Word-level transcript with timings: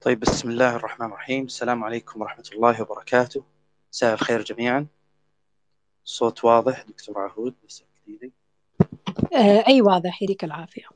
طيب 0.00 0.20
بسم 0.20 0.50
الله 0.50 0.76
الرحمن 0.76 1.06
الرحيم. 1.06 1.44
السلام 1.44 1.84
عليكم 1.84 2.20
ورحمة 2.20 2.44
الله 2.52 2.82
وبركاته. 2.82 3.44
مساء 3.92 4.14
الخير 4.14 4.42
جميعا. 4.42 4.86
الصوت 6.04 6.44
واضح 6.44 6.82
دكتور 6.82 7.18
عهود 7.18 7.54
بس 7.64 7.84
آه، 9.34 9.64
أي 9.68 9.82
واضح 9.82 10.22
يديك 10.22 10.44
العافية. 10.44 10.86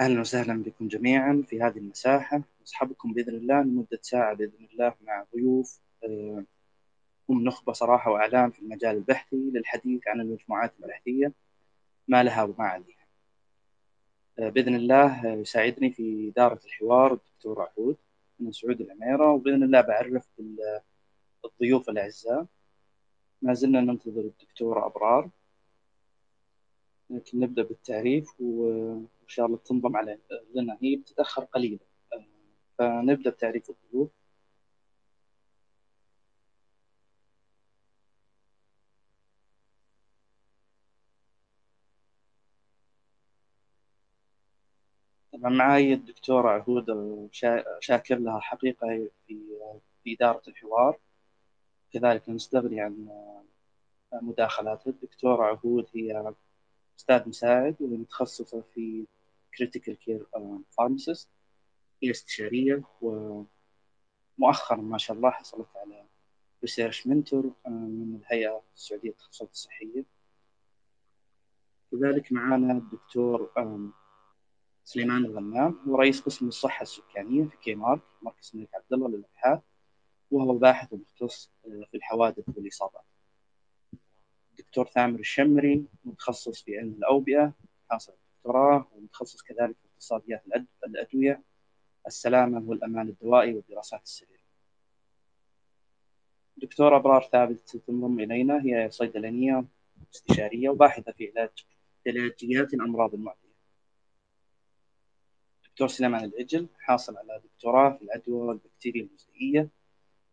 أهلا 0.00 0.20
وسهلا 0.20 0.62
بكم 0.62 0.88
جميعا 0.88 1.44
في 1.48 1.62
هذه 1.62 1.78
المساحة. 1.78 2.42
نصحبكم 2.62 3.12
بإذن 3.12 3.34
الله 3.34 3.62
لمدة 3.62 3.98
ساعة 4.02 4.34
بإذن 4.34 4.68
الله 4.72 4.94
مع 5.00 5.26
ضيوف. 5.34 5.80
آه، 6.04 6.44
هم 7.28 7.44
نخبة 7.44 7.72
صراحة 7.72 8.10
وأعلام 8.10 8.50
في 8.50 8.58
المجال 8.58 8.96
البحثي 8.96 9.50
للحديث 9.54 10.08
عن 10.08 10.20
المجموعات 10.20 10.74
البحثية. 10.80 11.32
ما 12.08 12.22
لها 12.22 12.42
وما 12.42 12.64
عليها 12.64 12.97
بإذن 14.38 14.74
الله 14.74 15.26
يساعدني 15.26 15.90
في 15.90 16.28
إدارة 16.28 16.60
الحوار 16.64 17.12
الدكتور 17.12 17.62
عهود 17.62 17.96
من 18.40 18.52
سعود 18.52 18.80
العميرة 18.80 19.32
وبإذن 19.32 19.62
الله 19.62 19.80
بعرف 19.80 20.28
بالضيوف 21.42 21.90
الأعزاء. 21.90 22.46
ما 23.42 23.54
زلنا 23.54 23.80
ننتظر 23.80 24.20
الدكتورة 24.20 24.86
أبرار. 24.86 25.30
لكن 27.10 27.40
نبدأ 27.40 27.62
بالتعريف 27.62 28.40
وإن 28.40 29.06
شاء 29.26 29.46
الله 29.46 29.58
تنضم 29.58 29.96
على 29.96 30.18
لنا 30.54 30.78
هي 30.82 30.96
بتتأخر 30.96 31.44
قليلا. 31.44 31.78
فنبدأ 32.78 33.30
بتعريف 33.30 33.70
الضيوف. 33.70 34.10
معي 45.48 45.92
الدكتورة 45.94 46.48
عهود 46.50 46.86
شاكر 47.80 48.18
لها 48.18 48.40
حقيقة 48.40 49.08
في 49.26 49.38
في 50.04 50.14
إدارة 50.14 50.42
الحوار. 50.48 50.98
كذلك 51.92 52.28
نستغني 52.28 52.80
عن 52.80 53.08
مداخلاتها. 54.12 54.90
الدكتورة 54.90 55.44
عهود 55.44 55.86
هي 55.94 56.34
أستاذ 56.98 57.28
مساعد 57.28 57.76
ومتخصصة 57.80 58.62
في 58.74 59.06
critical 59.58 59.98
care 59.98 60.26
pharmacist 60.76 61.28
هي 62.02 62.10
استشارية 62.10 62.82
ومؤخرا 63.00 64.76
ما 64.76 64.98
شاء 64.98 65.16
الله 65.16 65.30
حصلت 65.30 65.68
على 65.76 66.04
research 66.62 67.06
mentor 67.06 67.52
من 67.66 68.20
الهيئة 68.22 68.62
السعودية 68.76 69.08
للتخصصات 69.08 69.50
الصحية. 69.50 70.04
كذلك 71.90 72.32
معنا 72.32 72.72
الدكتور 72.72 73.50
سليمان 74.88 75.24
الغمام 75.24 75.78
هو 75.88 75.96
رئيس 75.96 76.20
قسم 76.20 76.48
الصحة 76.48 76.82
السكانية 76.82 77.44
في 77.44 77.56
كيمارك 77.56 78.00
مركز 78.22 78.50
الملك 78.54 78.74
عبد 78.74 78.92
الله 78.92 79.08
للأبحاث 79.08 79.60
وهو 80.30 80.58
باحث 80.58 80.92
ومختص 80.92 81.50
آه، 81.66 81.84
في 81.90 81.96
الحوادث 81.96 82.44
والإصابات. 82.56 83.04
الدكتور 84.50 84.86
ثامر 84.86 85.20
الشمري 85.20 85.84
متخصص 86.04 86.62
في 86.62 86.78
علم 86.78 86.92
الأوبئة 86.98 87.52
حاصل 87.90 88.12
الدكتوراه 88.12 88.88
ومتخصص 88.92 89.42
كذلك 89.42 89.76
في 89.76 89.88
اقتصاديات 89.92 90.44
الأدوية 90.86 91.42
السلامة 92.06 92.62
والأمان 92.70 93.08
الدوائي 93.08 93.54
والدراسات 93.54 94.02
السريرية. 94.02 94.44
دكتورة 96.56 96.96
أبرار 96.96 97.28
ثابت 97.32 97.76
تنضم 97.76 98.20
إلينا 98.20 98.62
هي 98.64 98.90
صيدلانية 98.90 99.64
استشارية 100.14 100.68
وباحثة 100.68 101.12
في 101.12 101.32
علاج 101.36 101.66
علاجيات 102.06 102.74
الأمراض 102.74 103.14
المعدية. 103.14 103.47
دكتور 105.78 105.88
سليمان 105.88 106.24
العجل 106.24 106.68
حاصل 106.78 107.16
على 107.16 107.40
دكتوراه 107.44 107.90
في 107.96 108.02
العدوى 108.02 108.40
والبكتيريا 108.40 109.02
المزيئية 109.02 109.68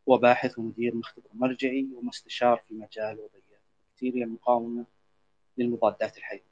وباحث 0.06 0.60
ومدير 0.60 0.96
مختبر 0.96 1.28
مرجعي 1.34 1.88
ومستشار 1.96 2.64
في 2.68 2.74
مجال 2.74 3.20
وضعيات 3.20 3.62
البكتيريا 3.86 4.26
المقاومة 4.26 4.86
للمضادات 5.58 6.18
الحيوية. 6.18 6.44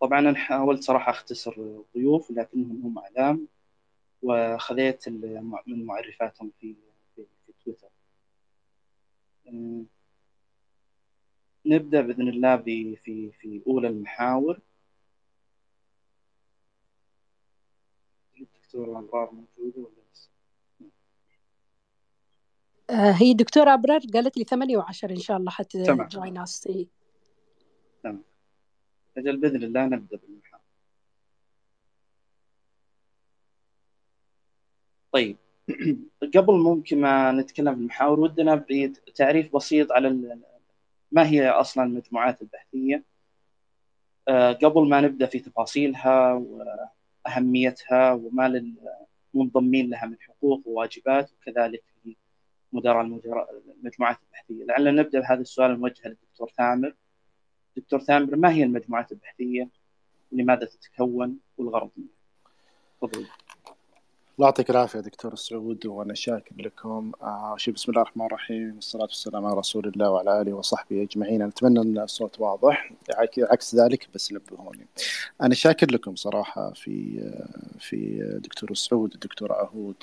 طبعا 0.00 0.18
أنا 0.18 0.34
حاولت 0.34 0.82
صراحة 0.82 1.10
أختصر 1.10 1.54
الضيوف 1.58 2.30
لكنهم 2.30 2.82
هم 2.84 2.98
أعلام 2.98 3.48
وخذيت 4.22 5.08
من 5.66 5.84
معرفاتهم 5.86 6.50
في 6.60 6.74
في, 7.16 7.24
في 7.46 7.52
تويتر. 7.64 7.88
نبدأ 11.66 12.00
بإذن 12.00 12.28
الله 12.28 12.56
في 12.56 12.96
في 13.32 13.62
أولى 13.66 13.88
المحاور. 13.88 14.60
أبرار 18.74 19.30
موجودة 19.32 19.80
ولا 19.80 20.02
لسه؟ 20.12 20.30
آه، 22.90 23.12
هي 23.12 23.30
الدكتورة 23.30 23.74
أبرار 23.74 24.00
قالت 24.14 24.36
لي 24.36 24.44
ثمانية 24.44 24.76
وعشر 24.76 25.10
إن 25.10 25.18
شاء 25.18 25.36
الله 25.36 25.50
حتى 25.50 25.82
جوين 25.82 26.38
أس 26.38 26.68
تمام. 28.02 28.22
أجل 29.18 29.36
بإذن 29.36 29.62
الله 29.62 29.84
نبدأ 29.84 30.16
بالمحاضرة. 30.16 30.64
طيب. 35.12 35.36
قبل 36.36 36.54
ممكن 36.54 37.00
ما 37.00 37.32
نتكلم 37.32 37.74
في 37.74 37.80
المحاور 37.80 38.20
ودنا 38.20 38.54
بتعريف 39.08 39.56
بسيط 39.56 39.92
على 39.92 40.38
ما 41.12 41.28
هي 41.28 41.48
أصلا 41.48 41.84
المجموعات 41.84 42.42
البحثية. 42.42 43.04
آه، 44.28 44.52
قبل 44.52 44.88
ما 44.88 45.00
نبدأ 45.00 45.26
في 45.26 45.38
تفاصيلها 45.38 46.34
أهميتها 47.36 48.12
وما 48.12 48.48
للمنضمين 49.34 49.90
لها 49.90 50.06
من 50.06 50.16
حقوق 50.20 50.62
وواجبات 50.66 51.30
وكذلك 51.32 51.84
مدراء 52.72 53.00
المجموعات 53.80 54.18
البحثية. 54.26 54.64
لعلنا 54.64 54.90
نبدأ 54.90 55.20
بهذا 55.20 55.40
السؤال 55.40 55.70
الموجه 55.70 56.08
للدكتور 56.08 56.50
ثامر. 56.50 56.94
دكتور 57.76 58.00
ثامر 58.00 58.36
ما 58.36 58.52
هي 58.52 58.64
المجموعات 58.64 59.12
البحثية؟ 59.12 59.68
لماذا 60.32 60.64
تتكون؟ 60.66 61.38
والغرض 61.58 61.90
منها. 61.96 63.30
الله 64.40 64.48
يعطيك 64.48 64.70
العافية 64.70 65.00
دكتور 65.00 65.34
سعود 65.34 65.86
وأنا 65.86 66.14
شاكر 66.14 66.54
لكم. 66.58 67.12
آه 67.22 67.54
بسم 67.54 67.92
الله 67.92 68.02
الرحمن 68.02 68.26
الرحيم 68.26 68.74
والصلاة 68.74 69.02
والسلام 69.02 69.46
على 69.46 69.56
رسول 69.56 69.88
الله 69.88 70.10
وعلى 70.10 70.40
آله 70.40 70.52
وصحبه 70.52 71.02
أجمعين. 71.02 71.42
أتمنى 71.42 71.80
أن 71.80 71.98
الصوت 71.98 72.40
واضح 72.40 72.92
عكس 73.38 73.74
ذلك 73.74 74.08
بس 74.14 74.32
نبهوني. 74.32 74.86
أنا 75.42 75.54
شاكر 75.54 75.90
لكم 75.90 76.16
صراحة 76.16 76.72
في 76.72 77.20
آه، 77.22 77.78
في 77.78 78.22
دكتور 78.44 78.74
سعود 78.74 79.10
والدكتور 79.10 79.52
عهود. 79.52 79.96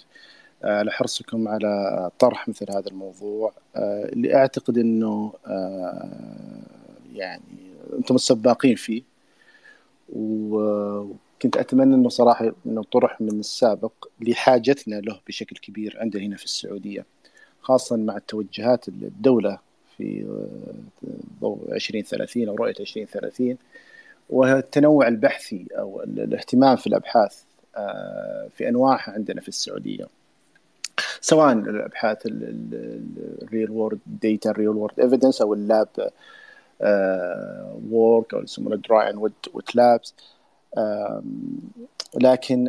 آه، 0.63 0.79
على 0.79 0.91
حرصكم 0.91 1.47
على 1.47 2.11
طرح 2.19 2.47
مثل 2.47 2.71
هذا 2.71 2.87
الموضوع. 2.87 3.53
آه، 3.75 4.05
اللي 4.05 4.35
أعتقد 4.35 4.77
أنه 4.77 5.33
يعني 7.13 7.73
أنتم 7.93 8.15
السباقين 8.15 8.75
فيه. 8.75 9.03
و 10.09 10.57
كنت 11.41 11.57
أتمنى 11.57 11.95
إنه 11.95 12.09
صراحة 12.09 12.51
إنه 12.65 12.83
طرح 12.83 13.21
من 13.21 13.39
السابق 13.39 13.91
لحاجتنا 14.21 14.95
له 14.95 15.19
بشكل 15.27 15.55
كبير 15.55 15.97
عندنا 15.99 16.23
هنا 16.23 16.37
في 16.37 16.45
السعودية 16.45 17.05
خاصه 17.61 17.95
مع 17.95 18.17
التوجهات 18.17 18.87
الدولة 18.87 19.59
في 19.97 20.25
ضوء 21.41 21.59
2030 21.71 22.47
أو 22.47 22.55
رؤية 22.55 22.75
2030 22.79 23.57
والتنوع 24.29 25.07
البحثي 25.07 25.65
أو 25.77 26.03
الاهتمام 26.03 26.75
في 26.75 26.87
الأبحاث 26.87 27.41
آه، 27.75 28.47
في 28.57 28.69
أنواعها 28.69 29.11
عندنا 29.11 29.41
في 29.41 29.47
السعودية. 29.47 30.07
سواء 31.21 31.53
الأبحاث 31.53 32.17
ال 32.25 33.71
real 33.71 33.84
world 33.84 33.99
data 34.05 34.49
ال 34.49 34.69
real 34.69 34.83
world 34.83 34.99
evidence 34.99 35.41
أو 35.41 35.53
ال 35.53 35.62
lab 35.62 35.87
work 37.91 38.33
أو 38.33 38.43
يسمونه 38.43 38.75
dry 38.75 39.09
and 39.09 39.31
wet 39.53 39.75
labs 39.75 40.13
لكن 42.21 42.65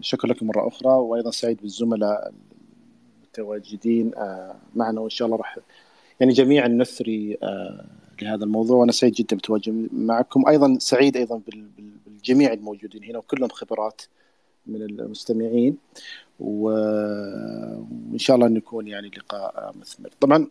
شكرا 0.00 0.30
لكم 0.30 0.46
مرة 0.46 0.68
أخرى 0.68 0.92
وأيضا 0.92 1.30
سعيد 1.30 1.60
بالزملاء 1.60 2.32
المتواجدين. 3.22 4.10
معنا 4.74 5.00
وإن 5.00 5.10
شاء 5.10 5.26
الله 5.26 5.38
راح 5.38 5.58
يعني 6.20 6.32
جميعا 6.32 6.68
نثري 6.68 7.36
لهذا 8.22 8.44
الموضوع 8.44 8.76
وأنا 8.76 8.92
سعيد 8.92 9.12
جدا 9.12 9.36
بتواجد 9.36 9.88
معكم. 9.92 10.48
أيضا 10.48 10.76
سعيد 10.78 11.16
أيضا 11.16 11.40
بالجميع 12.06 12.52
الموجودين 12.52 13.04
هنا 13.04 13.18
وكلهم 13.18 13.48
خبرات 13.48 14.02
من 14.66 14.82
المستمعين. 14.82 15.76
وإن 16.40 18.18
شاء 18.18 18.36
الله 18.36 18.48
نكون 18.48 18.88
يعني 18.88 19.08
لقاء 19.08 19.72
مثمر. 19.80 20.10
طبعا 20.20 20.46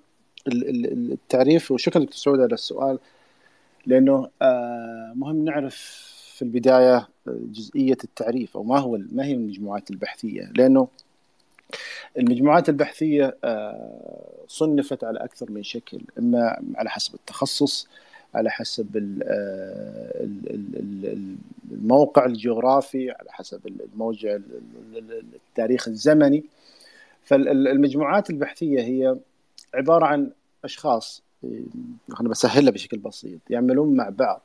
التعريف 0.48 1.72
وشكرا 1.72 2.04
دكتور 2.04 2.18
سعود 2.18 2.40
على 2.40 2.54
السؤال. 2.54 3.00
لأنه 3.90 4.30
آه، 4.42 5.14
مهم 5.16 5.46
نعرف 5.46 5.76
في 6.36 6.42
البداية 6.42 6.96
آه، 6.96 7.08
جزئية 7.28 7.98
التعريف 8.04 8.58
أو 8.58 8.64
ما 8.64 8.80
هو 8.80 9.00
ما 9.12 9.26
هي 9.26 9.34
المجموعات 9.34 9.92
البحثية. 9.92 10.52
لأنه 10.56 10.88
المجموعات 12.18 12.70
البحثية 12.70 13.38
آه، 13.44 14.32
صنفت 14.48 15.04
على 15.04 15.20
أكثر 15.20 15.52
من 15.52 15.64
شكل 15.64 16.02
إما 16.20 16.62
على 16.76 16.90
حسب 16.90 17.16
التخصص 17.16 17.88
على 18.36 18.50
حسب 18.50 18.98
الموقع 21.72 22.26
الجغرافي 22.26 23.12
على 23.12 23.32
حسب 23.32 23.68
الموجع 23.68 24.38
التاريخ 25.50 25.88
الزمني. 25.88 26.44
فالمجموعات 27.24 28.30
البحثية 28.30 28.82
هي 28.82 29.18
عبارة 29.74 30.06
عن 30.06 30.32
أشخاص 30.64 31.24
خلينا 32.12 32.30
بسهلها 32.30 32.72
بشكل 32.72 32.98
بسيط. 32.98 33.40
يعملون 33.50 33.96
مع 33.96 34.10
بعض 34.10 34.42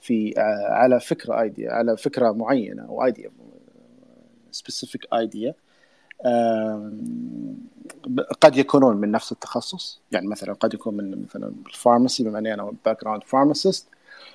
في 0.00 0.34
على 0.68 1.00
فكرة 1.00 1.40
idea 1.40 1.72
على 1.72 1.96
فكرة 1.96 2.32
معينة 2.32 2.82
أو 2.82 3.04
idea 3.04 3.30
specific 4.50 5.06
idea 5.14 5.54
قد 8.40 8.56
يكونون 8.56 8.96
من 8.96 9.10
نفس 9.10 9.32
التخصص. 9.32 10.00
يعني 10.12 10.26
مثلا 10.26 10.52
قد 10.52 10.74
يكون 10.74 10.94
من 10.96 11.22
مثلا 11.22 11.52
ال 11.66 11.72
pharmacy 11.72 12.24
بما 12.24 12.38
إني 12.38 12.54
أنا 12.54 12.72
background 12.84 13.22
pharmacist 13.24 13.86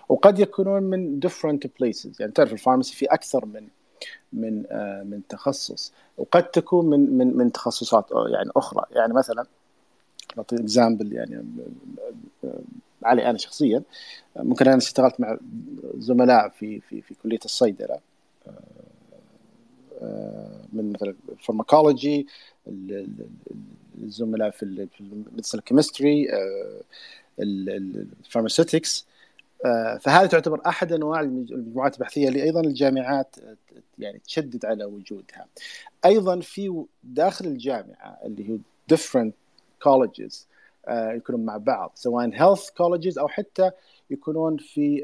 وقد 0.09 0.39
يكونون 0.39 0.83
من 0.83 1.19
different 1.25 1.67
places. 1.67 2.19
يعني 2.19 2.31
تعرف 2.31 2.53
ال 2.53 2.58
pharmacy 2.58 2.95
في 2.95 3.05
أكثر 3.05 3.45
من 3.45 3.67
من 4.33 4.63
آه 4.71 5.03
من 5.03 5.21
تخصص 5.29 5.94
وقد 6.17 6.44
تكون 6.44 6.85
من 6.85 7.17
من 7.17 7.37
من 7.37 7.51
تخصصات 7.51 8.05
يعني 8.27 8.49
أخرى. 8.55 8.85
يعني 8.91 9.13
مثلا 9.13 9.45
اعطي 10.38 10.56
example 10.56 11.13
يعني 11.13 11.45
علي 13.04 13.30
أنا 13.30 13.38
شخصيا 13.38 13.83
ممكن 14.36 14.68
أنا 14.68 14.78
اشتغلت 14.78 15.19
مع 15.19 15.38
زملاء 15.98 16.50
في 16.50 16.80
في 16.80 17.01
في 17.01 17.16
كلية 17.24 17.39
الصيدلة 17.45 18.00
من 20.74 20.92
مثلا 20.94 21.13
ال 21.29 21.37
pharmacology 21.37 22.27
الزملاء 24.04 24.50
في 24.50 24.88
ال 25.00 25.06
medicinal 25.06 25.63
chemistry 25.63 26.27
ال 27.39 27.51
pharmaceutics 27.51 29.06
فهذه 30.01 30.25
تعتبر 30.25 30.62
أحد 30.66 30.94
أنواع 30.94 31.19
المجموعات 31.22 31.95
البحثية 31.95 32.28
اللي 32.28 32.44
أيضا 32.44 32.62
الجامعات 32.62 33.36
يعني 34.00 34.19
تشدد 34.19 34.66
على 34.66 34.86
وجودها. 34.86 35.45
أيضا 36.06 36.39
في 36.39 36.83
داخل 37.04 37.45
الجامعة 37.45 38.18
اللي 38.25 38.50
هو 38.50 38.57
different 38.94 39.31
colleges 39.88 40.36
يكونون 40.89 41.45
مع 41.45 41.57
بعض 41.57 41.92
سواء 41.95 42.31
health 42.31 42.66
colleges 42.66 43.18
أو 43.18 43.28
حتى 43.28 43.72
يكونون 44.10 44.57
في 44.57 45.04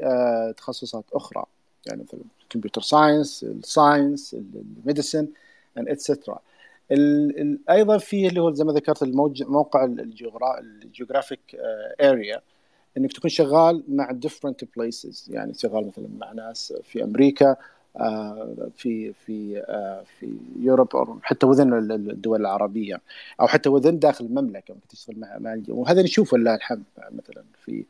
تخصصات 0.56 1.04
أخرى. 1.12 1.44
يعني 1.86 2.02
مثلا 2.02 2.20
الكمبيوتر 2.42 2.80
ساينس 2.80 3.44
الساينس 3.44 4.34
الميديسن 4.34 5.28
اتسترا 5.78 6.38
أيضا 7.70 7.98
في 7.98 8.26
اللي 8.26 8.40
هو 8.40 8.52
زي 8.52 8.64
ما 8.64 8.72
ذكرت 8.72 9.02
الموقع 9.02 9.84
ال 9.84 9.98
geographic 9.98 11.40
اريا 12.00 12.40
إنك 12.96 13.12
تكون 13.12 13.30
شغال 13.30 13.84
مع 13.88 14.18
different 14.26 14.64
places. 14.64 15.30
يعني 15.30 15.54
شغال 15.54 15.86
مثلا 15.86 16.08
مع 16.18 16.32
ناس 16.32 16.74
في 16.82 17.04
أمريكا 17.04 17.56
في 18.76 19.12
في 19.12 19.62
في 20.18 20.36
يوروب 20.60 20.96
أو 20.96 21.18
حتى 21.22 21.46
وذن 21.46 21.72
الدول 21.92 22.40
العربية 22.40 23.00
أو 23.40 23.46
حتى 23.46 23.68
وذن 23.68 23.98
داخل 23.98 24.24
المملكة 24.24 24.74
ممكن 24.74 24.88
تشتغل 24.88 25.16
مع 25.18 25.58
وهذا 25.68 26.02
نشوفه 26.02 26.36
لله 26.36 26.54
الحمد 26.54 26.82
مثلا 27.10 27.44
في 27.64 27.84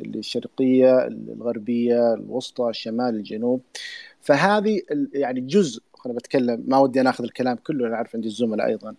الشرقية 0.00 1.06
الغربية 1.06 2.14
الوسطى 2.14 2.68
الشمال 2.68 3.14
الجنوب. 3.14 3.60
فهذه 4.20 4.80
يعني 5.12 5.40
جزء 5.40 5.82
أنا 6.06 6.14
بتكلم 6.14 6.64
ما 6.68 6.78
ودي 6.78 7.00
أنا 7.00 7.10
أخذ 7.10 7.24
الكلام 7.24 7.56
كله 7.56 7.86
أنا 7.86 7.94
أعرف 7.94 8.14
عندي 8.14 8.28
الزملاء 8.28 8.66
أيضا 8.66 8.94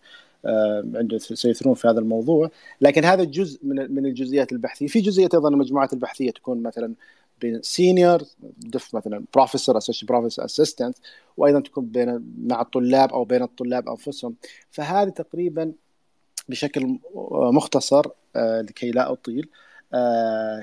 عنده 0.95 1.17
سيثرون 1.17 1.73
في 1.75 1.87
هذا 1.87 1.99
الموضوع. 1.99 2.51
لكن 2.81 3.05
هذا 3.05 3.23
جزء 3.23 3.59
من 3.63 3.95
من 3.95 4.05
الجزئيات 4.05 4.51
البحثية. 4.51 4.87
في 4.87 5.01
جزئيات 5.01 5.33
أيضا 5.33 5.49
المجموعات 5.49 5.93
البحثية 5.93 6.31
تكون 6.31 6.63
مثلا 6.63 6.93
بين 7.41 7.61
senior 7.61 8.21
staff 8.57 8.95
مثلا 8.95 9.23
professor 9.33 9.77
associate 9.77 10.05
professor 10.05 10.45
assistant 10.45 10.97
وأيضا 11.37 11.59
تكون 11.59 11.85
بين 11.85 12.35
مع 12.47 12.61
الطلاب 12.61 13.13
أو 13.13 13.23
بين 13.23 13.43
الطلاب 13.43 13.89
أنفسهم. 13.89 14.35
فهذه 14.71 15.09
تقريبا 15.09 15.73
بشكل 16.49 16.99
مختصر 17.53 18.05
لكي 18.35 18.91
لا 18.91 19.11
أطيل 19.11 19.49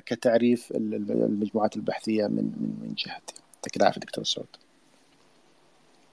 كتعريف 0.07 0.73
المجموعات 0.75 1.77
البحثية 1.77 2.27
من 2.27 2.45
من 2.45 2.79
من 2.83 2.95
جهتي. 2.95 3.35
يعطيك 3.55 3.77
العافية 3.77 4.01
دكتور 4.01 4.25
سعود. 4.25 4.47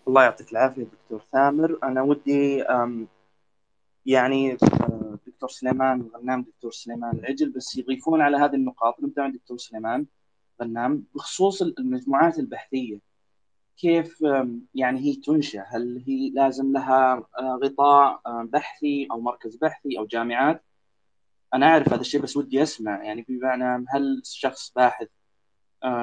الله 0.08 0.24
يعطيك 0.24 0.52
العافية 0.52 0.84
دكتور 0.84 1.22
ثامر. 1.32 1.80
أنا 1.84 2.02
ودي 2.02 2.64
يعني 4.06 4.58
دكتور 5.28 5.50
سليمان 5.50 6.02
الغنام 6.02 6.42
دكتور 6.42 6.72
سليمان 6.72 7.16
العجل 7.16 7.50
بس 7.50 7.78
يضيفون 7.78 8.22
على 8.22 8.38
هذه 8.38 8.56
النقاط. 8.56 8.96
نبدأ 9.04 9.22
عند 9.22 9.36
دكتور 9.36 9.58
سليمان. 9.58 10.06
غنام 10.62 11.04
بخصوص 11.16 11.62
المجموعات 11.62 12.40
البحثية. 12.40 13.00
كيف 13.78 14.22
يعني 14.75 15.00
هي 15.00 15.16
تنشأ؟ 15.16 15.66
هل 15.68 16.04
هي 16.07 16.30
لازم 16.30 16.72
لها 16.72 17.28
غطاء 17.63 18.22
بحثي 18.46 19.07
أو 19.12 19.22
مركز 19.22 19.56
بحثي 19.56 19.98
أو 20.00 20.06
جامعات؟ 20.06 20.63
أنا 21.54 21.66
أعرف 21.66 21.94
هذا 21.94 22.02
الشيء 22.02 22.22
بس 22.22 22.38
ودي 22.38 22.63
أسمع. 22.63 23.04
يعني 23.04 23.25
بمعنى 23.30 23.86
هل 23.90 24.22
شخص 24.25 24.74
باحث 24.75 25.07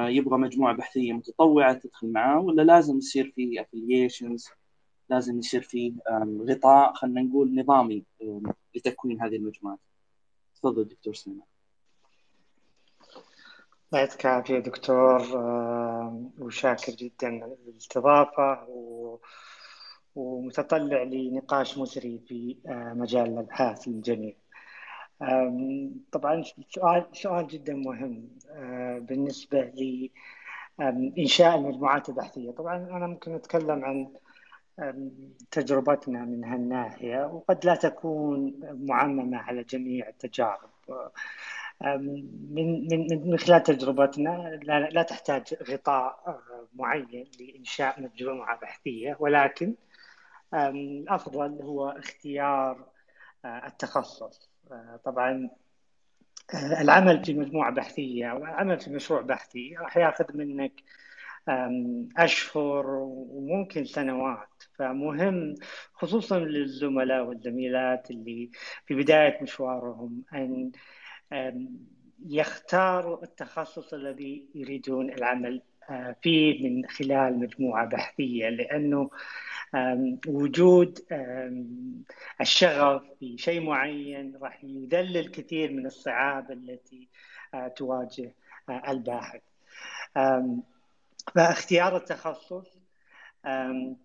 يبغى 0.08 0.38
مجموعة 0.38 0.76
بحثية 0.76 1.12
متطوعة 1.12 1.72
تدخل 1.74 2.12
معاه 2.12 2.40
ولا 2.40 2.62
لازم 2.62 2.98
يصير 2.98 3.32
في 3.36 3.60
افلييشنز 3.60 4.48
لازم 5.10 5.38
يصير 5.38 5.62
في 5.62 5.94
غطاء 6.48 6.92
خلينا 6.94 7.22
نقول 7.22 7.54
نظامي 7.54 8.04
لتكوين 8.74 9.22
هذه 9.22 9.36
المجموعات؟ 9.36 9.78
تفضل 10.54 10.84
دكتور 10.84 11.14
سليمان. 11.14 11.51
يعطيك 13.98 14.26
العافية 14.26 14.58
دكتور 14.58 15.22
وشاكر 16.38 16.92
جدا 16.92 17.28
الاستضافة 17.68 18.66
ومتطلع 20.14 21.02
لنقاش 21.02 21.78
مسري 21.78 22.18
في 22.28 22.56
مجال 22.68 23.28
الأبحاث 23.28 23.88
للجميع. 23.88 24.34
طبعا 26.12 26.42
سؤال 26.68 27.06
سؤال 27.12 27.46
جدا 27.46 27.74
مهم 27.74 28.28
بالنسبة 29.06 29.72
لإنشاء 30.78 31.56
المجموعات 31.56 32.08
البحثية. 32.08 32.50
طبعا 32.50 32.76
أنا 32.76 33.06
ممكن 33.06 33.34
أتكلم 33.34 33.84
عن 33.84 34.08
تجربتنا 35.50 36.24
من 36.24 36.44
هالناحية 36.44 37.26
وقد 37.26 37.66
لا 37.66 37.74
تكون 37.74 38.60
معممة 38.62 39.38
على 39.38 39.62
جميع 39.62 40.08
التجارب. 40.08 40.70
من 41.80 42.88
من 42.90 43.30
من 43.30 43.38
خلال 43.38 43.62
تجربتنا 43.62 44.60
لا, 44.62 44.80
لا 44.80 45.02
تحتاج 45.02 45.54
غطاء 45.70 46.40
معين 46.74 47.30
لإنشاء 47.40 48.02
مجموعة 48.02 48.60
بحثية 48.60 49.16
ولكن 49.20 49.74
الأفضل 50.54 51.62
هو 51.62 51.88
اختيار 51.88 52.86
التخصص. 53.44 54.50
طبعا 55.04 55.50
العمل 56.80 57.24
في 57.24 57.34
مجموعة 57.34 57.72
بحثية 57.72 58.30
أو 58.30 58.36
العمل 58.36 58.80
في 58.80 58.90
مشروع 58.90 59.20
بحثي 59.20 59.76
راح 59.76 59.96
ياخذ 59.96 60.36
منك 60.36 60.72
أشهر 62.16 62.86
وممكن 62.86 63.84
سنوات. 63.84 64.48
فمهم 64.78 65.54
خصوصا 65.92 66.38
للزملاء 66.38 67.24
والزميلات 67.24 68.10
اللي 68.10 68.50
في 68.86 68.94
بداية 68.94 69.42
مشوارهم 69.42 70.22
أن 70.34 70.72
يختاروا 72.26 73.22
التخصص 73.22 73.94
الذي 73.94 74.48
يريدون 74.54 75.10
العمل 75.10 75.62
فيه 76.22 76.68
من 76.68 76.88
خلال 76.88 77.38
مجموعة 77.38 77.86
بحثية 77.86 78.48
لأنه 78.48 79.10
وجود 80.28 80.98
الشغف 82.40 83.02
في 83.20 83.38
شيء 83.38 83.60
معين 83.60 84.36
راح 84.42 84.64
يذلل 84.64 85.28
كثير 85.28 85.72
من 85.72 85.86
الصعاب 85.86 86.50
التي 86.50 87.08
تواجه 87.76 88.34
الباحث. 88.88 89.40
فاختيار 91.34 91.96
التخصص 91.96 92.81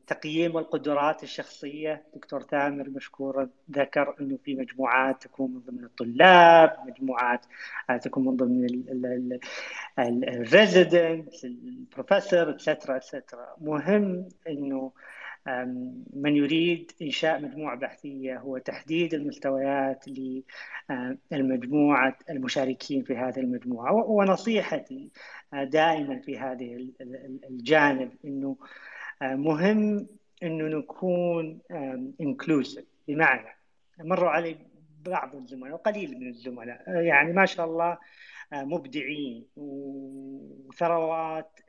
تقييم 0.07 0.57
القدرات 0.57 1.23
الشخصية 1.23 2.03
دكتور 2.15 2.41
تامر 2.41 2.89
مشكورا 2.89 3.49
ذكر 3.71 4.15
أنه 4.21 4.37
في 4.43 4.55
مجموعات 4.55 5.23
تكون 5.23 5.51
من 5.51 5.59
ضمن 5.59 5.83
الطلاب 5.83 6.77
مجموعات 6.87 7.45
تكون 8.01 8.25
من 8.25 8.35
ضمن 8.35 8.67
الريزيدنت 9.99 11.43
البروفيسور 11.43 12.49
اتسترا 12.49 12.97
اتسترا 12.97 13.55
مهم 13.61 14.29
أنه 14.47 14.91
من 16.13 16.35
يريد 16.35 16.91
إنشاء 17.01 17.41
مجموعة 17.41 17.77
بحثية 17.77 18.37
هو 18.37 18.57
تحديد 18.57 19.13
المستويات 19.13 20.05
للمجموعة 21.31 22.17
المشاركين 22.29 23.03
في 23.03 23.17
هذه 23.17 23.39
المجموعة. 23.39 23.93
ونصيحتي 23.93 25.09
دائما 25.53 26.19
في 26.19 26.39
هذه 26.39 26.89
الجانب 27.49 28.11
أنه 28.25 28.57
مهم 29.21 30.07
إنه 30.43 30.77
نكون 30.77 31.59
انكلوسيف 32.21 32.85
بمعنى 33.07 33.57
مروا 33.99 34.29
علي 34.29 34.57
بعض 35.05 35.35
الزملاء 35.35 35.73
وقليل 35.73 36.19
من 36.19 36.27
الزملاء. 36.27 36.89
يعني 36.89 37.33
ما 37.33 37.45
شاء 37.45 37.65
الله 37.65 37.97
مبدعين 38.53 39.45
وثروات 39.55 41.59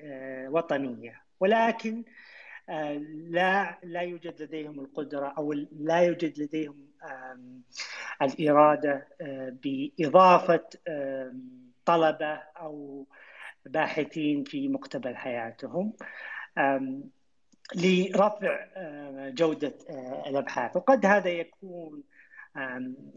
وطنية. 0.49 1.23
ولكن 1.41 2.05
لا 3.29 3.79
لا 3.83 4.01
يوجد 4.01 4.43
لديهم 4.43 4.81
القدرة 4.81 5.35
أو 5.39 5.53
لا 5.81 5.99
يوجد 5.99 6.39
لديهم 6.39 6.89
الإرادة 8.23 9.09
بإضافة 9.65 10.65
طلبة 11.85 12.35
أو 12.35 13.07
باحثين 13.67 14.45
في 14.45 14.69
مقتبل 14.69 15.17
حياتهم. 15.17 15.93
لرفع 17.75 18.67
جودة 19.31 19.75
الأبحاث. 20.27 20.77
وقد 20.77 21.07
هذا 21.07 21.31
يكون 21.31 22.03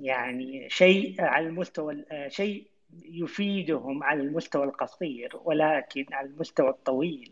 يعني 0.02 0.70
شيء 0.70 1.22
على 1.22 1.48
المستوى 1.48 2.06
شيء 2.28 2.68
يفيدهم 3.06 4.04
على 4.04 4.22
المستوى 4.22 4.64
القصير 4.64 5.32
ولكن 5.44 6.06
على 6.12 6.28
المستوى 6.28 6.70
الطويل 6.70 7.32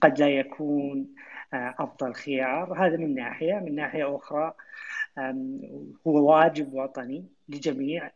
قد 0.00 0.18
لا 0.18 0.28
يكون 0.28 1.14
أفضل 1.52 2.14
خيار. 2.14 2.86
هذا 2.86 2.96
من 2.96 3.14
ناحية. 3.14 3.54
من 3.54 3.74
ناحية 3.74 4.16
أخرى 4.16 4.54
هو 6.06 6.32
واجب 6.32 6.74
وطني 6.74 7.24
لجميع 7.48 8.10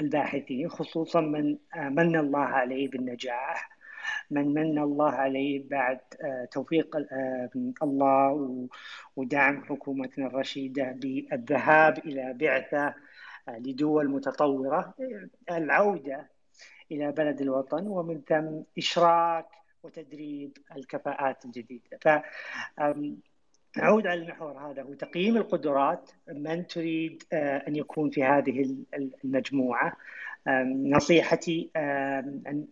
الباحثين 0.00 0.68
خصوصا 0.68 1.20
من 1.20 1.56
من 1.76 2.16
الله 2.16 2.38
عليه 2.38 2.88
بالنجاح. 2.90 3.79
من 4.30 4.54
من 4.54 4.78
الله 4.78 5.10
عليه 5.10 5.68
بعد 5.68 6.00
توفيق 6.50 6.96
الله 7.82 8.68
ودعم 9.16 9.64
حكومتنا 9.64 10.26
الرشيدة 10.26 10.92
بالذهاب 10.92 11.98
إلى 11.98 12.32
بعثة 12.32 12.94
لدول 13.48 14.08
متطورة 14.10 14.94
العودة 15.50 16.28
إلى 16.92 17.12
بلد 17.12 17.40
الوطن 17.40 17.86
ومن 17.86 18.20
ثم 18.28 18.62
إشراك 18.78 19.46
وتدريب 19.82 20.58
الكفاءات 20.76 21.44
الجديدة. 21.44 21.98
ف 22.00 22.08
نعود 23.76 24.06
على 24.06 24.22
المحور 24.22 24.58
هذا 24.58 24.82
هو 24.82 24.94
تقييم 24.94 25.36
القدرات 25.36 26.10
من 26.28 26.66
تريد 26.66 27.22
أن 27.32 27.76
يكون 27.76 28.10
في 28.10 28.24
هذه 28.24 28.76
المجموعة. 29.24 29.96
نصيحتي 30.66 31.70
أن 31.76 32.66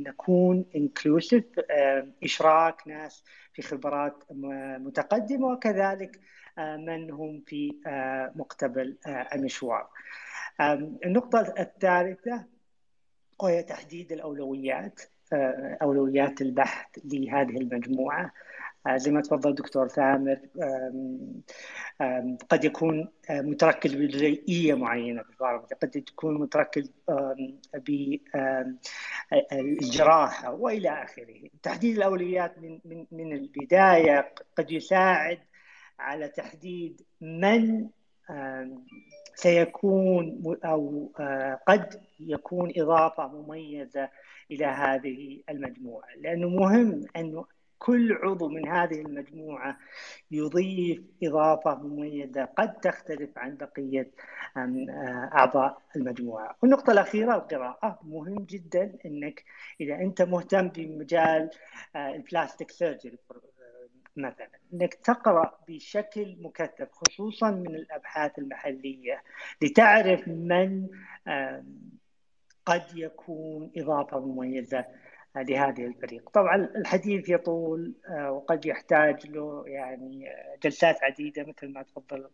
نكون 0.00 0.64
انكلوسيف 0.76 1.44
إشراك 2.24 2.88
ناس 2.88 3.24
في 3.52 3.62
خبرات 3.62 4.24
متقدمة 4.80 5.46
وكذلك 5.46 6.20
من 6.58 7.10
هم 7.10 7.42
في 7.46 7.74
مقتبل 8.36 8.96
المشوار. 9.06 9.88
النقطة 11.04 11.54
الثالثة 11.58 12.44
وهي 13.42 13.62
تحديد 13.62 14.12
الأولويات 14.12 15.00
أولويات 15.82 16.40
البحث 16.40 16.86
لهذه 17.04 17.56
المجموعة 17.56 18.32
زي 18.96 19.10
ما 19.10 19.20
تفضل 19.20 19.54
دكتور 19.54 19.88
ثامر 19.88 20.38
قد 22.50 22.64
يكون 22.64 23.08
متركز 23.30 23.94
بجزئيه 23.94 24.74
معينة 24.74 25.20
الفارماكولوجيا 25.20 25.76
قد 25.76 25.90
تكون 25.90 26.40
متركز 26.40 26.92
بالجراحه 29.52 30.52
وإلى 30.52 30.88
آخره. 30.88 31.48
تحديد 31.62 31.96
الأولويات 31.96 32.58
من 32.58 32.80
من 32.84 33.06
من 33.12 33.32
البداية 33.32 34.32
قد 34.56 34.70
يساعد 34.70 35.38
على 35.98 36.28
تحديد 36.28 37.02
من 37.20 37.88
سيكون 39.34 40.56
أو 40.64 41.12
قد 41.68 42.00
يكون 42.20 42.72
إضافة 42.76 43.28
مميزة 43.28 44.08
إلى 44.50 44.66
هذه 44.66 45.40
المجموعة. 45.50 46.08
لأنه 46.20 46.48
مهم 46.48 47.04
انه 47.16 47.44
كل 47.78 48.12
عضو 48.12 48.48
من 48.48 48.68
هذه 48.68 49.00
المجموعة 49.00 49.78
يضيف 50.30 51.02
إضافة 51.22 51.74
مميزة 51.74 52.44
قد 52.44 52.80
تختلف 52.80 53.38
عن 53.38 53.56
بقية 53.56 54.10
أعضاء 55.34 55.82
المجموعة. 55.96 56.56
والنقطة 56.62 56.90
الأخيرة 56.90 57.34
القراءة 57.34 57.98
مهم 58.02 58.38
جدا 58.38 58.98
إنك 59.06 59.44
إذا 59.80 59.94
أنت 59.94 60.22
مهتم 60.22 60.68
بمجال 60.68 61.50
البلاستيك 61.96 62.70
سيرجري 62.70 63.18
مثلا 64.16 64.50
إنك 64.72 64.94
تقرأ 64.94 65.58
بشكل 65.68 66.36
مكثف 66.40 66.88
خصوصا 66.92 67.50
من 67.50 67.74
الأبحاث 67.74 68.38
المحلية 68.38 69.22
لتعرف 69.62 70.28
من 70.28 70.88
قد 72.66 72.82
يكون 72.96 73.70
إضافة 73.76 74.20
مميزة 74.20 74.84
لهذه 75.36 75.86
الفريق. 75.86 76.30
طبعا 76.30 76.56
الحديث 76.76 77.28
يطول 77.28 77.94
وقد 78.28 78.66
يحتاج 78.66 79.26
له 79.26 79.64
يعني 79.66 80.28
جلسات 80.62 81.02
عديدة 81.02 81.44
مثل 81.44 81.72
ما 81.72 81.82
تفضل 81.82 82.30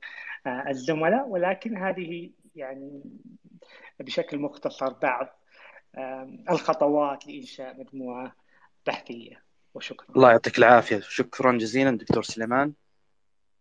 الزملاء. 0.46 1.28
ولكن 1.28 1.76
هذه 1.76 2.30
يعني 2.56 3.02
بشكل 4.00 4.38
مختصر 4.38 4.92
بعض 4.92 5.40
الخطوات 6.50 7.26
لإنشاء 7.26 7.80
مجموعة 7.80 8.36
بحثية. 8.86 9.44
وشكرا. 9.74 10.16
الله 10.16 10.30
يعطيك 10.30 10.58
العافية. 10.58 11.00
شكرا 11.00 11.58
جزيلا 11.58 11.90
دكتور 11.90 12.22
سليمان. 12.22 12.72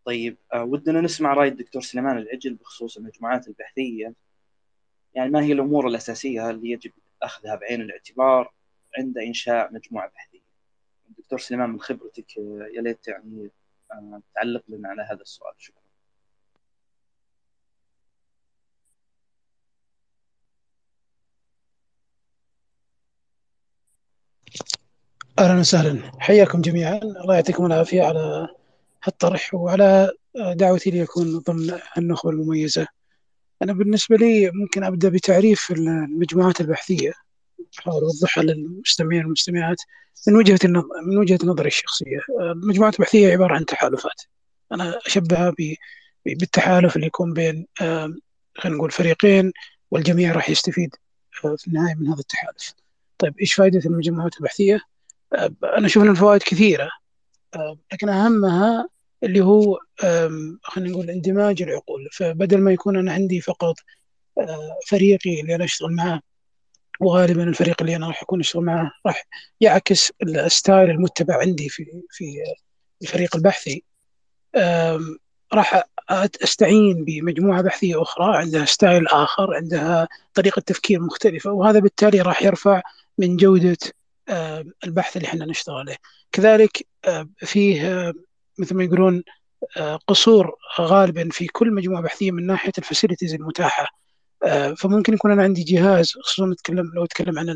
طيب 0.06 0.38
ودنا 0.56 1.02
نسمع 1.02 1.34
رأي 1.34 1.48
الدكتور 1.48 1.82
سليمان 1.82 2.18
العجل 2.18 2.54
بخصوص 2.54 2.98
المجموعات 2.98 3.48
البحثية. 3.48 4.13
يعني 5.13 5.30
ما 5.30 5.44
هي 5.44 5.52
الأمور 5.52 5.88
الأساسية؟ 5.88 6.50
اللي 6.50 6.72
يجب 6.72 6.92
أخذها 7.22 7.56
بعين 7.56 7.82
الاعتبار؟ 7.82 8.54
عند 8.98 9.18
إنشاء 9.18 9.74
مجموعة 9.74 10.12
بحثية. 10.16 10.44
دكتور 11.18 11.40
سليمان 11.40 11.70
من 11.70 11.82
خبرتك 11.82 12.38
يا 12.76 12.82
ليت 12.82 13.08
يعني 13.08 13.52
تعلق 14.36 14.64
لنا 14.70 14.90
على 14.90 15.02
هذا 15.02 15.22
السؤال 15.22 15.54
شكرا. 15.58 15.84
أهلا 25.40 25.60
وسهلا 25.60 26.12
حياكم 26.20 26.62
جميعا 26.62 26.98
الله 26.98 27.36
يعطيكم 27.36 27.66
العافية 27.66 28.04
على 28.04 28.48
هالطرح 29.04 29.54
وعلى 29.54 30.12
دعوتي 30.36 30.90
ليكون 30.92 31.40
ضمن 31.40 31.80
النخبة 31.98 32.32
المميزة. 32.32 32.88
أنا 33.62 33.74
بالنسبة 33.74 34.16
لي 34.16 34.52
ممكن 34.52 34.84
أبدأ 34.84 35.10
بتعريف 35.10 35.72
المجموعات 35.72 36.62
البحثية 36.62 37.14
احاول 37.79 38.03
اوضحها 38.03 38.43
للمستمعين 38.43 39.24
والمستمعات 39.24 39.77
من 40.27 40.36
وجهة 40.36 40.60
من 41.05 41.17
وجهة 41.17 41.39
نظري 41.43 41.67
الشخصية 41.67 42.20
المجموعات 42.39 42.93
البحثية 43.00 43.32
عبارة 43.32 43.55
عن 43.55 43.65
تحالفات. 43.65 44.22
أنا 44.72 45.00
أشبهها 45.05 45.53
بالتحالف 46.25 46.96
اللي 46.96 47.08
يكون 47.08 47.34
بين 47.34 47.67
خلينا 48.58 48.77
نقول 48.77 48.91
فريقين 48.91 49.51
والجميع 49.91 50.32
راح 50.32 50.50
يستفيد 50.50 50.96
في 51.32 51.67
النهاية 51.67 51.96
من 51.96 52.08
هذا 52.08 52.20
التحالف. 52.20 52.74
طيب 53.17 53.39
إيش 53.39 53.53
فائده 53.53 53.82
المجموعات 53.86 54.38
البحثية؟ 54.38 54.82
أنا 55.77 55.86
أشوف 55.86 56.03
ان 56.03 56.10
الفوائد 56.10 56.43
كثيرة 56.43 56.89
لكن 57.93 58.10
أهمها 58.10 58.88
اللي 59.24 59.41
هو 59.41 59.79
خلينا 60.63 60.91
نقول 60.91 61.10
اندماج 61.10 61.62
العقول. 61.62 62.10
فبدل 62.12 62.58
ما 62.58 62.72
يكون 62.72 62.98
أنا 62.98 63.13
عندي 63.13 63.41
فقط 63.41 63.75
فريقي 64.88 65.41
اللي 65.41 65.55
أنا 65.55 65.63
أشتغل 65.63 65.96
معاه 65.96 66.22
وغالبا 67.00 67.44
الفريق 67.44 67.82
اللي 67.82 67.96
أنا 67.96 68.08
راح 68.08 68.22
أكون 68.24 68.40
أشتغل 68.40 68.64
معه 68.64 68.92
راح 69.06 69.28
يعكس 69.62 70.12
الستايل 70.24 70.90
المتبع 70.90 71.40
عندي 71.40 71.70
في 71.70 71.86
في 72.10 72.44
الفريق 73.02 73.36
البحثي. 73.36 73.84
راح 75.54 75.84
أستعين 76.44 77.06
بمجموعة 77.06 77.62
بحثية 77.62 78.02
أخرى 78.02 78.38
عندها 78.38 78.66
style 78.66 79.08
آخر 79.08 79.54
عندها 79.56 80.08
طريقة 80.34 80.60
تفكير 80.60 81.00
مختلفة 81.00 81.52
وهذا 81.52 81.80
بالتالي 81.80 82.22
راح 82.22 82.44
يرفع 82.44 82.82
من 83.18 83.38
جودة 83.38 83.78
البحث 84.84 85.18
اللي 85.18 85.28
إحنا 85.28 85.46
نشتغل 85.46 85.76
عليه. 85.76 85.96
كذلك 86.32 86.88
فيه 87.38 88.14
مثل 88.60 88.76
ما 88.76 88.84
يقولون 88.84 89.24
قصور 90.08 90.56
غالبا 90.80 91.30
في 91.32 91.48
كل 91.48 91.74
مجموعة 91.74 92.02
بحثية 92.02 92.32
من 92.32 92.46
ناحية 92.46 92.72
ال 92.78 92.83
facilities 92.83 93.34
المتاحة. 93.34 94.03
فممكن 94.78 95.14
يكون 95.14 95.32
أنا 95.32 95.44
عندي 95.44 95.64
جهاز 95.64 96.12
خصوصا 96.24 96.46
نتكلم 96.46 96.92
لو 96.96 97.04
اتكلم 97.04 97.40
عن 97.40 97.50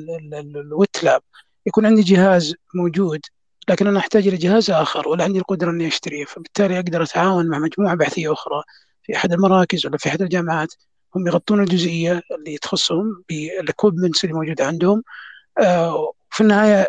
ال 0.55 0.67
wet 0.67 1.03
lab 1.03 1.21
يكون 1.65 1.85
عندي 1.85 2.01
جهاز 2.01 2.55
موجود 2.75 3.19
لكن 3.69 3.87
أنا 3.87 3.99
أحتاج 3.99 4.27
إلى 4.27 4.37
جهاز 4.37 4.71
آخر 4.71 5.07
ولا 5.07 5.23
عندي 5.23 5.39
القدرة 5.39 5.71
إني 5.71 5.87
أشتريه. 5.87 6.25
فبالتالي 6.25 6.79
أقدر 6.79 7.03
أتعاون 7.03 7.47
مع 7.47 7.59
مجموعة 7.59 7.95
بحثية 7.95 8.33
أخرى 8.33 8.63
في 9.03 9.15
أحد 9.15 9.33
المراكز 9.33 9.85
ولا 9.85 9.97
في 9.97 10.09
أحد 10.09 10.21
الجامعات. 10.21 10.73
هم 11.15 11.27
يغطون 11.27 11.59
الجزئية 11.59 12.21
اللي 12.31 12.57
تخصهم 12.57 13.23
بال 13.29 13.45
equipments 13.45 14.23
اللي 14.23 14.35
موجودة 14.35 14.65
عندهم. 14.65 15.03
في 16.31 16.41
النهاية 16.41 16.87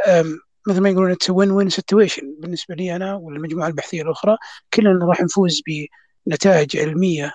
مثل 0.69 0.81
ما 0.81 0.88
يقولون 0.88 1.11
it's 1.11 1.30
win 1.30 1.50
win 1.50 1.71
situation 1.71 2.35
بالنسبة 2.38 2.75
لي 2.75 2.97
أنا 2.97 3.14
والمجموعة 3.14 3.69
البحثية 3.69 4.02
الأخرى 4.02 4.37
كلنا 4.75 5.07
راح 5.07 5.21
نفوز 5.21 5.62
بنتائج 6.26 6.76
علمية. 6.76 7.33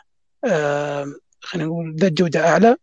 خلينا 1.43 1.67
نقول 1.67 1.95
ذات 1.95 2.11
جوده 2.11 2.49
أعلى 2.49 2.77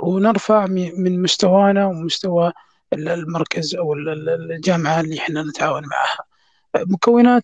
ونرفع 0.00 0.66
من 0.66 1.22
مستوانا 1.22 1.86
ومستوى 1.86 2.52
المركز 2.92 3.74
أو 3.74 3.94
الجامعة 3.94 5.00
اللي 5.00 5.18
إحنا 5.18 5.42
نتعاون 5.42 5.82
معها. 5.86 6.24
مكونات 6.76 7.42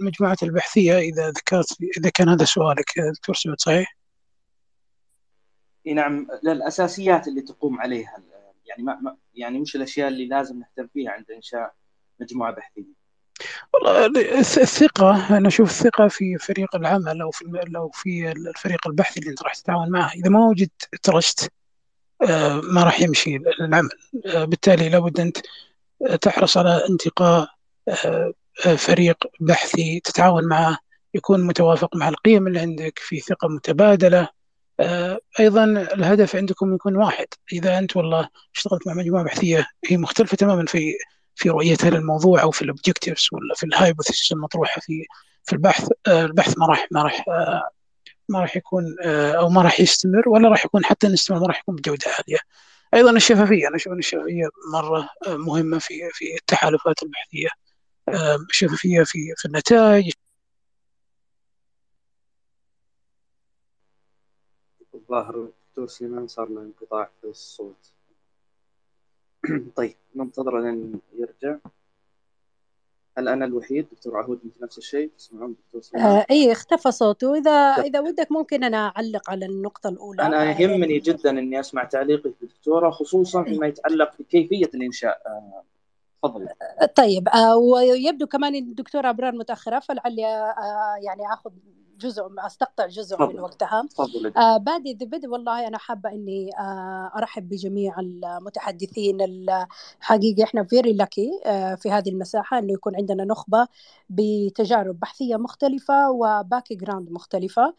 المجموعات 0.00 0.42
البحثية 0.42 0.98
إذا 0.98 1.30
ذكرت 1.30 1.76
إذا 1.98 2.10
كان 2.10 2.28
هذا 2.28 2.44
سؤالك 2.44 2.98
دكتور 2.98 3.34
سعود 3.34 3.60
صحيح؟ 3.60 3.96
نعم 5.86 6.26
الأساسيات 6.46 7.28
اللي 7.28 7.42
تقوم 7.42 7.80
عليها 7.80 8.22
يعني 8.66 8.82
ما 8.82 9.16
يعني 9.34 9.58
مش 9.58 9.76
الأشياء 9.76 10.08
اللي 10.08 10.26
لازم 10.26 10.58
نهتم 10.58 10.86
فيها 10.94 11.10
عند 11.10 11.30
إنشاء 11.30 11.74
مجموعة 12.20 12.52
بحثية 12.52 12.97
والله 13.74 14.06
الثقة 14.40 15.36
أنا 15.36 15.48
أشوف 15.48 15.70
الثقة 15.70 16.08
في 16.08 16.38
فريق 16.38 16.76
العمل 16.76 17.20
أو 17.20 17.30
في 17.30 17.44
أو 17.76 17.90
في 17.90 18.32
الفريق 18.32 18.86
البحثي 18.86 19.20
اللي 19.20 19.30
أنت 19.30 19.42
راح 19.42 19.54
تتعاون 19.54 19.90
معه. 19.90 20.12
إذا 20.14 20.30
ما 20.30 20.46
وجد 20.48 20.70
ترست 21.02 21.52
آه، 22.28 22.60
ما 22.60 22.84
راح 22.84 23.00
يمشي 23.00 23.36
العمل. 23.60 23.88
آه، 24.26 24.44
بالتالي 24.44 24.88
لابد 24.88 25.20
أنت 25.20 25.38
تحرص 26.22 26.56
على 26.56 26.82
انتقاء 26.90 27.48
آه، 27.88 28.32
فريق 28.76 29.16
بحثي 29.40 30.00
تتعاون 30.00 30.44
معه 30.44 30.78
يكون 31.14 31.46
متوافق 31.46 31.96
مع 31.96 32.08
القيم 32.08 32.46
اللي 32.46 32.60
عندك 32.60 32.98
في 32.98 33.20
ثقة 33.20 33.48
متبادلة. 33.48 34.28
أيضا 35.40 35.64
الهدف 35.64 36.36
عندكم 36.36 36.74
يكون 36.74 36.96
واحد. 36.96 37.26
إذا 37.52 37.78
أنت 37.78 37.96
والله 37.96 38.28
اشتغلت 38.54 38.86
مع 38.86 38.94
مجموعة 38.94 39.24
بحثية 39.24 39.66
هي 39.86 39.96
مختلفة 39.96 40.36
تماما 40.36 40.66
في 40.66 40.94
في 41.38 41.48
رؤيتها 41.50 41.90
للموضوع 41.90 42.42
أو 42.42 42.50
في 42.50 42.62
ال 42.62 42.68
objectives 42.68 43.28
ولا 43.32 43.54
في 43.54 43.66
ال 43.66 43.72
hypothesis 43.72 44.32
المطروحه 44.32 44.80
في 44.80 45.06
في 45.44 45.52
البحث 45.52 45.88
آه، 46.06 46.24
البحث 46.24 46.58
ما 46.58 46.66
راح 46.66 46.86
ما 46.90 47.02
راح 47.02 47.24
آه، 47.28 47.70
ما 48.28 48.40
راح 48.40 48.56
يكون 48.56 48.96
آه، 49.04 49.32
أو 49.32 49.48
ما 49.48 49.62
راح 49.62 49.80
يستمر 49.80 50.28
ولا 50.28 50.48
راح 50.48 50.64
يكون 50.64 50.84
حتى 50.84 51.08
نستمر 51.08 51.40
ما 51.40 51.46
راح 51.46 51.60
يكون 51.60 51.76
بجودة 51.76 52.06
عالية. 52.18 52.38
أيضا 52.94 53.10
الشفافية 53.10 53.68
أنا 53.68 53.76
أشوف 53.76 53.92
إن 53.92 53.98
الشفافية 53.98 54.48
مرة 54.72 55.08
مهمة 55.28 55.78
في 55.78 55.94
في 56.12 56.24
التحالفات 56.40 57.02
البحثية. 57.02 57.48
الشفافية 58.50 59.02
في 59.02 59.18
في 59.36 59.46
النتائج 59.46 60.12
الظاهر 64.94 65.48
دكتور 65.68 65.86
سليمان 65.88 66.26
صار 66.28 66.48
له 66.48 66.60
انقطاع 66.62 67.10
في 67.20 67.26
الصوت 67.26 67.97
طيب 69.76 69.94
ننتظر 70.14 70.60
لين 70.60 71.00
يرجع. 71.18 71.58
هل 73.18 73.28
أنا 73.28 73.44
الوحيد؟ 73.44 73.86
دكتور 73.92 74.16
عهود 74.16 74.40
انت 74.44 74.62
نفس 74.62 74.78
الشيء؟ 74.78 75.10
تسمعون 75.18 75.56
دكتور 75.66 75.82
سليمان؟ 75.82 76.10
آه 76.10 76.26
إي 76.30 76.52
اختفى 76.52 76.90
صوته. 76.90 77.34
إذا 77.34 77.50
إذا 77.50 78.00
ودك 78.00 78.32
ممكن 78.32 78.64
أنا 78.64 78.76
أعلق 78.76 79.30
على 79.30 79.46
النقطة 79.46 79.88
الأولى. 79.88 80.22
أنا 80.22 80.42
آه، 80.42 80.60
يهمني 80.60 80.98
جدا 80.98 81.30
إني 81.30 81.60
أسمع 81.60 81.84
تعليقك 81.84 82.34
دكتورة 82.42 82.90
خصوصا 82.90 83.44
فيما 83.44 83.66
يتعلق 83.66 84.12
بكيفية 84.18 84.70
الإنشاء. 84.74 85.22
آه 85.26 85.62
تفضل. 86.22 86.48
طيب 86.94 87.28
آه 87.28 87.56
ويبدو 87.56 88.26
كمان 88.26 88.54
الدكتوره 88.54 89.10
ابرار 89.10 89.32
متأخرة 89.32 89.78
فلعلي 89.78 90.26
آه 90.26 90.96
يعني 91.02 91.22
آخذ 91.32 91.50
جزء 91.98 92.22
أستقطع 92.38 92.86
جزء 92.86 93.16
فضل. 93.16 93.34
من 93.34 93.40
وقتها. 93.40 93.88
آه 94.36 94.56
بادي 94.56 94.98
البدء 95.02 95.28
والله 95.28 95.66
أنا 95.68 95.78
حابة 95.78 96.10
إني 96.10 96.50
آه 96.58 97.12
أرحب 97.16 97.48
بجميع 97.48 98.00
المتحدثين 98.00 99.18
الحقيقة 99.20 100.44
إحنا 100.44 100.64
very 100.64 100.92
lucky 100.92 101.30
آه 101.46 101.74
في 101.74 101.90
هذه 101.90 102.08
المساحة 102.10 102.58
إنه 102.58 102.72
يكون 102.72 102.96
عندنا 102.96 103.24
نخبة 103.24 103.68
بتجارب 104.10 105.00
بحثية 105.00 105.36
مختلفة 105.36 106.10
و 106.10 106.72
background 106.72 107.10
مختلفة 107.10 107.74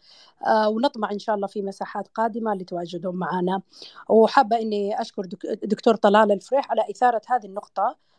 آه 0.46 0.68
ونطمع 0.68 1.10
إن 1.12 1.18
شاء 1.18 1.34
الله 1.34 1.46
في 1.46 1.62
مساحات 1.62 2.08
قادمة 2.08 2.54
لتواجدهم 2.54 3.16
معنا 3.16 3.62
وحابة 4.08 4.56
إني 4.60 5.00
أشكر 5.00 5.22
دكتور 5.62 5.96
طلال 5.96 6.32
الفريح 6.32 6.70
على 6.70 6.82
إثارة 6.90 7.20
هذه 7.28 7.46
النقطة 7.46 7.82
آه، 7.82 8.09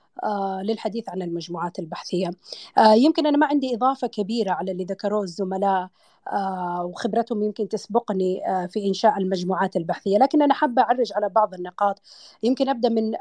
للحديث 0.63 1.10
عن 1.10 1.21
المجموعات 1.21 1.80
البحثية. 1.80 2.32
آه، 2.78 2.93
يمكن 2.93 3.26
أنا 3.26 3.38
ما 3.38 3.47
عندي 3.47 3.76
إضافة 3.76 4.08
كبيرة 4.08 4.52
على 4.52 4.71
اللي 4.71 4.84
ذكروه 4.84 5.24
الزملاء 5.24 5.89
آه، 6.32 6.86
وخبرتهم 6.86 7.43
يمكن 7.43 7.67
تسبقني 7.69 8.41
في 8.69 8.88
إنشاء 8.88 9.17
المجموعات 9.17 9.76
البحثية. 9.76 10.17
لكن 10.17 10.41
أنا 10.41 10.54
حابة 10.54 10.82
أعرج 10.82 11.13
على 11.15 11.30
بعض 11.30 11.54
النقاط. 11.54 12.02
يمكن 12.43 12.69
أبدأ 12.69 12.89
من 12.89 13.15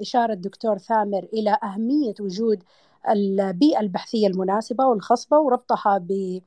إشارة 0.00 0.32
الدكتور 0.32 0.78
ثامر 0.78 1.28
إلى 1.32 1.58
أهمية 1.62 2.14
وجود 2.20 2.62
البيئة 3.08 3.80
البحثية 3.80 4.26
المناسبة 4.26 4.86
والخصبة 4.86 5.38
وربطها 5.38 5.98
ب 5.98 6.40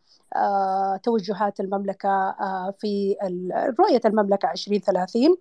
توجهات 1.04 1.60
المملكة 1.60 2.36
في 2.80 3.16
رؤية 3.80 4.02
المملكة 4.06 4.52
2030 4.52 5.38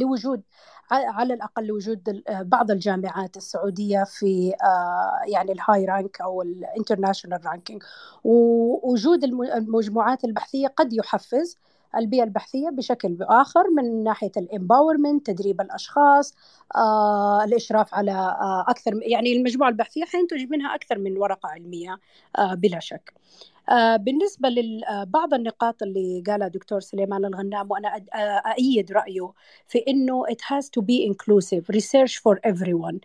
لوجود 0.00 0.42
على 0.90 1.34
الأقل 1.34 1.66
لوجود 1.66 2.22
بعض 2.28 2.70
الجامعات 2.70 3.36
السعودية 3.36 4.04
في 4.04 4.52
آه، 4.62 5.30
يعني 5.32 5.52
ال 5.52 5.84
high 5.84 6.02
rank 6.02 6.20
أو 6.20 6.42
ال 6.42 6.49
international 6.49 7.46
ranking 7.46 7.82
ووجود 8.24 9.24
المجموعات 9.24 10.24
البحثية 10.24 10.66
قد 10.66 10.92
يحفز 10.92 11.58
البيئة 11.96 12.24
البحثية 12.24 12.70
بشكل 12.70 13.16
آخر 13.20 13.70
من 13.76 14.04
ناحية 14.04 14.32
ال 14.36 14.44
empowerment 14.44 15.26
تدريب 15.26 15.60
الأشخاص 15.60 16.34
آه، 16.76 17.44
الإشراف 17.44 17.94
على 17.94 18.12
آه، 18.12 18.64
أكثر 18.68 19.00
يعني 19.02 19.32
المجموعة 19.36 19.68
البحثية 19.68 20.04
حينتج 20.04 20.50
منها 20.50 20.74
أكثر 20.74 20.98
من 20.98 21.18
ورقة 21.18 21.48
علمية 21.48 21.96
آه، 22.38 22.54
بلا 22.54 22.80
شك. 22.80 23.14
آه، 23.14 23.57
بالنسبة 23.96 24.48
لبعض 24.48 25.34
النقاط 25.34 25.82
اللي 25.82 26.22
قالها 26.26 26.48
دكتور 26.48 26.80
سليمان 26.80 27.24
الغنام 27.24 27.70
وأنا 27.70 27.96
آه، 28.14 28.18
أأيد 28.18 28.92
رأيه 28.92 29.32
في 29.66 29.84
إنه 29.88 30.24
it 30.26 30.40
has 30.40 30.64
to 30.64 30.82
be 30.82 31.06
inclusive 31.10 31.64
research 31.76 32.18
for 32.18 32.38
everyone. 32.50 32.98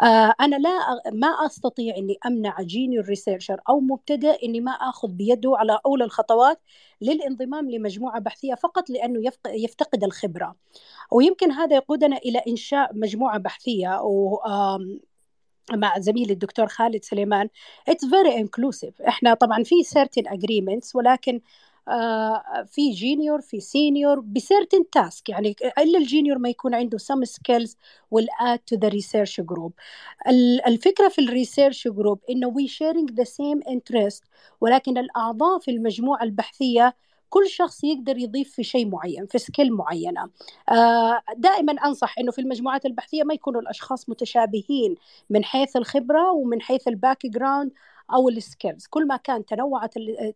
آه، 0.00 0.34
أنا 0.40 0.56
لا 0.56 0.70
ما 1.12 1.28
أستطيع 1.46 1.96
إني 1.96 2.18
أمنع 2.26 2.62
junior 2.62 3.04
researcher 3.04 3.60
أو 3.68 3.80
مبتدئ 3.80 4.46
إني 4.46 4.60
ما 4.60 4.72
أخذ 4.72 5.08
بيده 5.08 5.52
على 5.56 5.78
أولى 5.86 6.04
الخطوات 6.04 6.60
للانضمام 7.00 7.70
لمجموعة 7.70 8.20
بحثية 8.20 8.54
فقط 8.54 8.90
لأنه 8.90 9.30
يفتقد 9.46 10.04
الخبرة. 10.04 10.56
ويمكن 11.12 11.52
هذا 11.52 11.76
يقودنا 11.76 12.16
إلى 12.16 12.42
إنشاء 12.48 12.90
مجموعة 12.94 13.38
بحثية 13.38 14.00
و 14.02 14.38
مع 15.72 15.98
زميلي 15.98 16.32
الدكتور 16.32 16.66
خالد 16.66 17.04
سليمان. 17.04 17.48
It's 17.90 18.06
very 18.08 18.34
inclusive. 18.42 19.06
إحنا 19.08 19.34
طبعا 19.34 19.62
في 19.62 19.74
certain 19.84 20.24
agreements 20.24 20.94
ولكن 20.94 21.40
آه 21.88 22.42
في 22.70 22.90
junior 22.90 23.40
في 23.40 23.60
senior 23.60 24.20
ب 24.20 24.29
certain 24.29 24.90
task 24.92 25.28
يعني 25.28 25.56
إلا 25.78 25.98
ال 25.98 26.04
junior 26.04 26.38
ما 26.38 26.48
يكون 26.48 26.74
عنده 26.74 26.98
some 26.98 27.28
skills 27.28 27.70
will 28.14 28.26
add 28.40 28.58
to 28.74 28.78
the 28.78 28.90
research 28.90 29.44
group. 29.44 29.72
الفكرة 30.66 31.08
في 31.08 31.20
ال 31.20 31.28
research 31.28 31.88
group 31.88 32.20
إنه 32.30 32.54
we 32.54 32.68
sharing 32.68 33.14
the 33.14 33.26
same 33.28 33.70
interest 33.72 34.22
ولكن 34.60 34.98
الأعضاء 34.98 35.58
في 35.58 35.70
المجموعة 35.70 36.22
البحثية 36.22 36.94
كل 37.30 37.48
شخص 37.48 37.84
يقدر 37.84 38.18
يضيف 38.18 38.52
في 38.52 38.64
شيء 38.64 38.88
معين 38.88 39.26
في 39.26 39.38
skill 39.38 39.72
معينة. 39.72 40.30
آه، 40.68 41.20
دائما 41.36 41.72
أنصح 41.72 42.18
إنه 42.18 42.32
في 42.32 42.40
المجموعات 42.40 42.86
البحثية 42.86 43.22
ما 43.24 43.34
يكونوا 43.34 43.60
الأشخاص 43.60 44.08
متشابهين 44.08 44.94
من 45.30 45.44
حيث 45.44 45.76
الخبرة 45.76 46.32
ومن 46.32 46.62
حيث 46.62 46.88
ال 46.88 47.26
background 47.26 47.72
أو 48.14 48.28
ال 48.28 48.36
skills 48.36 48.86
كل 48.86 49.06
ما 49.06 49.16
كان 49.16 49.44
تنوعت 49.44 49.94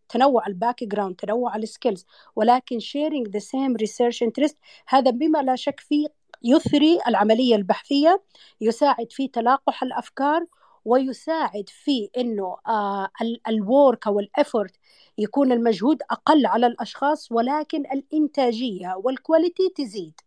تنوع 0.09 0.47
ال 0.47 0.85
background 0.85 1.17
تنوع 1.17 1.57
ال 1.57 1.64
skills 1.64 2.07
ولكن 2.37 2.79
sharing 2.79 3.29
the 3.29 3.39
same 3.39 3.77
research 3.77 4.23
interest 4.23 4.59
هذا 4.89 5.11
بما 5.11 5.39
لا 5.39 5.57
شك 5.57 5.81
فيه 5.81 6.09
يثري 6.45 6.99
العملية 7.09 7.57
البحثية 7.57 8.23
يساعد 8.61 9.13
في 9.13 9.29
تلاقح 9.29 9.83
الأفكار 9.83 10.47
ويساعد 10.85 11.69
في 11.69 12.11
إنه 12.17 12.57
آه 12.67 13.09
ال 13.49 13.60
work 13.60 14.07
أو 14.07 14.21
ال 14.21 14.29
effort 14.29 14.77
يكون 15.19 15.53
المجهود 15.53 16.03
أقل 16.11 16.47
على 16.47 16.67
الأشخاص 16.67 17.33
ولكن 17.33 17.81
الإنتاجية 17.93 18.95
وال 19.05 19.19
quality 19.19 19.69
تزيد. 19.77 20.21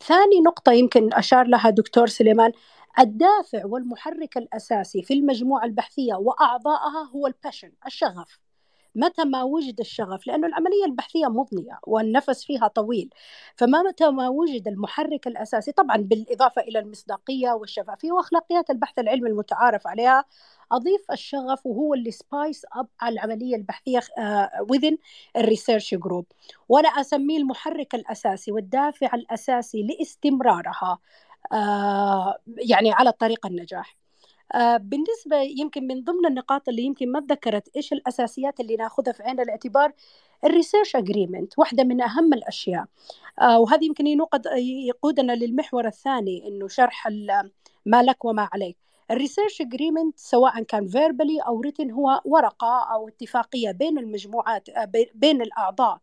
ثاني 0.00 0.40
نقطة 0.46 0.72
يمكن 0.72 1.14
أشار 1.14 1.46
لها 1.46 1.70
دكتور 1.70 2.06
سليمان 2.06 2.52
الدافع 2.98 3.64
والمحرك 3.66 4.36
الأساسي 4.36 5.02
في 5.02 5.14
المجموعة 5.14 5.64
البحثية 5.64 6.14
واعضائها 6.14 7.10
هو 7.14 7.26
ال 7.26 7.32
passion 7.32 7.72
الشغف. 7.86 8.43
متى 8.94 9.24
ما 9.24 9.42
وجد 9.42 9.80
الشغف؟ 9.80 10.26
لأنه 10.26 10.46
العملية 10.46 10.84
البحثية 10.86 11.26
مضنية 11.26 11.78
والنفس 11.82 12.44
فيها 12.44 12.68
طويل. 12.68 13.10
فما 13.56 13.82
متى 13.82 14.10
ما 14.10 14.28
وجد 14.28 14.68
المحرك 14.68 15.26
الأساسي 15.26 15.72
طبعا 15.72 15.96
بالإضافة 15.96 16.62
إلى 16.62 16.78
المصداقية 16.78 17.50
والشفافية 17.52 18.12
وأخلاقيات 18.12 18.70
البحث 18.70 18.98
العلمي 18.98 19.30
المتعارف 19.30 19.86
عليها 19.86 20.24
أضيف 20.72 21.10
الشغف 21.12 21.66
وهو 21.66 21.94
اللي 21.94 22.10
spice 22.10 22.66
up 22.72 22.88
على 23.00 23.12
العملية 23.14 23.56
البحثية 23.56 24.00
within 24.72 24.96
ال 25.36 25.42
research 25.42 25.94
group 25.94 26.26
وأنا 26.68 26.88
أسميه 26.88 27.38
المحرك 27.38 27.94
الأساسي 27.94 28.52
والدافع 28.52 29.14
الأساسي 29.14 29.82
لاستمرارها 29.82 30.98
آه، 31.52 32.38
يعني 32.46 32.92
على 32.92 33.12
طريق 33.12 33.46
النجاح. 33.46 33.96
آه، 33.96 34.03
بالنسبة 34.76 35.36
يمكن 35.36 35.86
من 35.86 36.04
ضمن 36.04 36.26
النقاط 36.26 36.68
اللي 36.68 36.82
يمكن 36.82 37.12
ما 37.12 37.20
تذكرت 37.20 37.76
إيش 37.76 37.92
الأساسيات 37.92 38.60
اللي 38.60 38.76
ناخذها 38.76 39.12
في 39.12 39.22
عين 39.22 39.40
الاعتبار؟ 39.40 39.92
ال 40.44 40.50
research 40.50 40.96
agreement 40.96 41.58
واحدة 41.58 41.84
من 41.84 42.00
أهم 42.02 42.32
الأشياء. 42.34 42.84
آه، 43.40 43.58
وهذه 43.60 43.84
يمكن 43.84 44.06
يقودنا 44.88 45.32
للمحور 45.32 45.86
الثاني 45.86 46.48
إنه 46.48 46.68
شرح 46.68 47.08
ما 47.86 48.02
لك 48.02 48.24
وما 48.24 48.48
عليك. 48.52 48.83
ال 49.10 49.16
research 49.16 49.60
agreement 49.60 50.18
سواء 50.18 50.62
كان 50.62 50.86
verbally 50.86 51.40
أو 51.40 51.60
written 51.60 51.90
هو 51.90 52.20
ورقة 52.24 52.92
أو 52.94 53.08
اتفاقية 53.08 53.70
بين 53.70 53.98
المجموعات 53.98 54.68
آه، 54.68 54.92
بين 55.14 55.42
الأعضاء. 55.42 55.98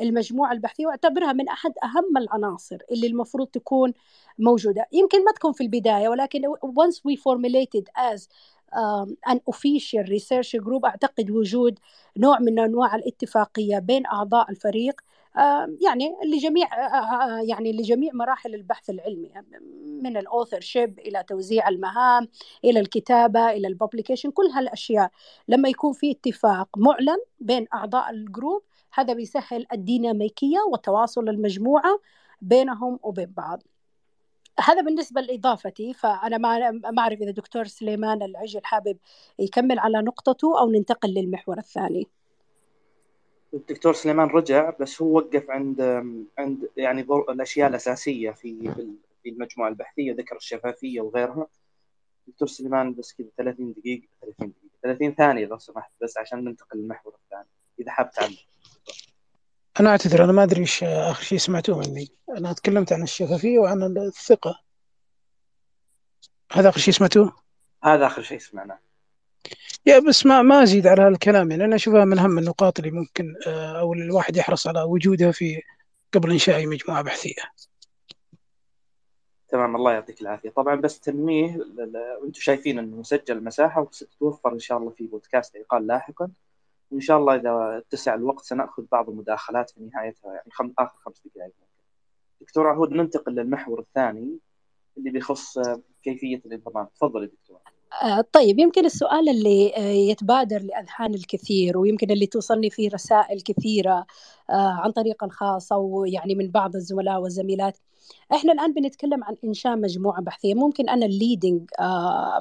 المجموعة 0.00 0.52
البحثية 0.52 0.86
واعتبرها 0.86 1.32
من 1.32 1.48
أحد 1.48 1.72
أهم 1.84 2.16
العناصر 2.16 2.78
اللي 2.92 3.06
المفروض 3.06 3.46
تكون 3.46 3.92
موجودة. 4.38 4.86
يمكن 4.92 5.24
ما 5.24 5.32
تكون 5.32 5.52
في 5.52 5.62
البداية 5.62 6.08
ولكن 6.08 6.42
once 6.56 6.96
we 7.08 7.16
formulated 7.16 7.84
as 8.12 8.28
an 9.28 9.40
official 9.48 10.08
research 10.08 10.56
group 10.56 10.84
أعتقد 10.84 11.30
وجود 11.30 11.78
نوع 12.16 12.38
من 12.38 12.58
أنواع 12.58 12.94
الاتفاقية 12.94 13.78
بين 13.78 14.06
أعضاء 14.06 14.50
الفريق 14.50 15.00
يعني 15.80 16.16
لجميع 16.24 16.68
يعني 17.42 17.72
لجميع 17.72 18.12
مراحل 18.14 18.54
البحث 18.54 18.90
العلمي 18.90 19.30
من 20.02 20.16
ال 20.16 20.60
authorship 20.60 20.98
إلى 20.98 21.22
توزيع 21.22 21.68
المهام 21.68 22.28
إلى 22.64 22.80
الكتابة 22.80 23.50
إلى 23.50 23.68
ال 23.68 23.73
publication 23.73 24.30
كل 24.30 24.46
هالأشياء. 24.46 25.10
لما 25.48 25.68
يكون 25.68 25.92
في 25.92 26.10
اتفاق 26.10 26.68
معلن 26.76 27.18
بين 27.40 27.66
أعضاء 27.74 28.10
الجروب 28.10 28.62
هذا 28.92 29.12
بيسهل 29.12 29.66
الديناميكية 29.72 30.58
وتواصل 30.72 31.28
المجموعة 31.28 32.00
بينهم 32.40 32.98
وبين 33.02 33.32
بعض. 33.36 33.62
هذا 34.60 34.80
بالنسبة 34.82 35.20
لإضافتي 35.20 35.92
فأنا 35.94 36.38
ما 36.38 36.98
أعرف 36.98 37.20
إذا 37.20 37.30
دكتور 37.30 37.64
سليمان 37.64 38.22
العجل 38.22 38.60
حابب 38.64 38.98
يكمل 39.38 39.78
على 39.78 39.98
نقطته 39.98 40.60
أو 40.60 40.70
ننتقل 40.70 41.08
للمحور 41.08 41.58
الثاني. 41.58 42.08
الدكتور 43.54 43.92
سليمان 43.92 44.28
رجع 44.28 44.70
بس 44.80 45.02
هو 45.02 45.16
وقف 45.16 45.50
عند 45.50 45.80
عند 46.38 46.70
يعني 46.76 47.06
الأشياء 47.28 47.68
الأساسية 47.68 48.30
في 48.30 48.74
في 49.22 49.28
المجموعة 49.28 49.68
البحثية 49.68 50.12
ذكر 50.12 50.36
الشفافية 50.36 51.00
وغيرها. 51.00 51.46
دكتور 52.26 52.48
سليمان 52.48 52.94
بس 52.94 53.12
كذا 53.12 53.26
30 53.38 53.72
دقيقة 53.72 54.06
30 54.20 54.34
دقيقة 54.38 54.72
30 54.82 55.14
ثانية 55.14 55.46
لو 55.46 55.58
سمحت 55.58 55.92
بس 56.02 56.18
عشان 56.18 56.44
ننتقل 56.44 56.78
للمحور 56.78 57.14
الثاني 57.24 57.48
إذا 57.80 57.90
حاب 57.90 58.10
تعلم. 58.10 58.36
أنا 59.80 59.90
أعتذر 59.90 60.24
أنا 60.24 60.32
ما 60.32 60.42
أدري 60.42 60.60
إيش 60.60 60.84
آخر 60.84 61.22
شيء 61.22 61.38
سمعتوه 61.38 61.78
مني. 61.78 62.08
أنا 62.28 62.52
تكلمت 62.52 62.92
عن 62.92 63.02
الشفافية 63.02 63.58
وعن 63.58 63.82
الثقة. 63.82 64.60
هذا 66.52 66.68
آخر 66.68 66.80
شيء 66.80 66.94
سمعتوه؟ 66.94 67.36
هذا 67.84 68.06
آخر 68.06 68.22
شيء 68.22 68.38
سمعناه. 68.38 68.78
يا 69.86 69.98
بس 69.98 70.26
ما 70.26 70.42
ما 70.42 70.62
أزيد 70.62 70.86
على 70.86 71.02
هالكلام. 71.02 71.50
يعني 71.50 71.64
أنا 71.64 71.76
أشوفها 71.76 72.04
من 72.04 72.18
أهم 72.18 72.38
النقاط 72.38 72.78
اللي 72.78 72.90
ممكن 72.90 73.34
آه، 73.46 73.80
أو 73.80 73.92
الواحد 73.92 74.36
يحرص 74.36 74.66
على 74.66 74.82
وجودها 74.82 75.32
في 75.32 75.62
قبل 76.12 76.30
إنشاء 76.32 76.56
أي 76.56 76.66
مجموعة 76.66 77.02
بحثية. 77.02 77.42
تمام 79.48 79.76
الله 79.76 79.92
يعطيك 79.92 80.20
العافية، 80.20 80.50
طبعا 80.50 80.74
بس 80.74 81.00
تنمية 81.00 81.56
وأنتم 82.22 82.40
شايفين 82.40 82.78
إنه 82.78 82.96
مسجل 82.96 83.44
مساحة 83.44 83.80
وستتوفر 83.82 84.52
إن 84.52 84.58
شاء 84.58 84.78
الله 84.78 84.90
في 84.90 85.06
بودكاست 85.06 85.56
عقال 85.56 85.86
لاحقا. 85.86 86.30
وإن 86.90 87.00
شاء 87.00 87.18
الله 87.18 87.34
إذا 87.34 87.78
اتسع 87.78 88.14
الوقت 88.14 88.44
سنأخذ 88.44 88.84
بعض 88.92 89.10
المداخلات 89.10 89.70
في 89.70 89.80
نهايتها. 89.80 90.32
يعني 90.32 90.50
خم... 90.50 90.72
آخر 90.78 90.92
خمس 91.04 91.22
دقائق 91.24 91.52
دكتور 92.40 92.66
عهود 92.68 92.90
ننتقل 92.92 93.32
للمحور 93.32 93.80
الثاني 93.80 94.38
اللي 94.98 95.10
بيخص 95.10 95.58
كيفية 96.02 96.36
الانضمام. 96.46 96.86
تفضل 96.96 97.26
دكتور. 97.26 97.56
آه، 97.66 97.70
طيب 98.32 98.58
يمكن 98.58 98.84
السؤال 98.84 99.28
اللي 99.28 99.72
آه، 99.76 99.80
يتبادر 99.80 100.62
لأذهان 100.62 101.14
الكثير 101.14 101.78
ويمكن 101.78 102.10
اللي 102.10 102.26
توصلني 102.26 102.70
فيه 102.70 102.88
رسائل 102.94 103.40
كثيرة 103.40 104.06
آه، 104.50 104.52
عن 104.52 104.90
طريق 104.92 105.24
الخاص 105.24 105.72
أو 105.72 106.04
يعني 106.04 106.34
من 106.34 106.50
بعض 106.50 106.76
الزملاء 106.76 107.20
والزميلات. 107.20 107.78
إحنا 108.34 108.52
الآن 108.52 108.72
بنتكلم 108.74 109.24
عن 109.24 109.36
إنشاء 109.44 109.76
مجموعة 109.76 110.22
بحثية. 110.22 110.54
ممكن 110.54 110.88
أنا 110.88 111.06
ال 111.06 111.14
leading 111.14 111.70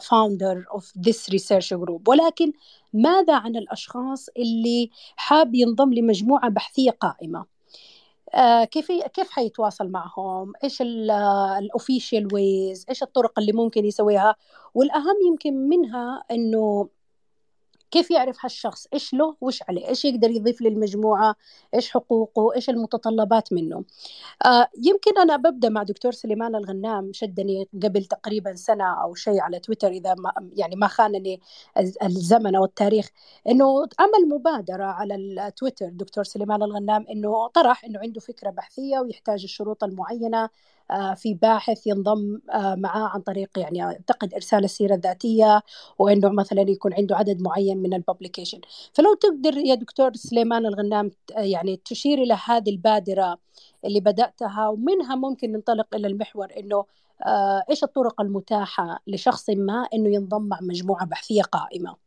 founder 0.02 0.66
of 0.72 0.94
this 0.98 1.30
research 1.30 1.74
group 1.74 2.08
ولكن 2.08 2.54
ماذا 2.94 3.36
عن 3.36 3.56
الأشخاص 3.56 4.30
اللي 4.38 4.90
حاب 5.16 5.56
ينضم 5.56 5.94
لمجموعة 5.94 6.50
بحثية 6.50 6.92
قائمة؟ 6.92 7.40
آه، 7.40 7.53
كيف 8.72 8.92
كيف 8.92 9.30
حيتواصل 9.32 9.90
معهم؟ 9.90 10.54
إيش 10.64 10.82
ال 10.82 10.98
official 10.98 12.34
ways 12.34 12.86
إيش 12.90 13.04
الطرق 13.04 13.40
اللي 13.40 13.52
ممكن 13.54 13.86
يسويها؟ 13.86 14.36
والأهم 14.74 15.16
يمكن 15.28 15.54
منها 15.70 16.24
إنه 16.32 16.90
كيف 17.94 18.12
يعرف 18.12 18.38
هالشخص؟ 18.46 18.88
إيش 18.94 19.14
له؟ 19.14 19.36
وايش 19.42 19.64
عليه؟ 19.70 19.88
إيش 19.88 20.06
يقدر 20.06 20.30
يضيف 20.32 20.62
للمجموعة؟ 20.62 21.36
إيش 21.74 21.92
حقوقه؟ 21.92 22.56
إيش 22.56 22.70
المتطلبات 22.70 23.54
منه؟ 23.54 23.84
آه 24.46 24.68
يمكن 24.78 25.18
أنا 25.18 25.38
ببدأ 25.38 25.70
مع 25.70 25.84
دكتور 25.84 26.12
سليمان 26.12 26.56
الغنام 26.56 27.14
شدني 27.14 27.70
قبل 27.84 28.06
تقريبا 28.06 28.56
سنة 28.56 29.04
أو 29.04 29.16
شيء 29.16 29.40
على 29.42 29.60
تويتر 29.60 29.88
إذا 29.88 30.14
ما 30.14 30.34
يعني 30.56 30.76
ما 30.76 30.88
خانني 30.88 31.42
الزمن 32.04 32.56
أو 32.56 32.66
التاريخ 32.66 33.10
إنه 33.50 33.66
عمل 34.00 34.30
مبادرة 34.30 34.86
على 34.86 35.16
التويتر 35.16 35.90
دكتور 35.90 36.24
سليمان 36.24 36.64
الغنام 36.64 37.06
إنه 37.10 37.48
طرح 37.48 37.86
إنه 37.86 38.00
عنده 38.00 38.20
فكرة 38.22 38.50
بحثية 38.50 39.00
ويحتاج 39.00 39.44
الشروط 39.44 39.84
المعينة. 39.84 40.50
في 41.16 41.34
باحث 41.34 41.88
ينضم 41.88 42.40
آه، 42.54 42.76
معاه 42.76 43.08
عن 43.08 43.22
طريق 43.22 43.60
يعني 43.60 43.84
أعتقد 43.84 44.34
إرسال 44.34 44.64
السيرة 44.64 44.96
الذاتية 44.96 45.62
وانه 46.00 46.30
مثلا 46.30 46.62
يكون 46.62 46.94
عنده 46.94 47.16
عدد 47.16 47.42
معين 47.42 47.78
من 47.78 47.94
الببليكيشن 47.94 48.62
فلو 48.94 49.14
تقدر 49.14 49.58
يا 49.58 49.76
دكتور 49.76 50.14
سليمان 50.16 50.66
الغنام 50.66 51.12
يعني 51.36 51.78
تشير 51.86 52.18
إلى 52.24 52.38
هذه 52.46 52.70
البادرة 52.70 53.38
اللي 53.86 54.00
بدأتها 54.00 54.68
ومنها 54.68 55.16
ممكن 55.16 55.52
ننطلق 55.52 55.88
إلى 55.96 56.08
المحور 56.08 56.48
إنه 56.58 56.86
آه، 57.26 57.64
إيش 57.70 57.84
الطرق 57.84 58.22
المتاحة 58.22 59.00
لشخص 59.08 59.50
ما 59.50 59.88
إنه 59.94 60.10
ينضم 60.10 60.44
مع 60.44 60.60
مجموعة 60.62 61.06
بحثية 61.06 61.42
قائمة؟ 61.42 62.03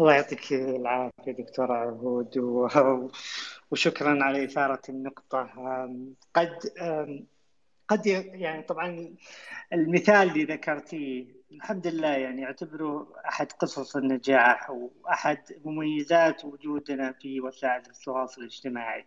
الله 0.00 0.14
يعطيك 0.14 0.52
العافية 0.52 1.32
دكتور 1.32 1.72
عهود 1.72 2.38
وشكرا 3.70 4.24
على 4.24 4.44
إثارة 4.44 4.82
النقطة 4.88 5.48
قد 6.34 6.58
قد 7.88 8.06
يعني 8.06 8.62
طبعا 8.62 9.14
المثال 9.72 10.28
اللي 10.30 10.44
ذكرتيه 10.44 11.26
الحمد 11.52 11.86
لله 11.86 12.08
يعني 12.08 12.44
اعتبره 12.44 13.12
أحد 13.28 13.52
قصص 13.52 13.96
النجاح 13.96 14.70
وأحد 14.70 15.38
مميزات 15.64 16.44
وجودنا 16.44 17.12
في 17.12 17.40
وسائل 17.40 17.82
التواصل 17.90 18.40
الاجتماعي. 18.40 19.06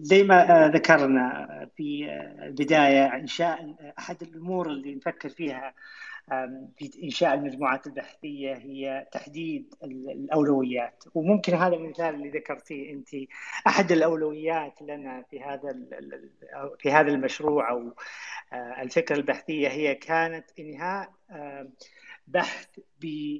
زي 0.00 0.22
ما 0.22 0.68
ذكرنا 0.74 1.46
في 1.76 2.06
البداية 2.42 3.14
إنشاء 3.14 3.74
أحد 3.98 4.22
الأمور 4.22 4.66
اللي 4.66 4.94
نفكر 4.94 5.28
فيها 5.28 5.74
في 6.76 6.90
إنشاء 7.04 7.34
المجموعات 7.34 7.86
البحثية 7.86 8.54
هي 8.54 9.06
تحديد 9.12 9.74
الأولويات. 9.82 11.04
وممكن 11.14 11.54
هذا 11.54 11.76
المثال 11.76 12.14
اللي 12.14 12.28
ذكرتيه 12.28 12.92
أنت 12.92 13.08
أحد 13.66 13.92
الأولويات 13.92 14.82
لنا 14.82 15.24
في 15.30 15.42
هذا 15.42 15.76
في 16.78 16.92
هذا 16.92 17.08
المشروع 17.08 17.70
أو 17.70 17.94
آه، 18.52 18.82
الفكرة 18.82 19.16
البحثية 19.16 19.68
هي 19.68 19.94
كانت 19.94 20.44
إنهاء 20.58 21.12
بحث 22.26 22.68
ب 23.00 23.38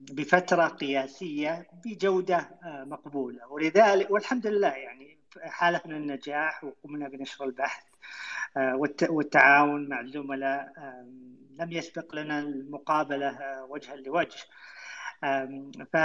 بفترة 0.00 0.68
قياسية 0.68 1.66
بجودة 1.84 2.36
آه، 2.36 2.84
مقبولة. 2.84 3.52
ولذلك 3.52 4.10
والحمد 4.10 4.46
لله 4.46 4.68
يعني 4.68 5.18
حاله 5.36 5.80
من 5.86 5.96
النجاح 5.96 6.64
وقمنا 6.64 7.08
بنشر 7.08 7.44
البحث. 7.44 7.84
والتعاون 8.56 9.88
مع 9.88 10.00
الزملاء 10.00 10.72
لم 11.58 11.72
يسبق 11.72 12.14
لنا 12.14 12.38
المقابلة 12.38 13.28
آه، 13.28 13.64
وجها 13.64 13.96
لوجه. 13.96 14.44
ف 15.92 15.96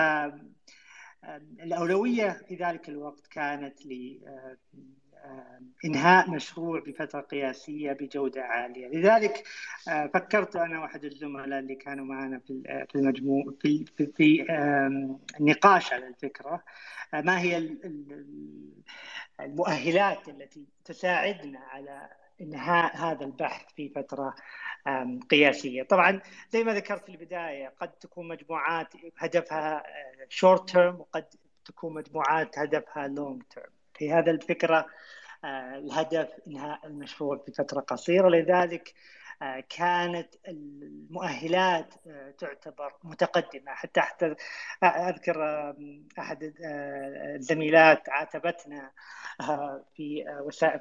الأولوية 1.59 2.41
في 2.47 2.55
ذلك 2.55 2.89
الوقت 2.89 3.27
كانت 3.27 3.79
لإنهاء 5.83 6.29
مشروع 6.31 6.79
بفترة 6.79 7.21
قياسية 7.21 7.91
بجودة 7.93 8.43
عالية. 8.43 8.87
لذلك 8.87 9.43
آه، 9.89 10.07
فكرت 10.13 10.55
أنا 10.55 10.81
وأحد 10.81 11.05
الزملاء 11.05 11.59
اللي 11.59 11.75
كانوا 11.75 12.05
معنا 12.05 12.39
في 12.39 12.95
المجموع 12.95 13.43
في, 13.61 13.85
في, 13.97 14.05
في 14.05 14.45
النقاش 15.39 15.93
على 15.93 16.07
الفكرة 16.07 16.63
ما 17.13 17.39
هي 17.39 17.77
المؤهلات 19.39 20.29
التي 20.29 20.65
تساعدنا 20.85 21.59
على 21.59 22.09
انهاء 22.41 22.97
هذا 22.97 23.25
البحث 23.25 23.73
في 23.75 23.89
فترة 23.89 24.35
قياسية. 25.29 25.83
طبعا 25.83 26.21
زي 26.49 26.63
ما 26.63 26.73
ذكرت 26.73 27.05
في 27.05 27.11
البداية 27.11 27.73
قد 27.81 27.91
تكون 27.91 28.27
مجموعات 28.27 28.87
هدفها 29.17 29.83
شورت 30.29 30.61
آه، 30.61 30.65
term 30.65 30.99
وقد 30.99 31.25
تكون 31.65 31.93
مجموعات 31.93 32.59
هدفها 32.59 33.07
long 33.07 33.43
term. 33.43 33.69
في 33.93 34.11
هذا 34.11 34.31
الفكرة 34.31 34.85
الهدف 35.45 36.29
انهاء 36.47 36.87
المشروع 36.87 37.37
في 37.37 37.51
فترة 37.51 37.79
قصيرة 37.79 38.29
لذلك 38.29 38.93
كانت 39.69 40.35
المؤهلات 40.47 41.93
تعتبر 42.37 42.93
متقدمة. 43.03 43.71
حتى 43.71 44.01
حتى 44.01 44.35
أذكر 44.83 45.73
أحد 46.19 46.53
الزميلات 47.35 48.09
عاتبتنا 48.09 48.91
في 49.95 50.25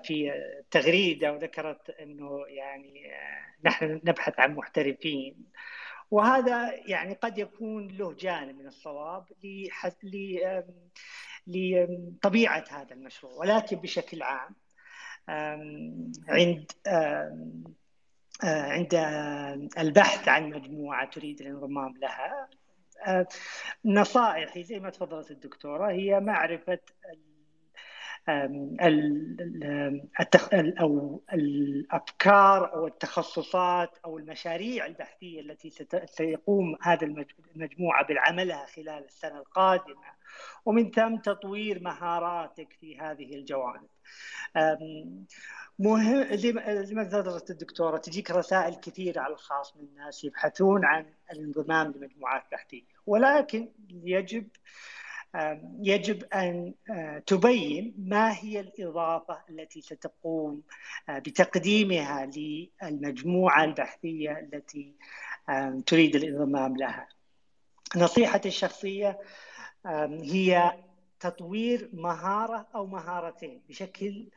في 0.05 0.33
تغريدة 0.71 1.33
وذكرت 1.33 1.91
إنه 1.91 2.45
يعني 2.49 3.13
نحن 3.65 4.01
نبحث 4.05 4.41
عن 4.41 4.55
محترفين. 4.55 5.45
وهذا 6.11 6.73
يعني 6.87 7.15
قد 7.15 7.39
يكون 7.39 7.89
له 7.89 8.13
جانب 8.13 8.59
من 8.59 8.67
الصواب 8.67 9.25
لطبيعه 11.47 12.65
هذا 12.71 12.95
المشروع 12.95 13.33
ولكن 13.33 13.77
بشكل 13.77 14.23
عام 14.23 14.55
عند 16.29 16.73
عند 18.43 18.95
البحث 19.79 20.29
عن 20.29 20.51
مجموعة 20.51 21.11
تريد 21.11 21.41
الانضمام 21.41 21.95
لها 21.97 22.49
نصائحي 23.85 24.63
زي 24.63 24.81
ما 24.81 24.91
تفضلت 24.91 25.31
الدكتورة 25.31 25.91
هي 25.91 26.21
معرفة 26.21 26.79
أو 30.81 31.23
الأفكار 31.33 32.75
أو 32.75 32.87
التخصصات 32.87 33.99
أو 34.05 34.19
المشاريع 34.19 34.87
البحثية 34.87 35.41
التي 35.41 35.73
سيقوم 36.05 36.77
هذا 36.83 37.07
المجموعة 37.57 38.07
بعملها 38.07 38.67
خلال 38.67 39.05
السنة 39.05 39.39
القادمة 39.39 40.17
ومن 40.65 40.91
ثم 40.91 41.17
تطوير 41.17 41.83
مهاراتك 41.83 42.73
في 42.81 42.99
هذه 42.99 43.35
الجوانب. 43.35 43.89
مهم 45.79 46.19
ما 46.93 47.05
تفضلت 47.05 47.51
الدكتورة 47.51 47.97
تجيك 47.97 48.31
رسائل 48.31 48.75
كثيرة 48.75 49.21
على 49.21 49.33
الخاص 49.33 49.77
من 49.77 49.85
الناس 49.85 50.25
يبحثون 50.25 50.85
عن 50.85 51.07
الانضمام 51.33 51.93
لمجموعات 51.97 52.43
بحثيه 52.53 52.83
ولكن 53.07 53.69
يجب 53.91 54.49
يجب 55.81 56.25
أن 56.25 56.75
تبين 57.27 57.95
ما 57.99 58.33
هي 58.39 58.61
الإضافة 58.61 59.43
التي 59.51 59.81
ستقوم 59.81 60.63
بتقديمها 61.09 62.31
للمجموعة 62.37 63.65
البحثية 63.65 64.39
التي 64.39 64.95
تريد 65.87 66.17
الانضمام 66.17 66.77
لها. 66.77 67.09
نصيحتي 67.97 68.49
الشخصية 68.49 69.19
هي 70.23 70.73
تطوير 71.21 71.91
مهارة 71.93 72.67
أو 72.75 72.87
مهارتين 72.87 73.63
بشكل 73.69 74.29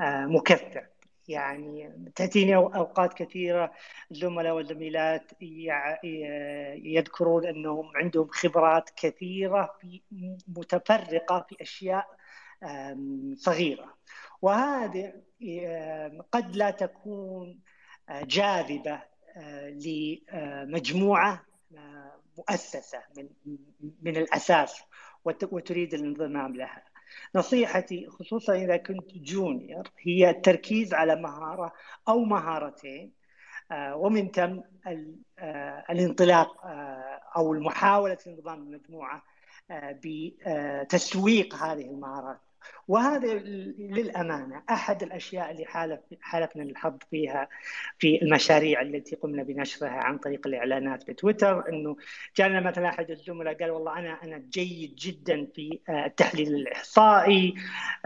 مكثف 0.00 0.92
يعني 1.28 1.92
تأتيني 2.14 2.56
أوقات 2.56 3.14
كثيرة 3.14 3.72
الزملاء 4.10 4.54
والزميلات 4.54 5.32
يذكرون 6.84 7.46
أنهم 7.46 7.96
عندهم 7.96 8.28
خبرات 8.28 8.90
كثيرة 8.96 9.74
في 9.80 10.00
متفرقة 10.48 11.46
في 11.48 11.56
أشياء 11.62 12.06
صغيرة 13.34 13.94
وهذه 14.42 15.12
قد 16.32 16.56
لا 16.56 16.70
تكون 16.70 17.60
جاذبة 18.10 19.02
لمجموعة 19.70 21.42
مؤسسة 22.38 23.02
من 23.16 23.28
من 24.02 24.16
الأساس 24.16 24.82
وتريد 25.24 25.94
الانضمام 25.94 26.56
لها. 26.56 26.91
نصيحتي 27.34 28.06
خصوصا 28.06 28.54
إذا 28.54 28.76
كنت 28.76 29.12
جونيور 29.14 29.90
هي 30.00 30.30
التركيز 30.30 30.94
على 30.94 31.16
مهارة 31.16 31.72
أو 32.08 32.24
مهارتين 32.24 33.12
ومن 33.72 34.30
ثم 34.30 34.60
الانطلاق 35.90 36.66
أو 37.36 37.52
محاوله 37.52 38.18
الانضمام 38.26 38.64
للمجموعه 38.64 39.22
بتسويق 39.70 41.54
هذه 41.54 41.90
المهارات. 41.90 42.40
وهذا 42.88 43.34
للأمانة 43.78 44.62
أحد 44.70 45.02
الأشياء 45.02 45.50
اللي 45.50 45.64
حالف 45.64 46.00
حالفنا 46.20 46.62
الحظ 46.62 46.98
فيها 47.10 47.48
في 47.98 48.22
المشاريع 48.22 48.82
التي 48.82 49.16
قمنا 49.16 49.42
بنشرها 49.42 49.90
عن 49.90 50.18
طريق 50.18 50.46
الإعلانات 50.46 51.02
في 51.02 51.14
تويتر 51.14 51.68
انه 51.68 51.96
جانا 52.36 52.60
مثلا 52.60 52.88
أحد 52.88 53.10
الزملاء 53.10 53.54
قال 53.54 53.70
والله 53.70 53.98
أنا 53.98 54.22
أنا 54.24 54.38
جيد 54.38 54.94
جدا 54.94 55.46
في 55.54 55.78
التحليل 55.88 56.54
الإحصائي 56.54 57.54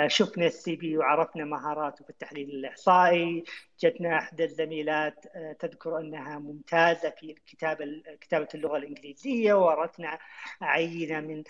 شفنا 0.07 0.47
السي 0.47 0.77
بي 0.77 0.97
وعرفنا 0.99 1.45
مهاراته 1.45 2.05
في 2.05 2.11
التحليل 2.11 2.51
الإحصائي 2.51 3.45
جتنا 3.81 4.19
احدى 4.19 4.45
الزميلات 4.45 5.25
تذكر 5.61 5.99
أنها 5.99 6.39
ممتازة 6.39 7.11
في 7.11 7.35
كتابه 7.47 7.85
كتابة 8.21 8.49
اللغة 8.55 8.77
الإنجليزية 8.77 9.55
وورتنا 9.55 10.19
عينة 10.61 11.21
من 11.21 11.45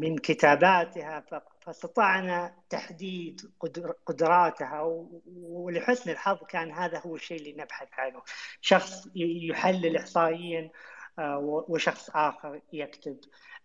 من 0.00 0.18
كتاباتها 0.18 1.24
فاستطعنا 1.60 2.54
تحديد 2.70 3.40
قدراتها 4.06 5.04
ولحسن 5.36 6.10
الحظ 6.10 6.38
كان 6.48 6.72
هذا 6.72 6.98
هو 6.98 7.16
الشيء 7.16 7.38
اللي 7.38 7.52
نبحث 7.52 7.88
عنه. 7.92 8.22
شخص 8.60 9.08
يحلل 9.14 9.96
احصائيا 9.96 10.70
وشخص 11.68 12.10
آخر 12.10 12.60
يكتب 12.72 13.16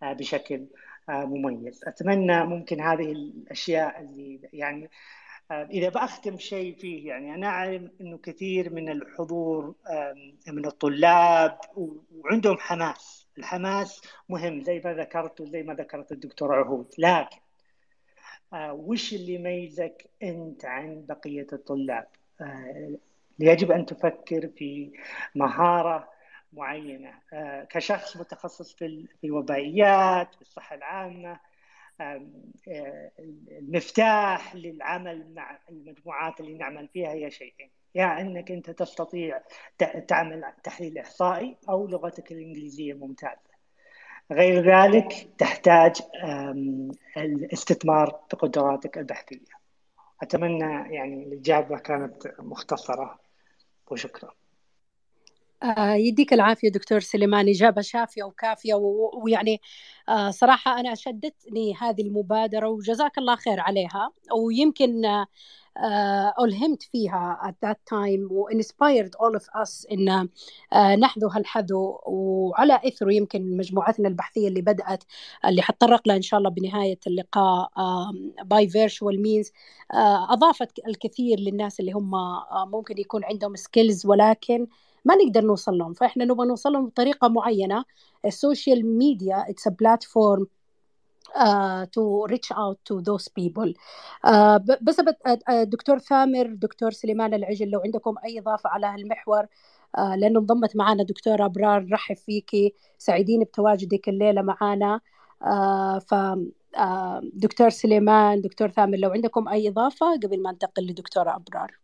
بشكل 0.02 0.66
مميز. 1.08 1.84
أتمنى 1.84 2.44
ممكن 2.44 2.80
هذه 2.80 3.12
الأشياء 3.12 4.00
اللي 4.00 4.48
يعني 4.52 4.90
إذا 5.52 5.88
بأختم 5.88 6.38
شيء 6.38 6.76
فيه 6.76 7.08
يعني 7.08 7.34
أنا 7.34 7.46
أعلم 7.46 7.90
إنه 8.00 8.18
كثير 8.18 8.72
من 8.72 8.88
الحضور 8.88 9.74
من 10.48 10.66
الطلاب 10.66 11.58
وعندهم 12.12 12.58
حماس. 12.58 13.28
الحماس 13.38 14.02
مهم 14.28 14.60
زي 14.60 14.80
ما 14.84 14.94
ذكرت 14.94 15.40
وزي 15.40 15.62
ما 15.62 15.74
ذكرت 15.74 16.12
الدكتور 16.12 16.54
عهود. 16.54 16.94
لكن 16.98 17.38
وش 18.54 19.12
اللي 19.14 19.34
يميزك 19.34 20.10
أنت 20.22 20.64
عن 20.64 21.04
بقية 21.08 21.46
الطلاب؟ 21.52 22.06
يجب 23.38 23.72
أن 23.72 23.86
تفكر 23.86 24.48
في 24.48 24.92
مهارة 25.34 26.08
معينة. 26.52 27.14
كشخص 27.70 28.16
متخصص 28.16 28.74
في 28.74 29.08
الوبائيات 29.24 30.34
في 30.34 30.42
الصحة 30.42 30.76
العامة 30.76 31.40
المفتاح 33.58 34.54
للعمل 34.54 35.34
مع 35.34 35.58
المجموعات 35.68 36.40
اللي 36.40 36.54
نعمل 36.54 36.88
فيها 36.88 37.12
هي 37.12 37.30
شيئين 37.30 37.70
يا 37.94 38.02
يعني 38.02 38.20
إنك 38.20 38.50
أنت 38.50 38.70
تستطيع 38.70 39.40
تعمل 40.08 40.44
تحليل 40.62 40.98
إحصائي 40.98 41.56
أو 41.68 41.86
لغتك 41.86 42.32
الإنجليزية 42.32 42.94
ممتازة. 42.94 43.52
غير 44.32 44.70
ذلك 44.70 45.28
تحتاج 45.38 46.00
الاستثمار 47.16 48.20
في 48.30 48.36
قدراتك 48.36 48.98
البحثية. 48.98 49.62
أتمنى 50.22 50.94
يعني 50.94 51.22
الإجابة 51.24 51.78
كانت 51.78 52.34
مختصرة. 52.38 53.18
وشكرا. 53.90 54.30
يديك 55.78 56.32
العافية 56.32 56.68
دكتور 56.70 57.00
سليمان 57.00 57.48
إجابة 57.48 57.82
شافية 57.82 58.22
وكافية 58.22 58.74
ويعني 59.24 59.60
صراحة 60.30 60.80
أنا 60.80 60.94
شدتني 60.94 61.74
هذه 61.80 62.02
المبادرة 62.02 62.68
وجزاك 62.68 63.18
الله 63.18 63.36
خير 63.36 63.60
عليها. 63.60 64.10
ويمكن 64.36 65.02
ألهمت 66.44 66.82
فيها 66.82 67.38
at 67.44 67.68
that 67.68 67.76
time 67.94 68.30
و 68.32 68.50
inspired 68.50 69.10
all 69.20 69.38
of 69.40 69.44
us 69.62 69.86
إن 69.92 70.28
نحذو 71.00 71.28
هالحذو. 71.28 72.00
وعلى 72.06 72.80
إثره 72.88 73.12
يمكن 73.12 73.56
مجموعتنا 73.56 74.08
البحثية 74.08 74.48
اللي 74.48 74.62
بدأت 74.62 75.04
اللي 75.44 75.62
حتطرق 75.62 76.08
لها 76.08 76.16
إن 76.16 76.22
شاء 76.22 76.38
الله 76.38 76.50
بنهاية 76.50 76.98
اللقاء 77.06 77.70
by 78.54 78.66
virtual 78.68 79.16
means 79.16 79.50
أضافت 80.30 80.78
الكثير 80.86 81.40
للناس 81.40 81.80
اللي 81.80 81.92
هم 81.92 82.10
ممكن 82.70 82.98
يكون 82.98 83.24
عندهم 83.24 83.56
skills 83.56 84.04
ولكن 84.04 84.66
ما 85.04 85.14
نقدر 85.14 85.40
نوصل 85.40 85.78
لهم. 85.78 85.92
فإحنا 85.92 86.24
نبغى 86.24 86.48
نوصل 86.48 86.72
لهم 86.72 86.86
بطريقة 86.86 87.28
معينة. 87.28 87.84
ال 88.24 88.35
social 88.35 88.98
media 88.98 89.44
it's 89.50 89.68
platform 89.68 90.46
to 91.96 92.26
reach 92.32 92.50
out 92.52 92.78
to 92.88 93.00
those 93.00 93.28
people. 93.28 93.72
Uh, 94.26 94.58
بس 94.82 95.00
دكتور 95.50 95.98
ثامر 95.98 96.46
دكتور 96.54 96.90
سليمان 96.90 97.34
العجل 97.34 97.70
لو 97.70 97.80
عندكم 97.80 98.14
أي 98.24 98.38
إضافة 98.38 98.70
على 98.70 98.86
هالمحور 98.86 99.42
uh, 99.98 100.00
لأنه 100.00 100.40
انضمت 100.40 100.76
معنا 100.76 101.02
دكتورة 101.02 101.44
ابرار 101.44 101.88
رحب 101.92 102.16
فيكي 102.16 102.74
سعيدين 102.98 103.44
بتواجدك 103.44 104.08
الليلة 104.08 104.42
معنا. 104.42 105.00
uh, 105.44 105.98
ف 105.98 106.14
دكتور 107.34 107.70
سليمان 107.70 108.40
دكتور 108.40 108.68
ثامر 108.68 108.96
لو 108.98 109.10
عندكم 109.10 109.48
أي 109.48 109.68
إضافة 109.68 110.16
قبل 110.22 110.42
ما 110.42 110.52
ننتقل 110.52 110.82
لدكتورة 110.86 111.36
أبرار. 111.36 111.81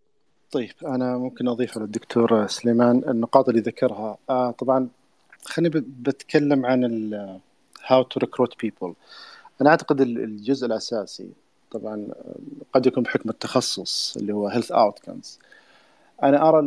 طيب 0.53 0.73
أنا 0.87 1.19
ممكن 1.19 1.49
أضيف 1.49 1.79
للدكتور 1.79 2.47
سليمان 2.47 3.03
النقاط 3.09 3.49
اللي 3.49 3.61
ذكرها. 3.61 4.19
آه 4.31 4.51
طبعا 4.51 4.89
خليني 5.45 5.85
بتكلم 5.87 6.67
عن 6.67 7.13
how 7.87 8.03
to 8.03 8.21
recruit 8.21 8.61
people 8.61 8.95
أنا 9.61 9.71
أعتقد 9.71 10.01
الجزء 10.01 10.67
الأساسي 10.67 11.29
طبعا 11.71 12.09
قد 12.73 12.87
يكون 12.87 13.03
بحكم 13.03 13.31
التخصص 13.31 14.17
اللي 14.17 14.33
هو 14.33 14.49
health 14.49 14.73
outcomes 14.73 15.39
أنا 16.23 16.49
أرى 16.49 16.59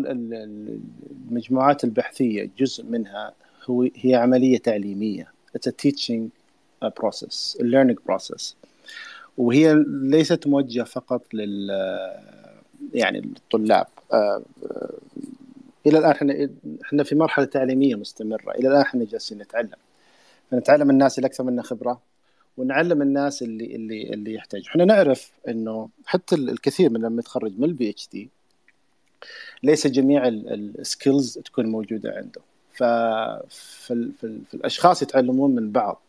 المجموعات 1.32 1.84
البحثية 1.84 2.50
جزء 2.60 2.84
منها 2.86 3.34
هو 3.70 3.88
هي 3.96 4.16
عملية 4.16 4.58
تعليمية. 4.58 5.32
It's 5.58 5.68
a 5.68 5.74
teaching 5.86 6.30
process 7.00 7.58
a 7.60 7.64
learning 7.64 7.98
process. 8.12 8.56
وهي 9.38 9.84
ليست 9.88 10.48
موجهة 10.48 10.84
فقط 10.84 11.34
لل 11.34 11.72
يعني 12.94 13.20
الطلاب. 13.20 13.88
آه، 14.14 14.42
آه، 14.66 14.94
إلى 15.88 15.98
الآن 15.98 16.12
إحنا 16.12 16.50
إحنا 16.84 17.04
في 17.04 17.16
مرحلة 17.16 17.46
تعليمية 17.46 17.96
مستمرة. 17.96 18.52
إلى 18.52 18.68
الآن 18.68 18.82
إحنا 18.82 19.06
جالسين 19.06 19.38
نتعلم. 19.38 19.70
فنتعلم 20.52 20.90
الناس 20.90 21.18
اللي 21.18 21.28
أكثر 21.28 21.44
منا 21.44 21.62
خبرة 21.62 22.02
ونعلم 22.58 23.02
الناس 23.02 23.42
اللي 23.44 23.76
اللي 23.76 24.14
اللي 24.14 24.34
يحتاج. 24.34 24.64
إحنا 24.68 24.86
نعرف 24.86 25.32
إنه 25.48 25.90
حتى 26.06 26.36
الكثير 26.36 26.90
من 26.90 27.02
لما 27.02 27.20
يتخرج 27.20 27.60
من 27.60 27.64
ال 27.64 27.90
PhD 27.90 28.30
ليس 29.64 29.88
جميع 29.88 30.28
ال 30.28 30.43
skills 30.43 31.38
تكون 31.38 31.66
موجودة 31.66 32.12
عنده. 32.12 32.42
ف 32.74 32.84
في, 33.54 34.12
في 34.20 34.54
الأشخاص 34.54 35.02
يتعلمون 35.02 35.56
من 35.56 35.72
بعض. 35.72 36.02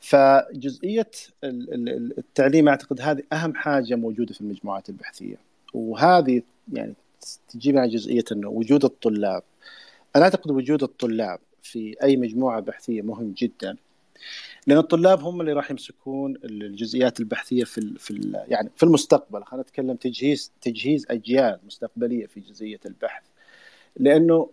فجزئية 0.00 1.10
التعليم 1.44 2.68
أعتقد 2.68 3.00
هذه 3.00 3.22
أهم 3.32 3.54
حاجة 3.54 3.94
موجودة 3.94 4.34
في 4.34 4.40
المجموعات 4.40 4.88
البحثية. 4.88 5.36
وهذه 5.74 6.42
يعني 6.72 6.94
تجيب 7.48 7.78
على 7.78 7.90
جزئية 7.90 8.24
إنه 8.32 8.48
وجود 8.48 8.84
الطلاب. 8.84 9.42
أنا 10.16 10.24
أعتقد 10.24 10.50
وجود 10.50 10.82
الطلاب 10.82 11.38
في 11.62 11.96
أي 12.02 12.16
مجموعة 12.16 12.60
بحثية 12.60 13.02
مهم 13.02 13.34
جدا 13.38 13.76
لأن 14.66 14.78
الطلاب 14.78 15.22
هم 15.22 15.40
اللي 15.40 15.52
راح 15.52 15.70
يمسكون 15.70 16.36
الجزئيات 16.44 17.20
البحثية 17.20 17.64
في 17.64 17.94
في 17.98 18.32
يعني 18.48 18.70
في 18.76 18.82
المستقبل. 18.82 19.44
خلينا 19.44 19.62
نتكلم 19.62 19.96
تجهيز 19.96 20.52
تجهيز 20.60 21.06
أجيال 21.10 21.58
مستقبلية 21.66 22.26
في 22.26 22.40
جزئية 22.40 22.80
البحث. 22.86 23.22
لأنه 23.96 24.50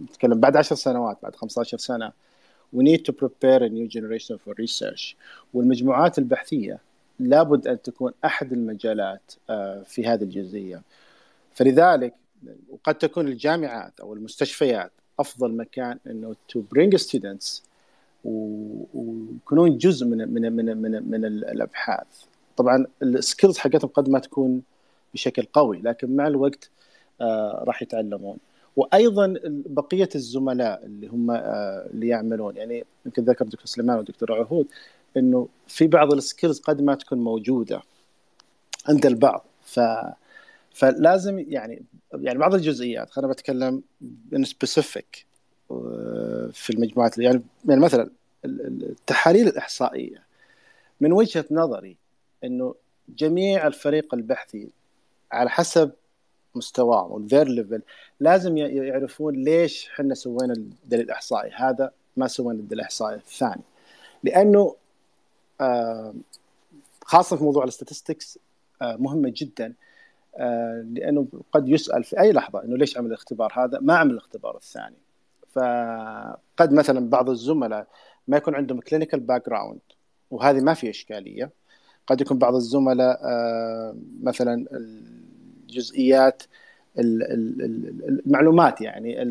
نتكلم 0.00 0.40
بعد 0.40 0.56
10 0.56 0.76
سنوات 0.76 1.18
بعد 1.22 1.36
15 1.36 1.78
سنة 1.78 2.12
we 2.76 2.82
need 2.82 3.04
to 3.04 3.12
prepare 3.12 3.62
a 3.62 3.68
new 3.68 3.86
generation 3.86 4.38
for 4.38 4.54
research. 4.54 5.16
والمجموعات 5.54 6.18
البحثية 6.18 6.78
لابد 7.18 7.68
أن 7.68 7.82
تكون 7.82 8.12
أحد 8.24 8.52
المجالات 8.52 9.32
آه، 9.50 9.82
في 9.82 10.06
هذه 10.06 10.22
الجزئية. 10.22 10.82
فلذلك 11.54 12.14
وقد 12.70 12.94
تكون 12.94 13.28
الجامعات 13.28 14.00
أو 14.00 14.14
المستشفيات 14.14 14.92
أفضل 15.20 15.52
مكان 15.56 15.98
إنه 16.06 16.36
to 16.52 16.58
bring 16.58 16.98
students 16.98 17.62
ويكونون 18.24 19.78
جزء 19.78 20.06
من 20.06 20.34
من 20.34 20.52
من 20.52 20.76
من, 20.76 21.10
من 21.10 21.24
الأبحاث. 21.24 22.06
طبعا 22.56 22.86
السكيلز 23.02 23.58
حقتهم 23.58 23.90
قد 23.90 24.08
ما 24.08 24.18
تكون 24.18 24.62
بشكل 25.14 25.42
قوي 25.42 25.80
لكن 25.82 26.16
مع 26.16 26.26
الوقت 26.26 26.70
آه 27.20 27.64
راح 27.66 27.82
يتعلمون. 27.82 28.38
وأيضا 28.76 29.34
بقية 29.66 30.08
الزملاء 30.14 30.84
اللي 30.86 31.06
هم 31.06 31.30
آه 31.30 31.86
اللي 31.94 32.08
يعملون. 32.08 32.56
يعني 32.56 32.84
يمكن 33.06 33.24
ذكر 33.24 33.44
دكتور 33.44 33.66
سليمان 33.66 33.98
ودكتور 33.98 34.32
عهود 34.32 34.66
إنه 35.16 35.48
في 35.68 35.86
بعض 35.86 36.12
ال 36.12 36.19
skills 36.19 36.60
قد 36.60 36.82
ما 36.82 36.94
تكون 36.94 37.18
موجودة 37.18 37.82
عند 38.88 39.06
البعض. 39.06 39.44
ف 39.62 39.80
فلازم 40.74 41.44
يعني 41.48 41.82
يعني 42.14 42.38
بعض 42.38 42.54
الجزئيات 42.54 43.10
خلينا 43.10 43.32
بتكلم 43.32 43.82
in 44.32 44.44
specific 44.44 45.26
آه، 45.70 46.50
في 46.52 46.70
المجموعات 46.70 47.18
يعني 47.18 47.42
يعني 47.64 47.80
مثلا 47.80 48.10
التحاليل 48.44 49.48
الإحصائية. 49.48 50.22
من 51.00 51.12
وجهة 51.12 51.44
نظري 51.50 51.96
إنه 52.44 52.74
جميع 53.08 53.66
الفريق 53.66 54.14
البحثي 54.14 54.68
على 55.32 55.50
حسب 55.50 55.92
مستواهم 56.54 57.12
وال 57.12 57.22
their 57.22 57.48
level 57.48 57.82
لازم 58.20 58.56
يعرفون 58.56 59.34
ليش 59.34 59.88
إحنا 59.88 60.14
سوينا 60.14 60.52
الدليل 60.52 61.04
الإحصائي. 61.04 61.50
هذا 61.50 61.92
ما 62.16 62.28
سوينا 62.28 62.60
الدليل 62.60 62.80
الإحصائي 62.80 63.16
الثاني. 63.16 63.62
لأنه 64.24 64.76
خاصة 67.04 67.36
في 67.36 67.44
موضوع 67.44 67.64
ال 67.64 67.71
statistics 67.71 68.38
آه، 68.82 68.96
مهمة 68.96 69.32
جدا 69.36 69.74
آه، 70.36 70.86
لأنه 70.92 71.26
قد 71.52 71.68
يسأل 71.68 72.04
في 72.04 72.20
أي 72.20 72.32
لحظة 72.32 72.64
إنه 72.64 72.76
ليش 72.76 72.98
عمل 72.98 73.06
الاختبار 73.06 73.52
هذا؟ 73.56 73.78
ما 73.80 73.96
عمل 73.96 74.10
الاختبار 74.10 74.56
الثاني. 74.56 74.96
فقد 75.52 76.72
مثلا 76.72 77.10
بعض 77.10 77.30
الزملاء 77.30 77.86
ما 78.28 78.36
يكون 78.36 78.54
عندهم 78.54 78.80
clinical 78.80 79.20
background 79.20 79.80
وهذه 80.30 80.60
ما 80.60 80.74
في 80.74 80.90
إشكالية. 80.90 81.50
قد 82.06 82.20
يكون 82.20 82.38
بعض 82.38 82.54
الزملاء 82.54 83.20
مثلا 84.22 84.66
الجزئيات 84.72 86.42
المعلومات 86.98 88.80
يعني 88.80 89.22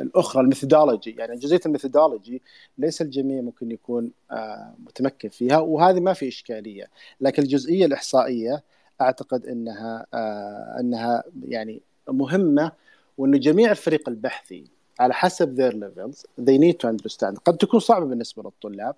الأخرى 0.00 0.42
ال 0.42 0.48
methodology. 0.48 1.16
يعني 1.18 1.36
جزئية 1.36 1.60
ال 1.66 1.72
methodology 1.72 2.42
ليس 2.78 3.02
الجميع 3.02 3.40
ممكن 3.40 3.70
يكون 3.70 4.10
آه، 4.30 4.74
متمكن 4.86 5.28
فيها 5.28 5.58
وهذه 5.58 6.00
ما 6.00 6.12
في 6.12 6.28
إشكالية. 6.28 6.90
لكن 7.20 7.42
الجزئية 7.42 7.86
الإحصائية 7.86 8.62
أعتقد 9.00 9.46
إنها 9.46 10.06
آه، 10.14 10.76
إنها 10.80 11.22
يعني 11.48 11.82
مهمة 12.08 12.72
وانه 13.18 13.38
جميع 13.38 13.70
الفريق 13.70 14.08
البحثي 14.08 14.64
على 15.00 15.14
حسب 15.14 15.56
their 15.56 15.74
levels 15.74 16.24
they 16.40 16.58
need 16.58 16.74
to 16.74 16.88
understand. 16.88 17.38
قد 17.44 17.56
تكون 17.56 17.80
صعبة 17.80 18.06
بالنسبة 18.06 18.42
للطلاب 18.42 18.94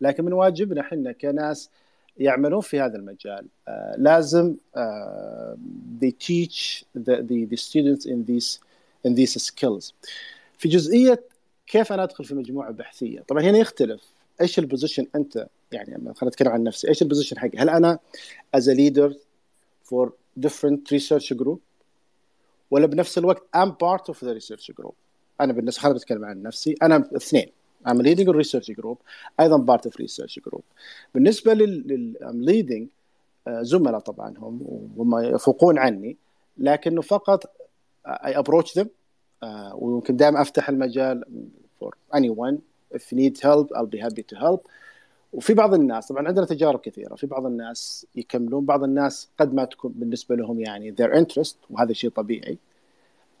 لكن 0.00 0.24
من 0.24 0.32
واجبنا 0.32 0.80
إحنا 0.80 1.12
كناس 1.12 1.70
يعملون 2.18 2.60
في 2.60 2.80
هذا 2.80 2.96
المجال. 2.96 3.46
uh, 3.68 3.72
لازم 3.98 4.56
uh, 4.76 4.80
they 6.00 6.10
teach 6.10 6.84
the, 6.94 7.16
the, 7.22 7.46
the 7.46 7.56
students 7.56 8.06
in 8.06 8.24
these 8.26 8.58
in 9.06 9.14
these 9.14 9.42
skills. 9.42 9.92
في 10.58 10.68
جزئية 10.68 11.24
كيف 11.66 11.92
أنا 11.92 12.02
أدخل 12.02 12.24
في 12.24 12.34
مجموعة 12.34 12.70
بحثية. 12.70 13.20
طبعا 13.20 13.42
هنا 13.42 13.58
يختلف. 13.58 14.02
إيش 14.40 14.58
ال 14.58 14.63
position 14.63 15.06
أنت؟ 15.16 15.48
يعني 15.72 15.94
خلينا 15.94 16.14
نتكلم 16.22 16.48
عن 16.48 16.62
نفسي 16.62 16.88
إيش 16.88 17.02
ال 17.02 17.06
position 17.06 17.38
حقي؟ 17.38 17.58
هل 17.58 17.68
أنا 17.68 17.98
as 18.56 18.60
a 18.60 18.74
leader 18.74 19.14
for 19.84 20.10
different 20.40 20.94
research 20.94 21.36
group 21.42 21.58
ولا 22.70 22.86
بنفس 22.86 23.18
الوقت 23.18 23.42
I'm 23.56 23.70
part 23.70 24.14
of 24.14 24.18
the 24.18 24.34
research 24.40 24.72
group. 24.80 24.94
أنا 25.40 25.52
بالنسبة 25.52 25.82
خلينا 25.82 25.98
نتكلم 25.98 26.24
عن 26.24 26.42
نفسي 26.42 26.74
أنا 26.82 27.10
اثنين. 27.16 27.46
I'm 27.86 27.98
leading 27.98 28.28
a 28.28 28.32
research 28.32 28.70
group. 28.80 28.98
أيضا 29.40 29.66
part 29.66 29.86
of 29.86 29.92
research 30.00 30.38
group. 30.48 30.64
بالنسبة 31.14 31.54
لل 31.54 32.16
I'm 32.20 32.48
leading 32.48 32.86
uh, 33.48 33.62
زملاء 33.62 34.00
طبعا 34.00 34.34
هم 34.38 34.62
وهم 34.96 35.34
يفوقون 35.34 35.78
عني. 35.78 36.16
لكنه 36.58 37.00
فقط 37.00 37.44
I 38.08 38.32
approach 38.32 38.74
them. 38.74 38.86
Uh, 38.86 39.46
ويمكن 39.74 40.16
دائما 40.16 40.42
أفتح 40.42 40.68
المجال 40.68 41.24
for 41.80 41.90
anyone. 42.16 42.58
If 42.94 43.12
need 43.12 43.38
help 43.40 43.68
I'll 43.74 43.86
be 43.86 43.98
happy 43.98 44.22
to 44.22 44.36
help. 44.36 44.68
وفي 45.32 45.54
بعض 45.54 45.74
الناس 45.74 46.06
طبعا 46.08 46.28
عندنا 46.28 46.46
تجارب 46.46 46.80
كثيرة. 46.80 47.14
في 47.14 47.26
بعض 47.26 47.46
الناس 47.46 48.06
يكملون 48.16 48.64
بعض 48.64 48.84
الناس 48.84 49.28
قد 49.38 49.54
ما 49.54 49.64
تكون 49.64 49.92
بالنسبة 49.94 50.36
لهم 50.36 50.60
يعني 50.60 50.94
their 51.00 51.14
interest 51.14 51.54
وهذا 51.70 51.92
شيء 51.92 52.10
طبيعي. 52.10 52.58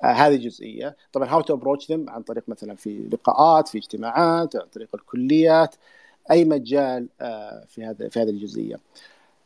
هذه 0.04 0.36
جزئية. 0.36 0.96
طبعا 1.12 1.28
how 1.28 1.40
to 1.40 1.54
approach 1.54 1.92
them 1.92 2.10
عن 2.10 2.22
طريق 2.22 2.44
مثلا 2.48 2.76
في 2.76 3.08
لقاءات 3.12 3.68
في 3.68 3.78
اجتماعات 3.78 4.56
عن 4.56 4.66
طريق 4.66 4.88
الكليات 4.94 5.74
أي 6.30 6.44
مجال 6.44 7.08
آه 7.20 7.64
في 7.68 7.84
هذا 7.84 8.08
في 8.08 8.20
هذه 8.20 8.30
الجزئية. 8.30 8.80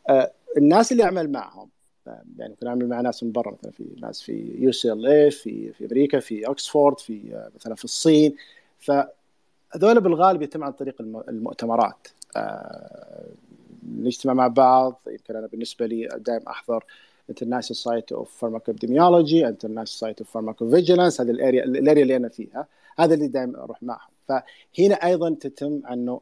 آه 0.08 0.32
الناس 0.56 0.92
اللي 0.92 1.04
أعمل 1.04 1.32
معهم 1.32 1.68
آه، 2.08 2.22
يعني 2.38 2.50
ممكن 2.50 2.66
أعمل 2.66 2.88
مع 2.88 3.00
ناس 3.00 3.22
من 3.24 3.32
برا 3.32 3.52
مثلا 3.52 3.70
في 3.72 3.84
ناس 4.02 4.22
في 4.22 4.56
UCL 4.58 5.32
في 5.32 5.72
في 5.72 5.84
أمريكا 5.84 6.20
في 6.20 6.46
اوكسفورد 6.46 6.98
في 7.00 7.34
آه، 7.34 7.50
مثلا 7.56 7.74
في 7.74 7.84
الصين. 7.84 8.36
فهذول 8.78 10.00
بالغالب 10.00 10.42
يتم 10.42 10.64
عن 10.64 10.72
طريق 10.72 11.00
المؤتمرات. 11.00 12.08
آه، 12.36 13.26
نجتمع 13.88 14.34
مع 14.34 14.48
بعض. 14.48 15.00
يمكن 15.06 15.36
أنا 15.36 15.46
بالنسبة 15.46 15.86
لي 15.86 16.08
دائما 16.16 16.50
أحضر 16.50 16.84
International 17.32 17.76
Society 17.76 18.14
of 18.14 18.28
Pharmacoepidemiology 18.40 19.40
International 19.54 19.86
Society 19.86 20.22
of 20.24 20.28
Pharmacovigilance 20.34 21.20
هذه 21.20 21.30
ال 21.30 21.64
area 21.64 21.81
ال 21.81 21.85
area 21.85 22.02
اللي 22.02 22.16
أنا 22.16 22.28
فيها 22.28 22.66
هذا 22.98 23.14
اللي 23.14 23.28
دائما 23.28 23.62
أروح 23.62 23.82
معهم. 23.82 24.10
فهنا 24.28 24.94
أيضا 24.94 25.36
تتم 25.40 25.80
عنه 25.84 26.20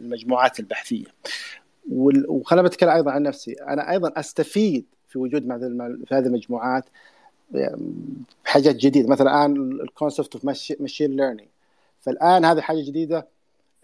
المجموعات 0.00 0.60
البحثية. 0.60 1.06
وخليني 2.28 2.68
بتكلم 2.68 2.90
أيضا 2.90 3.10
عن 3.10 3.22
نفسي. 3.22 3.52
أنا 3.52 3.90
أيضا 3.90 4.12
أستفيد 4.16 4.84
في 5.08 5.18
وجود 5.18 5.42
في 6.08 6.14
هذه 6.14 6.26
المجموعات 6.26 6.84
حاجات 8.44 8.76
جديدة. 8.76 9.08
مثلا 9.08 9.30
الآن 9.30 9.72
ال 9.72 9.80
concept 9.80 10.34
of 10.34 10.44
machine 10.80 11.16
learning 11.16 11.48
فالآن 12.00 12.44
هذه 12.44 12.60
حاجة 12.60 12.84
جديدة 12.86 13.26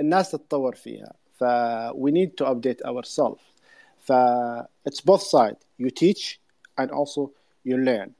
الناس 0.00 0.30
تتطور 0.30 0.74
فيها. 0.74 1.12
ف 1.38 1.44
we 1.92 2.10
need 2.10 2.30
to 2.40 2.46
update 2.46 2.82
ourselves. 2.84 3.51
ف 4.02 4.12
it's 4.86 5.00
both 5.00 5.20
side 5.20 5.56
you 5.78 5.88
teach 5.88 6.40
and 6.78 6.90
also 6.90 7.28
you 7.64 7.76
learn 7.76 8.10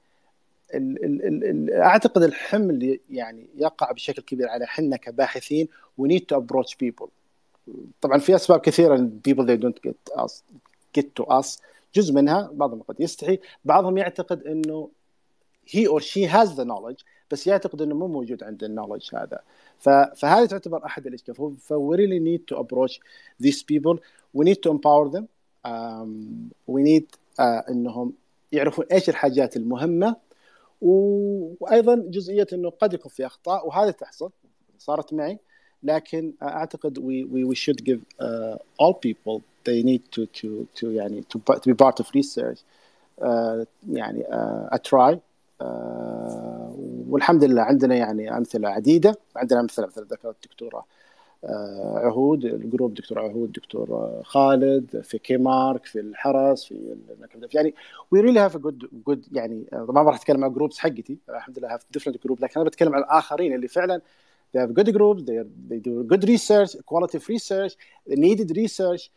أعتقد 1.72 2.22
الحمل 2.22 3.00
يعني 3.10 3.46
يقع 3.56 3.92
بشكل 3.92 4.22
كبير 4.22 4.48
على 4.48 4.66
حنا 4.66 4.96
كباحثين 4.96 5.68
we 5.98 6.08
need 6.08 6.26
to 6.26 6.36
approach 6.36 6.76
people 6.76 7.08
طبعا 8.00 8.18
في 8.18 8.34
أسباب 8.34 8.60
كثيرة 8.60 8.96
people 8.96 9.46
they 9.46 9.56
don't 9.56 9.82
get 9.82 10.08
us 10.10 10.44
get 10.94 11.16
to 11.16 11.22
us 11.22 11.60
جزء 11.94 12.14
منها 12.14 12.50
بعضهم 12.52 12.82
قد 12.82 13.00
يستحي 13.00 13.38
بعضهم 13.64 13.98
يعتقد 13.98 14.46
إنه 14.46 14.90
he 15.68 15.86
or 15.86 16.00
she 16.00 16.26
has 16.26 16.52
the 16.54 16.64
knowledge 16.64 16.96
بس 17.30 17.46
يعتقد 17.46 17.82
إنه 17.82 17.94
مو 17.94 18.06
موجود 18.06 18.42
عند 18.42 18.64
ال 18.64 18.69
knowledge 18.69 19.14
هذا. 19.14 19.40
فهذه 20.16 20.46
تعتبر 20.46 20.86
أحد 20.86 21.06
الاشكال 21.06 21.56
ف 21.60 21.94
we 21.94 22.00
really 22.00 22.18
need 22.18 22.44
to 22.44 22.60
approach 22.60 23.00
these 23.42 23.62
people 23.62 24.00
we 24.34 24.44
need 24.44 24.56
to 24.56 24.70
empower 24.70 25.10
them 25.10 25.26
need 26.68 27.06
uh, 27.38 27.70
إنهم 27.70 28.12
يعرفون 28.52 28.84
إيش 28.92 29.08
الحاجات 29.08 29.56
المهمة 29.56 30.16
وأيضا 30.80 31.94
جزئية 31.94 32.46
إنه 32.52 32.70
قد 32.70 32.94
يكون 32.94 33.10
في 33.10 33.26
أخطاء 33.26 33.68
وهذه 33.68 33.90
تحصل 33.90 34.30
صارت 34.78 35.12
معي 35.12 35.38
لكن 35.82 36.32
أعتقد 36.42 36.98
we, 36.98 37.24
we, 37.32 37.44
we 37.44 37.54
should 37.54 37.84
give 37.84 38.00
uh, 38.20 38.56
all 38.78 38.94
people 38.94 39.42
they 39.64 39.82
need 39.82 40.02
to 40.12 40.26
to 40.26 40.66
to 40.74 40.86
يعني 40.90 41.24
to, 41.28 41.38
to 41.38 41.66
be 41.66 41.74
part 41.74 42.00
of 42.00 42.06
research 42.14 42.58
uh, 43.20 43.64
يعني 43.90 44.24
uh, 44.24 44.76
a 44.76 44.78
try 44.78 45.14
uh, 45.14 45.62
والحمد 47.08 47.44
لله 47.44 47.62
عندنا 47.62 47.94
يعني 47.94 48.36
أمثلة 48.36 48.68
عديدة 48.68 49.18
عندنا 49.36 49.60
أمثلة 49.60 49.86
مثل 49.86 50.04
ذكرت 50.04 50.36
الدكتورة 50.44 50.78
آه، 50.78 50.84
عهود 51.45 52.45
ال 52.44 52.53
group 52.53 52.94
دكتور 52.95 53.18
عهود 53.18 53.53
دكتور 53.53 54.20
خالد 54.24 55.01
في 55.03 55.18
كيمارك 55.18 55.86
في 55.86 56.01
الحرس 56.01 56.64
في 56.64 56.97
يعني 57.55 57.74
we 58.10 58.20
really 58.20 58.40
have 58.40 58.56
good 58.56 58.88
good 59.06 59.26
يعني 59.32 59.64
طبعا 59.70 60.03
ما 60.03 60.11
راح 60.11 60.16
أتكلم 60.16 60.45
عن 60.45 60.53
groups 60.52 60.78
حقتي 60.78 61.18
الحمد 61.28 61.59
لله 61.59 61.74
have 61.74 61.86
different 61.90 62.24
group 62.24 62.40
لكن 62.45 62.61
أنا 62.61 62.68
بتكلم 62.68 62.95
عن 62.95 63.03
الآخرين 63.03 63.55
اللي 63.55 63.68
فعلا 63.68 64.01
they 64.57 64.61
have 64.61 64.72
good 64.74 64.93
groups 64.93 65.22
they, 65.22 65.45
they 65.70 65.80
do 65.88 66.05
good 66.12 66.24
research 66.24 66.76
quality 66.86 67.16
of 67.18 67.28
research 67.28 67.72
needed 68.09 68.57
research. 68.57 69.11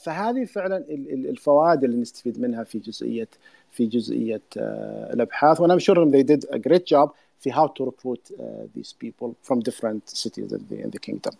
فهذه 0.00 0.44
فعلا 0.44 0.84
الفوائد 1.10 1.84
اللي 1.84 1.96
نستفيد 1.96 2.40
منها 2.40 2.64
في 2.64 2.78
جزئيه 2.78 3.28
في 3.70 3.86
جزئية 3.86 4.42
الأبحاث. 4.56 5.60
وأنا 5.60 5.78
شور 5.78 6.10
they 6.10 6.24
did 6.24 6.44
a 6.50 6.58
great 6.58 6.86
job. 6.86 7.10
في 7.40 7.52
how 7.52 7.66
to 7.66 7.84
recruit 7.90 8.30
uh, 8.30 8.42
these 8.76 8.92
people 8.92 9.34
from 9.42 9.60
different 9.60 10.08
cities 10.08 10.52
in 10.52 10.62
the, 10.70 10.84
in 10.84 10.90
the 10.90 10.98
kingdom. 10.98 11.36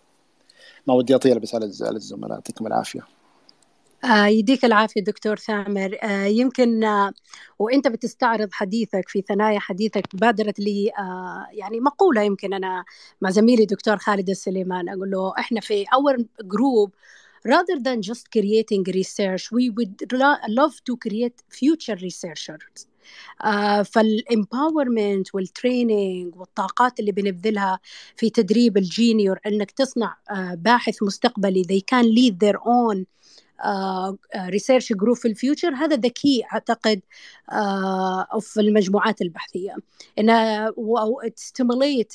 ما 0.87 0.93
ودي 0.93 1.15
أطيل 1.15 1.39
بس 1.39 1.55
على 1.55 1.65
الزملاء. 1.95 2.31
يعطيكم 2.31 2.67
العافية. 2.67 3.07
آه 4.03 4.25
يديك 4.25 4.65
العافية 4.65 5.01
دكتور 5.01 5.35
ثامر. 5.35 5.97
آه 6.03 6.25
يمكن 6.25 6.83
آه 6.83 7.13
وإنت 7.59 7.87
بتستعرض 7.87 8.49
حديثك 8.51 9.09
في 9.09 9.21
ثنايا 9.21 9.59
حديثك 9.59 10.15
بادرت 10.15 10.59
لي 10.59 10.91
يعني 11.51 11.79
مقولة 11.79 12.21
يمكن 12.21 12.53
أنا 12.53 12.85
مع 13.21 13.29
زميلي 13.29 13.65
دكتور 13.65 13.97
خالد 13.97 14.29
السليمان. 14.29 14.89
أقول 14.89 15.11
له 15.11 15.33
إحنا 15.39 15.61
في 15.61 15.85
our 15.85 16.21
group 16.43 16.91
rather 17.47 17.79
than 17.79 18.01
just 18.01 18.23
creating 18.35 18.83
research 18.93 19.43
we 19.51 19.69
would 19.77 19.95
love 20.59 20.75
to 20.87 20.95
create 21.05 21.37
future 21.59 21.95
researchers. 21.95 22.90
فال 23.83 24.06
empowerment 24.06 25.35
وال 25.35 25.55
training 25.55 26.35
والطاقات 26.35 26.99
اللي 26.99 27.11
بنبذلها 27.11 27.79
في 28.15 28.29
تدريب 28.29 28.77
ال 28.77 28.86
junior 28.86 29.39
إنك 29.47 29.71
تصنع 29.71 30.17
آه 30.31 30.53
باحث 30.53 31.03
مستقبلي. 31.03 31.63
They 31.63 31.81
can 31.95 32.05
lead 32.05 32.35
their 32.47 32.57
own 32.57 33.05
research 34.35 34.93
group 34.93 35.17
في 35.17 35.27
ال 35.27 35.34
future 35.34 35.73
هذا 35.73 35.95
ذكي 35.95 36.43
أعتقد 36.53 37.01
uh, 37.51 38.39
في 38.39 38.61
المجموعات 38.61 39.21
البحثية. 39.21 39.75
انها 40.19 40.73
stimulate 41.35 42.13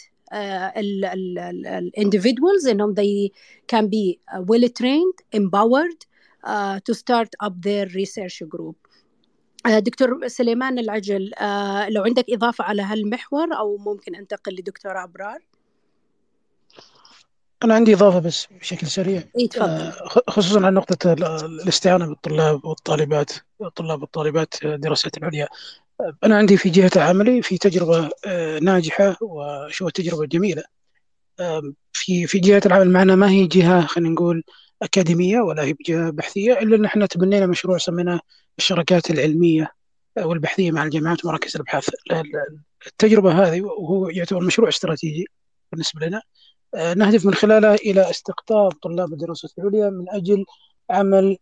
الاندفيدوالز 1.89 2.67
إنهم 2.69 2.95
they 2.95 3.31
can 3.73 3.85
be 3.87 4.19
well 4.41 4.69
trained 4.69 5.41
empowered 5.41 6.07
uh, 6.45 6.81
to 6.81 6.95
start 6.95 7.29
up 7.45 7.53
their 7.63 7.87
research 7.87 8.43
group. 8.49 8.77
دكتور 9.69 10.29
سليمان 10.29 10.79
العجل 10.79 11.25
لو 11.89 12.03
عندك 12.03 12.25
إضافة 12.31 12.65
على 12.65 12.83
هالمحور 12.83 13.55
أو 13.59 13.77
ممكن 13.77 14.15
أنتقل 14.15 14.53
لدكتور 14.53 15.05
أبرار؟ 15.05 15.39
أنا 17.65 17.75
عندي 17.75 17.95
إضافة 17.95 18.19
بس 18.19 18.47
بشكل 18.61 18.87
سريع. 18.87 19.23
إيه 19.39 19.49
تفضل. 19.49 19.93
خصوصا 20.29 20.67
عن 20.67 20.75
نقطة 20.75 21.13
الاستعانة 21.13 22.07
بالطلاب 22.07 22.65
والطالبات 22.65 23.33
الطلاب 23.63 24.01
والطالبات 24.01 24.65
الدراسات 24.65 25.19
العليا. 25.19 25.49
أنا 26.25 26.37
عندي 26.37 26.57
في 26.57 26.71
جهة 26.71 26.91
عملي 26.97 27.43
في 27.43 27.59
تجربة 27.59 28.11
ناجحة 28.63 29.17
وشو 29.21 29.89
تجربة 29.89 30.27
جميلة. 30.27 30.63
في 31.93 32.27
في 32.27 32.39
جهة 32.39 32.63
العمل 32.67 32.91
معنا 32.91 33.15
ما 33.15 33.31
هي 33.31 33.47
جهة 33.47 33.87
خلينا 33.87 34.11
نقول 34.11 34.43
أكاديمية 34.83 35.41
ولا 35.41 35.63
هي 35.63 35.75
جهة 35.89 36.11
بحثية 36.11 36.53
إلا 36.53 36.77
أن 36.77 36.85
إحنا 36.85 37.07
تبنينا 37.07 37.47
مشروع 37.47 37.79
سميناه 37.79 38.21
الشراكات 38.59 39.11
العلمية 39.11 39.73
والبحثية 40.19 40.71
مع 40.71 40.83
الجامعات 40.85 41.25
ومراكز 41.25 41.55
الأبحاث. 41.57 41.89
التجربة 42.87 43.33
هذه 43.33 43.61
وهو 43.63 44.09
يعتبر 44.09 44.41
مشروع 44.41 44.69
استراتيجي 44.69 45.27
بالنسبة 45.73 46.07
لنا. 46.07 46.23
نهدف 46.75 47.27
من 47.27 47.35
خلاله 47.35 47.75
إلى 47.75 48.11
استقطاب 48.11 48.73
طلاب 48.73 49.13
الدراسات 49.13 49.51
العليا 49.59 49.91
من 49.91 50.05
أجل 50.09 50.45
عمل 50.91 51.37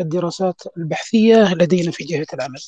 الدراسات 0.00 0.62
البحثية 0.76 1.54
لدينا 1.54 1.90
في 1.90 2.04
جهة 2.04 2.26
العمل. 2.34 2.60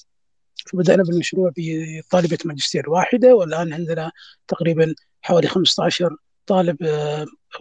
فبدأنا 0.67 1.03
بالمشروع 1.03 1.53
بطالبة 1.57 2.39
ماجستير 2.45 2.91
واحدة 2.91 3.35
والآن 3.35 3.73
عندنا 3.73 4.13
تقريبا 4.49 4.95
حوالي 5.23 5.49
15 5.49 6.17
طالب 6.47 6.77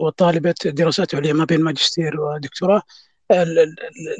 وطالبة 0.00 0.54
دراسات 0.64 1.14
عليا 1.14 1.32
ما 1.32 1.44
بين 1.44 1.60
ماجستير 1.60 2.20
ودكتوراه. 2.20 2.82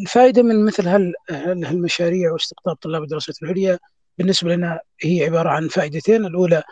الفائدة 0.00 0.42
من 0.42 0.64
مثل 0.64 1.12
هالمشاريع 1.30 2.32
واستقطاب 2.32 2.76
طلاب 2.76 3.02
الدراسات 3.02 3.42
العليا 3.42 3.78
بالنسبة 4.18 4.54
لنا 4.54 4.80
هي 5.02 5.24
عبارة 5.24 5.48
عن 5.48 5.68
فائدتين. 5.68 6.26
الأولى 6.26 6.62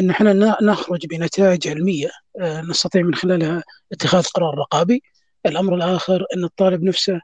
إن 0.00 0.10
إحنا 0.10 0.32
نخرج 0.62 1.06
بنتائج 1.06 1.68
علمية 1.68 2.10
نستطيع 2.40 3.02
من 3.02 3.14
خلالها 3.14 3.62
اتخاذ 3.92 4.24
قرار 4.24 4.58
رقابي. 4.58 5.02
الأمر 5.46 5.74
الآخر 5.74 6.24
إن 6.36 6.44
الطالب 6.44 6.82
نفسه 6.82 7.20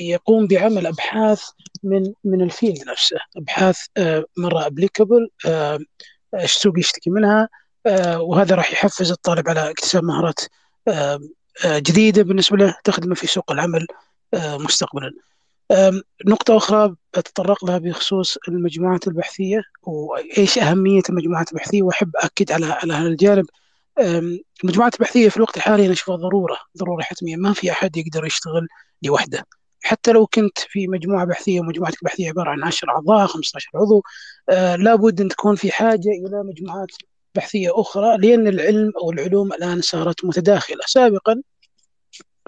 يقوم 0.00 0.46
بعمل 0.46 0.86
أبحاث 0.86 1.42
من 1.82 2.12
من 2.24 2.42
ال 2.42 2.50
field 2.50 2.88
نفسه. 2.88 3.16
أبحاث 3.36 3.78
مرة 4.36 4.66
applicable 4.66 5.28
السوق 6.34 6.78
يشتكي 6.78 7.10
منها؟ 7.10 7.48
وهذا 8.16 8.54
راح 8.54 8.72
يحفز 8.72 9.10
الطالب 9.10 9.48
على 9.48 9.70
اكتساب 9.70 10.04
مهارات 10.04 10.40
جديدة 11.66 12.22
بالنسبة 12.22 12.56
له 12.56 12.74
تخدمه 12.84 13.14
في 13.14 13.26
سوق 13.26 13.52
العمل 13.52 13.86
مستقبلا. 14.34 15.12
نقطة 16.26 16.56
أخرى 16.56 16.94
بتطرق 17.16 17.64
لها 17.64 17.78
بخصوص 17.78 18.38
المجموعات 18.48 19.06
البحثية 19.08 19.62
وإيش 19.82 20.58
أهمية 20.58 21.02
المجموعات 21.10 21.52
البحثية؟ 21.52 21.82
وأحب 21.82 22.10
أكد 22.16 22.52
على 22.52 22.66
على 22.66 22.94
هذا 22.94 23.06
الجانب. 23.08 23.46
المجموعات 24.64 24.94
البحثية 24.94 25.28
في 25.28 25.36
الوقت 25.36 25.56
الحالي 25.56 25.84
أنا 25.84 25.92
أشوفها 25.92 26.16
ضرورة 26.16 26.56
ضرورة 26.78 27.02
حتمية. 27.02 27.36
ما 27.36 27.52
في 27.52 27.70
أحد 27.70 27.96
يقدر 27.96 28.26
يشتغل 28.26 28.68
لوحده. 29.02 29.46
حتى 29.82 30.12
لو 30.12 30.26
كنت 30.26 30.58
في 30.58 30.88
مجموعة 30.88 31.24
بحثية 31.24 31.60
ومجموعتك 31.60 32.02
البحثية 32.02 32.28
عبارة 32.28 32.50
عن 32.50 32.64
10 32.64 32.90
أعضاء 32.90 33.26
15 33.26 33.70
عضو 33.74 34.02
آه 34.50 34.76
لابد 34.76 35.20
أن 35.20 35.28
تكون 35.28 35.56
في 35.56 35.72
حاجة 35.72 36.08
إلى 36.08 36.42
مجموعات 36.42 36.90
بحثية 37.34 37.70
أخرى 37.80 38.16
لأن 38.16 38.46
العلم 38.46 38.92
أو 39.02 39.10
العلوم 39.10 39.52
الآن 39.52 39.80
صارت 39.80 40.24
متداخلة. 40.24 40.80
سابقا 40.86 41.42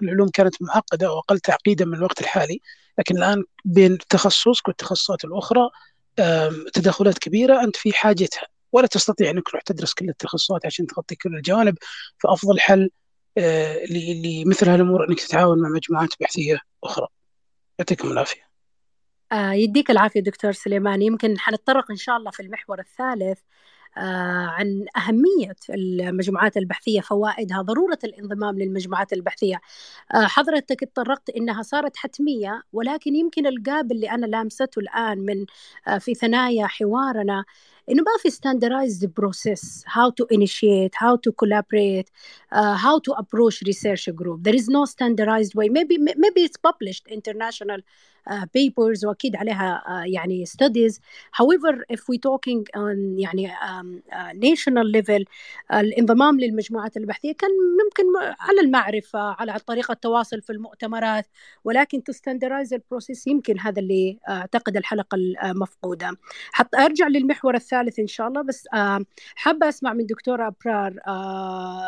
العلوم 0.03 0.29
كانت 0.29 0.63
معقدة 0.63 1.13
وأقل 1.13 1.39
تعقيدا 1.39 1.85
من 1.85 1.95
الوقت 1.95 2.21
الحالي 2.21 2.61
لكن 2.99 3.17
الآن 3.17 3.45
بين 3.65 3.99
تخصصك 3.99 4.69
والتخصصات 4.69 5.25
الأخرى 5.25 5.71
تداخلات 6.73 7.19
كبيرة 7.19 7.65
أنت 7.65 7.77
في 7.77 7.93
حاجتها. 7.93 8.47
ولا 8.73 8.87
تستطيع 8.87 9.31
أنك 9.31 9.49
تروح 9.49 9.63
تدرس 9.63 9.95
كل 9.95 10.09
التخصصات 10.09 10.67
عشان 10.67 10.87
تغطي 10.87 11.15
كل 11.15 11.37
الجوانب. 11.37 11.75
فأفضل 12.19 12.61
حل 12.61 12.91
لمثل 13.91 14.69
هالأمور 14.69 15.09
أنك 15.09 15.21
تتعاون 15.21 15.63
مع 15.63 15.69
مجموعات 15.69 16.09
بحثية 16.21 16.59
أخرى. 16.85 17.07
يعطيكم 17.79 18.13
العافية. 18.13 18.53
يديك 19.33 19.91
العافية 19.91 20.21
دكتور 20.21 20.53
سليمان 20.53 21.03
يمكن 21.03 21.39
حنتطرق 21.39 21.91
إن 21.91 21.97
شاء 21.97 22.17
الله 22.17 22.31
في 22.31 22.41
المحور 22.41 22.79
الثالث. 22.79 23.39
عن 23.97 24.87
أهمية 24.97 25.57
المجموعات 25.71 26.57
البحثية 26.57 27.01
فوائدها 27.01 27.63
ضرورة 27.63 27.99
الانضمام 28.05 28.59
للمجموعات 28.59 29.13
البحثية. 29.13 29.61
حضرتك 30.13 30.83
اتطرقت 30.83 31.31
إنها 31.31 31.63
صارت 31.63 31.97
حتمية 31.97 32.63
ولكن 32.73 33.15
يمكن 33.15 33.47
القاب 33.47 33.93
اللي 33.93 34.11
أنا 34.11 34.27
لامسته 34.27 34.79
الآن 34.79 35.19
من 35.19 35.47
في 35.99 36.15
ثنايا 36.15 36.67
حوارنا 36.67 37.45
إنه 37.91 38.03
ما 38.03 38.13
في 38.23 38.31
standardized 38.31 39.07
process 39.21 39.85
how 39.87 40.11
to 40.11 40.27
initiate 40.37 40.95
how 40.95 41.17
to 41.17 41.33
collaborate 41.33 42.09
uh, 42.53 42.77
how 42.77 42.99
to 43.07 43.13
approach 43.23 43.63
research 43.67 44.09
group. 44.15 44.43
There 44.45 44.55
is 44.55 44.69
no 44.69 44.85
standardized 44.85 45.55
way. 45.55 45.69
Maybe 45.69 45.99
maybe 45.99 46.41
it's 46.47 46.61
published 46.69 47.05
international 47.19 47.81
papers 48.31 49.05
وأكيد 49.05 49.37
عليها 49.37 49.85
يعني 50.07 50.47
studies. 50.47 50.93
However 51.33 51.77
if 51.93 52.01
we 52.01 52.19
talking 52.19 52.63
on 52.77 52.97
يعني 53.19 53.49
um, 53.49 54.03
national 54.35 54.87
level 54.97 55.25
الانضمام 55.73 56.41
للمجموعات 56.41 56.97
البحثية 56.97 57.33
كان 57.33 57.51
ممكن 57.85 58.05
على 58.41 58.61
المعرفة 58.61 59.19
على 59.19 59.59
طريقة 59.67 59.93
التواصل 59.93 60.43
في 60.43 60.51
المؤتمرات. 60.53 61.27
ولكن 61.65 62.03
standardized 62.03 62.75
ال 62.75 62.81
process 62.81 63.27
يمكن 63.27 63.61
هذا 63.61 63.81
اللي 63.81 64.19
أعتقد 64.29 64.77
الحلقة 64.77 65.17
المفقوده 65.45 66.17
حتى 66.53 66.79
أرجع 66.79 67.09
للمحور 67.09 67.55
الثالث 67.55 67.99
إن 67.99 68.07
شاء 68.07 68.29
الله. 68.29 68.43
بس 68.43 68.69
حابة 69.35 69.69
أسمع 69.69 69.93
من 69.93 70.07
دكتورة 70.07 70.47
ابرار 70.47 70.95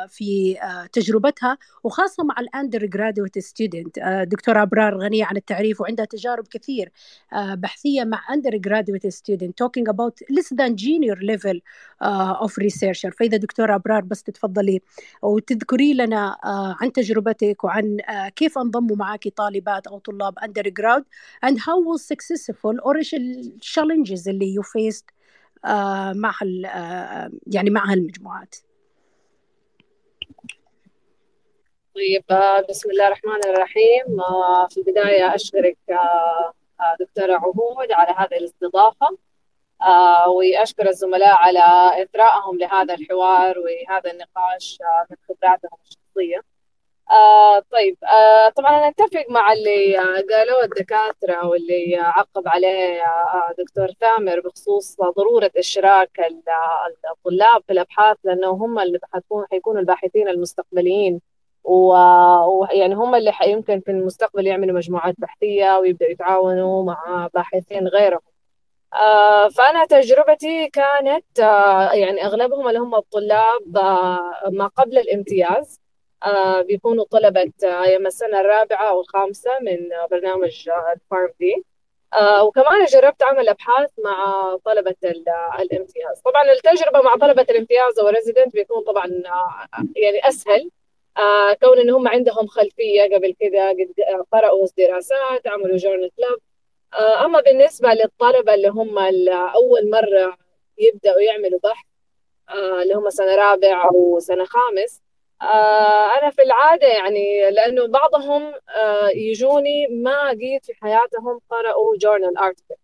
في 0.08 0.56
تجربتها 0.92 1.58
وخاصة 1.84 2.24
مع 2.24 2.34
ال 2.40 2.86
undergraduate 2.86 3.38
student 3.38 3.98
دكتورة 4.28 4.62
ابرار 4.62 4.98
غنية 4.98 5.24
عن 5.24 5.36
التعريف 5.36 5.80
وعندها 5.80 6.04
تجارب 6.24 6.46
كثير 6.48 6.92
بحثية 7.32 8.04
مع 8.04 8.22
undergraduate 8.30 9.06
student 9.06 9.58
talking 9.58 9.88
about 9.88 10.20
than 10.54 10.76
junior 10.76 11.16
level 11.16 11.58
uh, 12.02 12.44
of 12.44 12.52
researcher. 12.58 13.10
فإذا 13.18 13.36
دكتورة 13.36 13.74
أبرار 13.74 14.04
بس 14.04 14.22
تتفضلي 14.22 14.80
وتذكري 15.22 15.94
لنا 15.94 16.32
uh, 16.32 16.82
عن 16.82 16.92
تجربتك 16.92 17.64
وعن 17.64 17.98
uh, 18.00 18.28
كيف 18.28 18.58
انضموا 18.58 18.96
معك 18.96 19.28
طالبات 19.28 19.86
أو 19.86 19.98
طلاب 19.98 20.38
undergrad 20.38 21.04
and 21.46 21.58
how 21.58 21.78
was 21.92 22.02
successful 22.02 22.80
or 22.84 22.96
إيش 22.96 23.14
التشالنجز 23.14 24.28
اللي 24.28 24.56
faced 24.62 25.06
uh, 25.66 25.70
مع 26.16 26.34
يعني 27.46 27.70
مع 27.70 27.92
هالمجموعات. 27.92 28.54
طيب 31.94 32.24
بسم 32.68 32.90
الله 32.90 33.06
الرحمن 33.06 33.40
الرحيم. 33.46 34.20
في 34.68 34.76
البداية 34.80 35.34
أشكرك 35.34 35.78
دكتورة 37.00 37.34
عهود 37.34 37.92
على 37.92 38.14
هذه 38.18 38.38
الاستضافة. 38.38 39.18
وأشكر 40.28 40.88
الزملاء 40.88 41.34
على 41.34 41.60
إثرائهم 42.02 42.58
لهذا 42.58 42.94
الحوار 42.94 43.54
وهذا 43.58 44.10
النقاش 44.10 44.78
من 45.10 45.16
خبراتهم 45.28 45.78
الشخصية. 45.84 46.42
طيب 47.70 47.96
طبعا 48.56 48.78
أنا 48.78 48.88
أتفق 48.88 49.24
مع 49.30 49.52
اللي 49.52 49.96
قالوه 50.30 50.64
الدكاترة 50.64 51.46
واللي 51.46 51.96
عقب 51.96 52.42
عليه 52.48 53.02
دكتور 53.58 53.88
ثامر 54.00 54.40
بخصوص 54.40 54.96
ضرورة 55.16 55.50
إشراك 55.56 56.20
الطلاب 57.10 57.62
في 57.66 57.72
الأبحاث 57.72 58.16
لأنه 58.24 58.50
هم 58.50 58.78
اللي 58.78 58.98
حيكونوا 59.50 59.80
الباحثين 59.80 60.28
المستقبليين 60.28 61.20
ويعني 61.64 62.94
هم 62.94 63.14
اللي 63.14 63.32
يمكن 63.46 63.80
في 63.80 63.90
المستقبل 63.90 64.46
يعملوا 64.46 64.76
مجموعات 64.76 65.14
بحثية 65.18 65.78
ويبدأوا 65.78 66.10
يتعاونوا 66.10 66.84
مع 66.84 67.28
باحثين 67.34 67.88
غيرهم. 67.88 68.20
آه 68.94 69.48
فأنا 69.48 69.84
تجربتي 69.84 70.68
كانت 70.68 71.40
آه 71.40 71.92
يعني 71.92 72.24
أغلبهم 72.26 72.68
اللي 72.68 72.78
هم 72.78 72.94
الطلاب 72.94 73.76
آه 73.76 74.32
ما 74.52 74.66
قبل 74.66 74.98
الامتياز. 74.98 75.80
بيكونوا 76.66 77.04
طلبة 77.10 77.52
أيام 77.62 78.06
السنة 78.06 78.40
الرابعة 78.40 78.88
أو 78.90 79.00
الخامسة 79.00 79.50
من 79.62 79.78
برنامج 80.10 80.68
الفارم 80.94 81.32
دي 81.40 81.64
وكمان 82.42 82.84
جربت 82.84 83.22
أعمل 83.22 83.48
أبحاث 83.48 83.90
مع 84.04 84.46
طلبة 84.64 84.94
الامتياز. 85.60 86.20
طبعا 86.24 86.42
التجربة 86.52 87.02
مع 87.02 87.14
طلبة 87.16 87.46
الامتياز 87.50 87.98
أو 87.98 88.08
بيكون 88.54 88.84
طبعا 88.84 89.06
يعني 89.96 90.28
أسهل. 90.28 90.70
آه 91.18 91.52
كون 91.52 91.78
إن 91.78 91.90
هم 91.90 92.08
عندهم 92.08 92.46
خلفية 92.46 93.02
قبل 93.02 93.34
كذا 93.40 93.68
قد 93.70 93.94
قرأوا 94.32 94.66
دراسات 94.78 95.46
عملوا 95.46 95.76
جورنال 95.76 96.10
كلاب 96.16 96.38
آه 96.94 97.24
أما 97.24 97.40
بالنسبة 97.40 97.88
للطلبة 97.88 98.54
اللي 98.54 98.68
هم 98.68 98.98
أول 99.54 99.90
مرة 99.90 100.36
يبدأوا 100.78 101.20
يعملوا 101.20 101.58
بحث 101.64 101.86
آه 102.50 102.82
اللي 102.82 102.94
هم 102.94 103.10
سنة 103.10 103.34
رابع 103.34 103.84
أو 103.90 104.18
سنة 104.20 104.44
خامس 104.44 105.02
آه 105.42 106.18
أنا 106.18 106.30
في 106.30 106.42
العادة 106.42 106.86
يعني 106.86 107.50
لأنه 107.50 107.86
بعضهم 107.86 108.54
آه 108.76 109.08
يجوني 109.08 109.86
ما 109.86 110.28
قيد 110.30 110.64
في 110.64 110.74
حياتهم 110.74 111.40
قرأوا 111.50 111.96
جورنال 111.96 112.38
ارتكل 112.38 112.74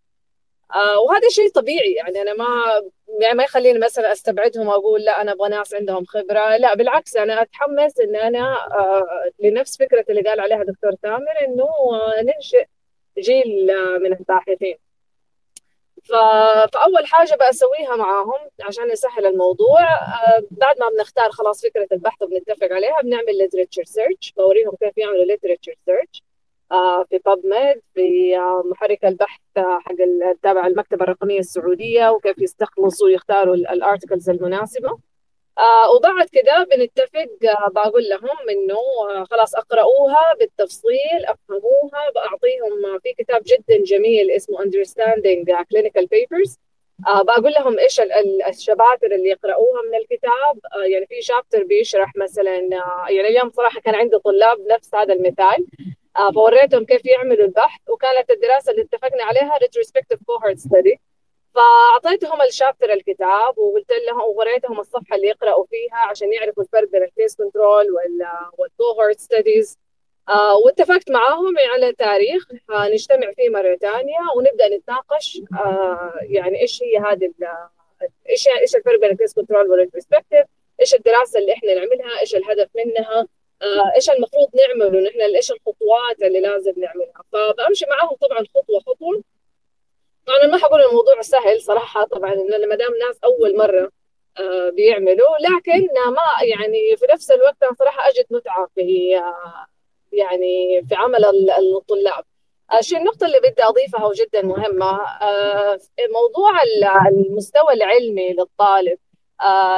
آه 0.75 0.99
وهذا 0.99 1.29
شيء 1.29 1.49
طبيعي 1.49 1.93
يعني 1.93 2.21
أنا 2.21 2.33
ما 2.33 2.81
يعني 3.21 3.33
ما 3.37 3.43
يخليني 3.43 3.79
مثلا 3.79 4.11
أستبعدهم 4.11 4.67
وأقول 4.67 5.01
لا 5.01 5.21
أنا 5.21 5.31
أبغى 5.31 5.49
ناس 5.49 5.73
عندهم 5.73 6.05
خبرة. 6.05 6.57
لا 6.57 6.75
بالعكس 6.75 7.17
أنا 7.17 7.41
أتحمس 7.41 7.99
إن 7.99 8.15
أنا 8.15 8.53
آه 8.71 9.31
لنفس 9.39 9.77
فكرة 9.77 10.05
اللي 10.09 10.21
قال 10.21 10.39
عليها 10.39 10.63
دكتور 10.63 10.91
تامر 10.93 11.45
إنه 11.47 11.67
ننشئ 12.21 12.65
جيل 13.19 13.67
من 14.01 14.13
الباحثين. 14.13 14.77
فأول 16.03 17.05
حاجة 17.05 17.37
بسويها 17.49 17.95
معاهم 17.95 18.49
عشان 18.63 18.87
نسهل 18.87 19.25
الموضوع 19.25 19.81
آه 19.93 20.43
بعد 20.51 20.79
ما 20.79 20.89
بنختار 20.89 21.31
خلاص 21.31 21.65
فكرة 21.65 21.87
البحث 21.91 22.21
وبنتفق 22.21 22.67
عليها 22.71 23.01
بنعمل 23.03 23.37
literature 23.37 23.83
search 23.83 24.33
بوريهم 24.37 24.75
كيف 24.81 24.97
يعملوا 24.97 25.25
literature 25.25 25.75
search 25.85 26.23
في 27.09 27.19
PubMed 27.25 27.81
في 27.93 28.37
محرك 28.65 29.05
البحث 29.05 29.39
حق 29.57 29.95
تابع 30.43 30.67
المكتبة 30.67 31.03
الرقمية 31.03 31.39
السعودية 31.39 32.09
وكيف 32.09 32.41
يستخلصوا 32.41 33.07
ويختاروا 33.07 33.55
ال 33.55 33.63
articles 33.63 34.29
المناسبة. 34.29 34.99
وبعد 35.95 36.27
كده 36.31 36.67
بنتفق 36.71 37.29
بقول 37.71 38.09
لهم 38.09 38.49
إنه 38.49 38.79
خلاص 39.31 39.55
أقرأوها 39.55 40.33
بالتفصيل 40.39 41.25
أفهموها 41.25 42.11
بعطيهم 42.15 42.99
في 43.03 43.13
كتاب 43.23 43.41
جدا 43.45 43.83
جميل 43.83 44.31
اسمه 44.31 44.57
Understanding 44.57 45.65
Clinical 45.73 46.03
Papers. 46.03 46.57
بقول 47.23 47.51
لهم 47.51 47.79
إيش 47.79 48.01
ال 48.47 48.54
chapters 48.54 49.11
اللي 49.11 49.29
يقرأوها 49.29 49.81
من 49.89 49.97
الكتاب. 49.97 50.83
يعني 50.91 51.05
في 51.05 51.21
chapter 51.21 51.63
بيشرح 51.63 52.11
مثلا 52.15 52.57
يعني 53.09 53.27
اليوم 53.27 53.51
صراحة 53.51 53.79
كان 53.79 53.95
عندي 53.95 54.17
طلاب 54.19 54.57
نفس 54.69 54.95
هذا 54.95 55.13
المثال. 55.13 55.67
فوريتهم 56.35 56.85
كيف 56.85 57.05
يعملوا 57.05 57.45
البحث 57.45 57.89
وكانت 57.89 58.29
الدراسة 58.29 58.71
اللي 58.71 58.81
اتفقنا 58.81 59.23
عليها 59.23 59.53
retrospective 59.59 60.17
cohort 60.17 60.57
study. 60.57 60.97
فأعطيتهم 61.55 62.41
ال 62.41 62.47
chapter 62.47 62.93
الكتاب 62.93 63.57
وقلت 63.57 63.91
لهم 64.07 64.21
ووريتهم 64.21 64.79
الصفحة 64.79 65.15
اللي 65.15 65.27
يقرأوا 65.27 65.65
فيها 65.65 65.97
عشان 66.09 66.33
يعرفوا 66.33 66.63
الفرق 66.63 66.89
بين 66.89 67.03
ال 67.03 67.09
case 67.09 67.35
control 67.35 67.85
وال 68.57 68.72
cohort 68.72 69.19
studies 69.19 69.79
آه 70.29 70.57
واتفقت 70.65 71.11
معاهم 71.11 71.53
على 71.73 71.93
تاريخ 71.93 72.47
آه 72.69 72.87
نجتمع 72.89 73.31
فيه 73.31 73.49
مرة 73.49 73.75
ثانية 73.75 74.19
ونبدأ 74.37 74.77
نتناقش 74.77 75.41
آه 75.53 76.13
يعني 76.21 76.61
إيش 76.61 76.83
هي 76.83 76.97
هذه 76.97 77.33
إيش 78.29 78.47
إيش 78.47 78.75
الفرق 78.75 78.99
بين 78.99 79.11
ال 79.11 79.15
case 79.15 79.33
control 79.33 79.69
وال 79.69 79.79
retrospective 79.79 80.45
إيش 80.79 80.95
الدراسة 80.95 81.39
اللي 81.39 81.53
إحنا 81.53 81.73
نعملها؟ 81.73 82.19
إيش 82.21 82.35
الهدف 82.35 82.69
منها؟ 82.75 83.19
آه 83.19 83.25
إيش 83.95 84.09
المفروض 84.09 84.49
نعمله؟ 84.55 84.99
نحن 85.09 85.21
إيش 85.21 85.51
الخطوات 85.51 86.21
اللي 86.21 86.39
لازم 86.39 86.73
نعملها؟ 86.77 87.23
فبمشي 87.31 87.85
معاهم 87.85 88.15
طبعا 88.15 88.39
خطوة 88.55 88.79
خطوة. 88.79 89.23
طبعا 90.27 90.47
ما 90.47 90.57
حقول 90.57 90.81
الموضوع 90.81 91.21
سهل 91.21 91.61
صراحة 91.61 92.03
طبعا 92.05 92.35
ما 92.69 92.75
دام 92.75 92.91
ناس 93.07 93.19
أول 93.23 93.57
مرة 93.57 93.91
آه 94.39 94.69
بيعملوا 94.69 95.37
لكن 95.39 95.87
ما 96.11 96.45
يعني 96.55 96.97
في 96.97 97.05
نفس 97.13 97.31
الوقت 97.31 97.63
أنا 97.63 97.73
صراحة 97.79 98.09
أجد 98.09 98.25
متعة 98.31 98.67
في 98.75 99.17
آه 99.17 99.65
يعني 100.11 100.85
في 100.89 100.95
عمل 100.95 101.25
الطلاب. 101.25 102.23
الشيء 102.79 102.97
النقطة 102.97 103.25
اللي 103.25 103.39
بدي 103.39 103.63
أضيفها 103.63 104.05
وجدا 104.05 104.41
مهمة؟ 104.41 104.99
موضوع 106.13 106.51
المستوى 107.09 107.73
العلمي 107.73 108.33
للطالب. 108.33 108.97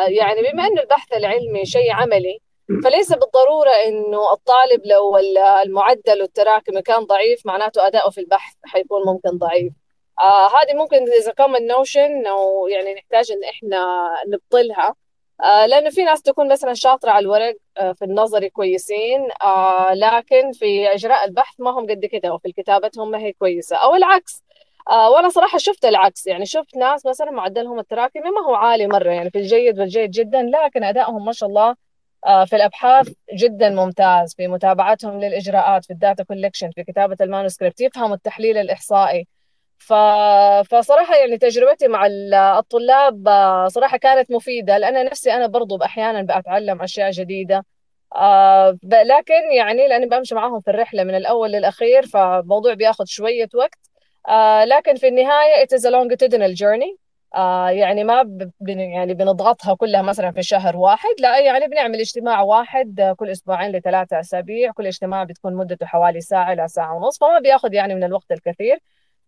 يعني 0.08 0.42
بما 0.42 0.68
أن 0.68 0.80
البحث 0.80 1.14
العلمي 1.14 1.66
شيء 1.66 1.92
عملي 1.92 2.40
فليس 2.84 3.10
بالضرورة 3.14 3.72
إنه 3.88 4.34
الطالب 4.34 4.82
لو 4.86 5.18
المعدل 5.66 6.22
التراكمي 6.22 6.82
كان 6.82 7.00
ضعيف 7.04 7.46
معناته 7.46 7.88
أداؤه 7.88 8.10
في 8.10 8.22
البحث 8.22 8.54
حيكون 8.66 9.02
ممكن 9.06 9.38
ضعيف. 9.38 9.74
آه 10.22 10.48
هذه 10.48 10.74
ممكن 10.76 10.98
إذا 10.98 11.32
common 11.32 11.62
notion 11.76 12.28
أو 12.28 12.68
يعني 12.68 12.94
نحتاج 12.94 13.32
إن 13.32 13.44
إحنا 13.44 14.10
نبطلها. 14.28 14.96
آه 15.44 15.66
لأنه 15.66 15.90
في 15.90 16.04
ناس 16.04 16.22
تكون 16.22 16.52
مثلا 16.52 16.74
شاطرة 16.74 17.12
على 17.12 17.24
الورق 17.24 17.56
آه 17.78 17.92
في 17.92 18.06
النظري 18.06 18.50
كويسين 18.50 19.28
آه 19.44 19.94
لكن 19.94 20.52
في 20.52 20.94
إجراء 20.94 21.26
البحث 21.26 21.60
ما 21.60 21.72
هم 21.72 21.86
قد 21.90 22.06
كده 22.06 22.34
وفي 22.34 22.52
كتابتهم 22.52 23.12
ما 23.12 23.18
هي 23.20 23.34
كويسة. 23.34 23.76
أو 23.76 23.96
العكس. 23.96 24.44
آه 24.90 25.10
وأنا 25.12 25.30
صراحة 25.30 25.58
شفت 25.58 25.86
العكس. 25.86 26.28
يعني 26.28 26.46
شفت 26.46 26.76
ناس 26.78 27.06
مثلا 27.06 27.32
معدلهم 27.32 27.80
التراكمي 27.80 28.30
ما 28.30 28.42
هو 28.48 28.56
عالي 28.56 28.88
مرة. 28.88 29.12
يعني 29.12 29.30
في 29.32 29.40
الجيد 29.40 29.80
والجيد 29.80 30.12
جدا 30.12 30.42
لكن 30.42 30.84
ادائهم 30.84 31.26
ما 31.26 31.32
شاء 31.32 31.50
الله 31.50 31.76
في 32.46 32.56
الأبحاث 32.56 33.10
جدا 33.34 33.70
ممتاز 33.70 34.36
في 34.36 34.48
متابعتهم 34.48 35.20
للإجراءات 35.20 35.86
في 35.86 35.94
ال 35.94 36.00
data 36.00 36.24
collection 36.24 36.72
في 36.72 36.84
كتابة 36.84 37.18
ال 37.22 37.27
manuscript 37.27 37.82
يفهموا 37.82 38.16
التحليل 38.16 38.58
الإحصائي. 38.58 39.28
ف... 39.78 39.94
فصراحة 40.70 41.16
يعني 41.16 41.38
تجربتي 41.38 41.88
مع 41.88 42.08
الطلاب 42.58 43.30
صراحة 43.68 43.98
كانت 43.98 44.32
مفيدة 44.32 44.78
لأن 44.78 45.06
نفسي 45.06 45.34
أنا 45.34 45.48
برضو 45.48 45.78
أحيانا 45.78 46.22
بأتعلم 46.22 46.82
أشياء 46.82 47.12
جديدة. 47.12 47.66
آه 48.16 48.78
لكن 48.84 49.52
يعني 49.58 49.88
لأني 49.88 50.06
بمشي 50.06 50.36
معاهم 50.36 50.62
في 50.62 50.70
الرحلة 50.70 51.04
من 51.04 51.16
الأول 51.16 51.52
للأخير 51.52 52.06
فالموضوع 52.06 52.74
بياخذ 52.74 53.06
شوية 53.06 53.50
وقت. 53.56 53.80
آه 54.28 54.66
لكن 54.66 54.96
في 54.96 55.08
النهاية 55.08 55.66
it 55.66 55.70
is 55.70 55.82
a 55.82 55.90
longitudinal 55.90 56.56
journey. 56.56 57.03
آه 57.36 57.70
يعني 57.70 58.04
ما 58.04 58.24
بن 58.60 58.80
يعني 58.80 59.14
بنضغطها 59.14 59.76
كلها 59.76 60.02
مثلا 60.02 60.32
في 60.32 60.44
شهر 60.44 60.78
واحد 60.78 61.10
لا 61.20 61.40
يعني 61.40 61.68
بنعمل 61.68 62.00
اجتماع 62.00 62.42
واحد 62.42 63.14
كل 63.18 63.30
أسبوعين 63.30 63.72
لثلاثة 63.72 64.20
أسابيع 64.20 64.72
كل 64.72 64.88
اجتماع 64.88 65.24
بتكون 65.24 65.56
مدته 65.56 65.86
حوالي 65.86 66.22
ساعة 66.22 66.54
إلى 66.54 66.68
ساعة 66.68 66.96
ونص 66.96 67.20
فما 67.20 67.40
بياخذ 67.40 67.74
يعني 67.74 67.96
من 67.96 68.04
الوقت 68.04 68.32
الكثير. 68.32 68.80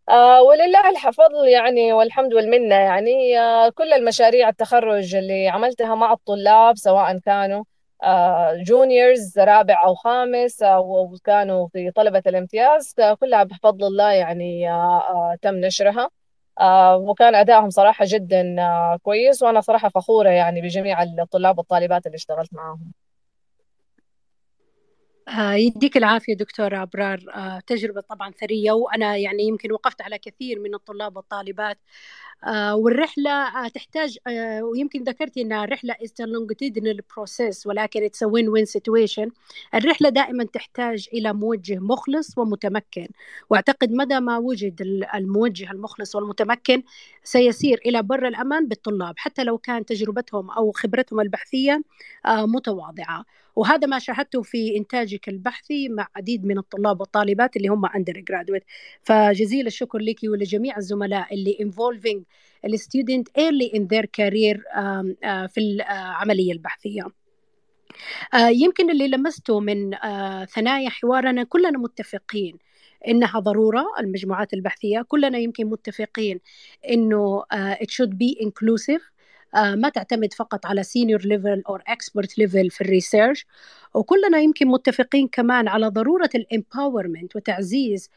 آه 0.10 0.42
ولله 0.44 0.90
الفضل 1.08 1.48
يعني 1.48 1.94
والحمد 1.94 2.34
والمنة 2.34 2.76
يعني 2.76 3.40
آه 3.40 3.70
كل 3.70 3.94
المشاريع 3.94 4.50
التخرج 4.50 5.16
اللي 5.16 5.50
عملتها 5.50 5.96
مع 5.96 6.14
الطلاب 6.14 6.78
سواء 6.78 7.18
كانوا 7.20 7.64
جونيورز 8.56 9.40
رابع 9.40 9.84
أو 9.86 9.96
خامس 9.96 10.64
أو 10.64 11.16
كانوا 11.24 11.68
في 11.68 11.92
طلبة 11.92 12.24
الامتياز 12.28 12.96
كلها 13.20 13.44
بفضل 13.44 13.88
الله 13.88 14.12
يعني 14.12 14.68
تم 15.42 15.56
نشرها. 15.56 16.10
وكان 16.96 17.36
أدائهم 17.36 17.70
صراحة 17.70 18.06
جدا 18.08 18.56
كويس 19.04 19.44
وأنا 19.44 19.62
صراحة 19.62 19.90
فخورة 19.90 20.30
يعني 20.30 20.62
بجميع 20.62 21.04
الطلاب 21.04 21.58
والطالبات 21.58 22.06
اللي 22.06 22.16
اشتغلت 22.16 22.54
معاهم. 22.54 22.92
يديك 25.38 25.98
العافية 25.98 26.34
دكتورة 26.34 26.82
أبرار. 26.82 27.20
تجربة 27.68 28.02
طبعا 28.02 28.32
ثرية 28.32 28.72
وأنا 28.72 29.18
يعني 29.18 29.44
يمكن 29.44 29.72
وقفت 29.72 30.02
على 30.02 30.18
كثير 30.18 30.60
من 30.60 30.76
الطلاب 30.76 31.18
والطالبات. 31.18 31.78
آه، 32.44 32.76
والرحلة 32.76 33.32
آه، 33.32 33.68
تحتاج 33.68 34.18
آه، 34.28 34.64
ويمكن 34.64 35.04
ذكرتي 35.04 35.42
أن 35.42 35.54
الرحلة 35.54 35.94
is 35.94 36.08
a 36.08 36.26
longitudinal 36.26 37.00
process 37.00 37.66
ولكن 37.66 38.08
it's 38.08 38.28
a 38.28 38.30
win-win 38.30 38.66
situation. 38.78 39.30
الرحلة 39.76 40.10
دائما 40.10 40.44
تحتاج 40.44 41.08
إلى 41.14 41.34
موجه 41.34 41.80
مخلص 41.80 42.38
ومتمكن. 42.38 43.08
وأعتقد 43.50 43.92
مدى 43.92 44.20
ما 44.20 44.38
وجد 44.38 44.82
الموجه 45.16 45.72
المخلص 45.72 46.16
والمتمكن 46.16 46.84
سيسير 47.24 47.82
إلى 47.86 48.04
بر 48.04 48.28
الأمان 48.28 48.68
بالطلاب 48.68 49.14
حتى 49.18 49.44
لو 49.44 49.58
كان 49.58 49.86
تجربتهم 49.86 50.52
أو 50.52 50.72
خبرتهم 50.72 51.20
البحثية 51.20 51.82
متواضعة. 52.28 53.26
وهذا 53.56 53.88
ما 53.88 54.00
شاهدته 54.00 54.42
في 54.42 54.78
إنتاجك 54.78 55.30
البحثي 55.30 55.90
مع 55.90 56.08
عديد 56.16 56.46
من 56.46 56.58
الطلاب 56.58 57.00
والطالبات 57.00 57.58
اللي 57.58 57.68
هم 57.68 57.86
أندر 57.86 58.20
جرادويت 58.20 58.64
فجزيل 59.04 59.68
الشكر 59.68 60.00
لك 60.00 60.20
ولجميع 60.24 60.78
الزملاء 60.78 61.34
اللي 61.34 61.58
involving 61.62 62.20
الستودنت 62.66 63.30
early 63.30 63.78
in 63.78 63.82
their 63.82 64.06
career 64.06 64.58
في 65.48 65.58
العملية 65.58 66.52
البحثية. 66.52 67.04
يمكن 68.36 68.90
اللي 68.90 69.08
لمسته 69.08 69.60
من 69.60 69.92
ثنايا 70.46 70.90
حوارنا 70.90 71.44
كلنا 71.44 71.78
متفقين 71.78 72.58
إنها 73.08 73.40
ضرورة 73.40 73.86
المجموعات 74.00 74.54
البحثية 74.54 75.02
كلنا 75.02 75.38
يمكن 75.38 75.66
متفقين 75.66 76.40
إنه 76.90 77.44
it 77.54 77.90
should 77.92 78.12
be 78.12 78.46
inclusive. 78.46 79.15
ما 79.56 79.90
تعتمد 79.90 80.34
فقط 80.34 80.66
على 80.66 80.84
senior 80.84 81.22
level 81.22 81.64
أو 81.70 81.76
expert 81.76 82.38
level 82.38 82.70
في 82.70 82.82
ال 82.82 82.89
research 82.89 83.46
وكلنا 83.96 84.38
يمكن 84.40 84.68
متفقين 84.68 85.28
كمان 85.28 85.68
على 85.68 85.88
ضرورة 85.88 86.30
ال 86.36 86.44
empowerment 86.44 87.36
وتعزيز 87.36 88.10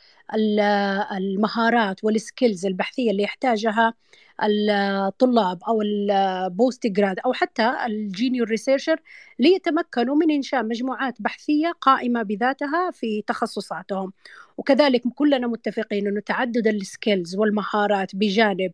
المهارات 1.16 2.04
وال 2.04 2.20
skills 2.20 2.66
البحثية 2.66 3.10
اللي 3.10 3.22
يحتاجها 3.22 3.94
الطلاب 4.42 5.62
أو 5.68 5.82
ال 5.82 6.86
postgrad 6.86 7.18
أو 7.26 7.32
حتى 7.32 7.74
ال 7.86 7.95
junior 7.95 8.48
researcher 8.48 9.00
ليتمكنوا 9.38 10.16
من 10.16 10.30
إنشاء 10.30 10.62
مجموعات 10.64 11.22
بحثية 11.22 11.72
قائمة 11.80 12.22
بذاتها 12.22 12.90
في 12.90 13.22
تخصصاتهم. 13.26 14.12
وكذلك 14.58 15.02
كلنا 15.14 15.46
متفقين 15.46 16.06
إنه 16.06 16.20
تعدد 16.20 16.66
ال 16.66 16.76
skills 16.76 17.36
والمهارات 17.36 18.16
بجانب 18.16 18.72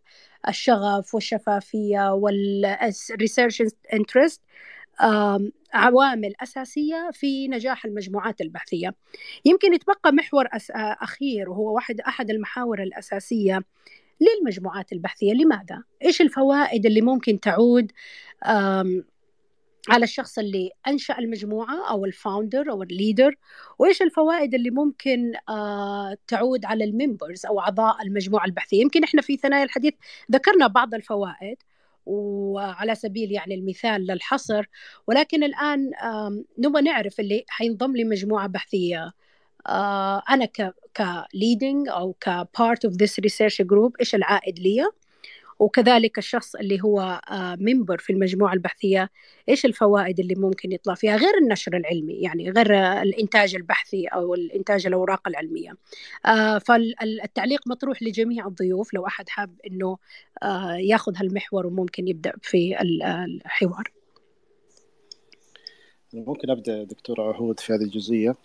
الشغف 0.49 1.15
والشفافية 1.15 2.13
وال 2.13 2.43
research 2.43 3.63
interest 3.93 4.43
عوامل 5.75 6.35
أساسية 6.43 7.11
في 7.13 7.49
نجاح 7.49 7.85
المجموعات 7.85 8.41
البحثية. 8.41 8.95
يمكن 9.45 9.75
يتبقى 9.75 10.13
محور 10.13 10.49
أخير 11.03 11.51
وهو 11.51 11.75
واحد 11.75 12.01
أحد 12.01 12.31
المحاور 12.31 12.83
الأساسية 12.83 13.61
للمجموعات 14.21 14.93
البحثية. 14.93 15.33
لماذا؟ 15.33 15.83
إيش 16.05 16.21
الفوائد 16.21 16.87
اللي 16.87 17.01
ممكن 17.01 17.41
تعود 17.41 17.93
على 19.89 20.05
الشخص 20.05 20.39
اللي 20.39 20.71
أنشأ 20.89 21.19
المجموعة 21.19 21.91
أو 21.91 22.05
ال 22.05 22.13
founder 22.13 22.71
أو 22.71 22.83
ال 22.83 22.90
leader 22.90 23.35
وإيش 23.79 24.03
الفوائد 24.03 24.55
اللي 24.55 24.71
ممكن 24.71 25.33
آه 25.49 26.17
تعود 26.29 26.65
على 26.65 26.85
ال 26.85 26.93
members 26.93 27.47
أو 27.47 27.61
أعضاء 27.61 28.03
المجموعة 28.03 28.45
البحثية؟ 28.45 28.81
يمكن 28.81 29.05
إحنا 29.05 29.23
في 29.23 29.37
ثنايا 29.37 29.65
الحديث 29.65 29.95
ذكرنا 30.33 30.67
بعض 30.67 30.95
الفوائد 30.95 31.57
وعلى 32.07 32.95
سبيل 32.95 33.33
يعني 33.33 33.55
المثال 33.55 34.07
للحصر 34.07 34.65
ولكن 35.07 35.45
الآن 35.45 35.91
نبغى 36.59 36.83
نعرف 36.83 37.21
اللي 37.21 37.45
حينضم 37.49 37.97
لي 37.97 38.05
مجموعه 38.05 38.47
بحثية. 38.49 39.13
آه 39.67 40.23
أنا 40.31 40.45
ك 40.45 40.75
ك 40.97 41.08
leading 41.08 41.89
أو 41.89 42.13
ك 42.21 42.34
part 42.34 42.85
of 42.85 42.95
this 42.95 43.21
research 43.21 43.63
group 43.63 43.97
إيش 44.01 44.15
العائد 44.15 44.59
لي 44.59 44.89
وكذلك 45.65 46.19
الشخص 46.19 46.55
اللي 46.55 46.83
هو 46.83 47.21
ممبر 47.61 47.99
في 47.99 48.13
المجموعة 48.13 48.53
البحثية 48.53 49.11
إيش 49.49 49.65
الفوائد 49.65 50.21
اللي 50.21 50.35
ممكن 50.35 50.73
يطلع 50.73 50.95
فيها؟ 50.95 51.17
غير 51.17 51.39
النشر 51.39 51.77
العلمي 51.77 52.13
يعني 52.13 52.51
غير 52.51 52.75
الإنتاج 53.03 53.55
البحثي 53.55 54.07
أو 54.07 54.35
الإنتاج 54.35 54.87
الأوراق 54.87 55.29
العلمية. 55.29 55.73
فالتعليق 56.61 57.61
مطروح 57.67 58.03
لجميع 58.03 58.47
الضيوف 58.47 58.95
لو 58.95 59.07
أحد 59.07 59.29
حاب 59.29 59.51
أنه 59.67 59.99
ياخذ 60.79 61.13
هالمحور 61.17 61.67
وممكن 61.67 62.09
يبدأ 62.09 62.33
في 62.43 62.77
الحوار. 62.83 63.93
ممكن 66.13 66.51
أبدأ 66.51 66.85
دكتور 66.85 67.21
عهود 67.21 67.61
في 67.61 67.73
هذه 67.73 67.83
الجزئية. 67.83 68.37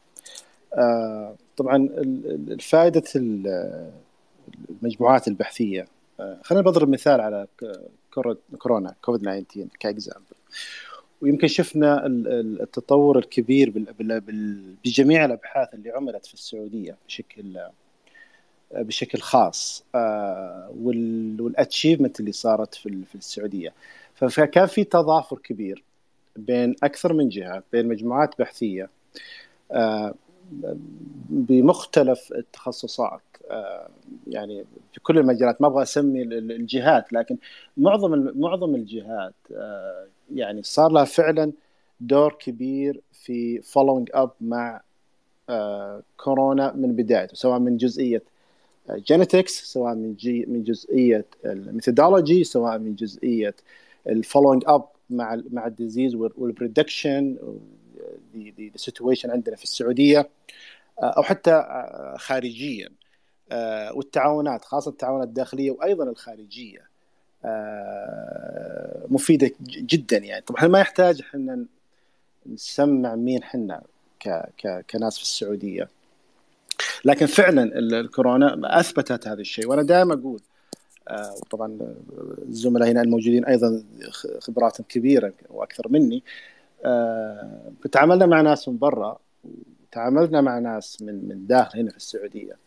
طبعا 1.58 1.90
فائدة 2.60 3.04
المجموعات 4.82 5.28
البحثية 5.28 5.88
خلينا 6.44 6.64
بضرب 6.66 6.90
مثال 6.90 7.22
على 7.22 7.48
كورونا 8.60 8.96
كوفيد 9.02 9.22
19 9.22 9.68
ك 9.80 9.85
example. 9.85 10.26
ويمكن 11.22 11.48
شفنا 11.48 12.06
التطور 12.06 13.20
الكبير 13.20 13.74
بجميع 14.86 15.26
الأبحاث 15.26 15.74
اللي 15.74 15.92
عملت 15.92 16.26
في 16.26 16.34
السعودية 16.34 16.98
بشكل 17.08 17.60
بشكل 18.72 19.20
خاص 19.20 19.84
آه، 19.96 20.74
وال 20.80 21.01
achievement 21.01 22.20
اللي 22.20 22.32
صارت 22.32 22.76
في 22.76 23.16
السعودية. 23.16 23.74
فكان 24.16 24.66
في 24.66 24.84
تضافر 24.84 25.38
كبير 25.38 25.84
بين 26.36 26.76
أكثر 26.84 27.14
من 27.14 27.30
جهة 27.30 27.64
بين 27.72 27.88
مجموعات 27.88 28.40
بحثية 28.40 28.90
آه، 29.72 30.14
بمختلف 31.30 32.32
التخصصات. 32.32 33.22
يعني 34.28 34.66
في 34.94 35.00
كل 35.00 35.18
المجالات 35.18 35.62
ما 35.62 35.68
أبغى 35.68 35.84
أسمي 35.84 36.22
الجهات 36.24 37.14
لكن 37.14 37.38
معظم 37.78 38.32
معظم 38.36 38.76
الجهات 38.76 39.34
آه، 39.56 40.08
يعني 40.36 40.64
صار 40.64 40.92
لها 40.92 41.06
فعلا 41.06 41.52
دور 42.02 42.34
كبير 42.34 43.02
في 43.14 43.62
following 43.62 44.10
up 44.14 44.32
مع 44.42 44.82
آه، 45.50 46.04
كورونا 46.18 46.74
من 46.74 46.96
بدايته 46.96 47.36
سواء 47.36 47.60
من 47.60 47.78
جزئية 47.78 48.24
genetics 48.92 49.64
سواء 49.74 49.96
من 49.96 50.16
جي 50.16 50.46
من 50.46 50.64
جزئية 50.64 51.26
ال 51.46 51.54
methodology 51.54 52.44
سواء 52.44 52.78
من 52.78 52.96
جزئية 52.96 53.56
ال 54.08 54.13
following 54.13 54.64
up 54.68 54.84
مع 55.10 55.42
مع 55.52 55.68
ال 55.68 55.74
disease 55.74 56.16
وال 56.16 56.36
prediction 56.36 57.38
ال 58.76 58.81
situation 58.81 59.32
عندنا 59.32 59.56
في 59.56 59.64
السعودية 59.64 60.30
أو 61.00 61.24
حتى 61.24 61.64
خارجيا. 62.18 62.86
آه، 62.88 62.99
والتعاونات 63.94 64.66
خاصة 64.66 64.92
التعاونات 64.92 65.28
الداخلية 65.28 65.72
وأيضا 65.72 66.04
الخارجية. 66.04 66.90
آه، 67.46 69.06
مفيدة 69.10 69.52
جدا 69.62 70.18
يعني. 70.18 70.42
طبعا 70.42 70.68
ما 70.68 70.80
يحتاج 70.80 71.22
إحنا 71.22 71.66
نسمع 72.46 73.16
مين 73.16 73.44
حنا 73.44 73.82
كناس 74.90 75.18
في 75.18 75.24
السعودية. 75.24 75.90
لكن 77.06 77.26
فعلا 77.26 77.64
الكورونا 77.80 78.80
أثبتت 78.80 79.28
هذا 79.28 79.42
الشيء. 79.42 79.68
وأنا 79.68 79.82
دائما 79.84 80.14
أقول 80.14 80.42
آه، 81.08 81.36
طبعا 81.50 81.78
الزملاء 82.48 82.92
هنا 82.92 83.02
الموجودين 83.02 83.46
أيضا 83.46 83.84
خبرات 84.40 84.82
كبيرة 84.82 85.34
وأكثر 85.50 85.88
مني. 85.90 86.24
تعاملنا 87.92 88.26
مع 88.26 88.42
ناس 88.42 88.70
من 88.70 88.78
برا 88.78 89.20
وتعاملنا 89.90 90.42
مع 90.42 90.60
ناس 90.60 91.02
من 91.02 91.28
من 91.28 91.48
داخل 91.48 91.80
هنا 91.80 91.92
في 91.92 91.98
السعودية. 91.98 92.58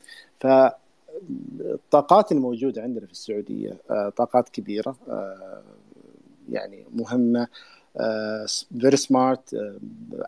فالطاقات 0.41 2.33
الموجودة 2.33 2.83
عندنا 2.83 3.07
في 3.07 3.12
السعودية 3.12 3.77
آه، 3.91 4.09
طاقات 4.09 4.49
كبيرة 4.49 4.97
آه، 5.09 5.62
يعني 6.51 6.85
مهمة 6.95 7.49
very 8.80 8.97
smart 8.97 9.57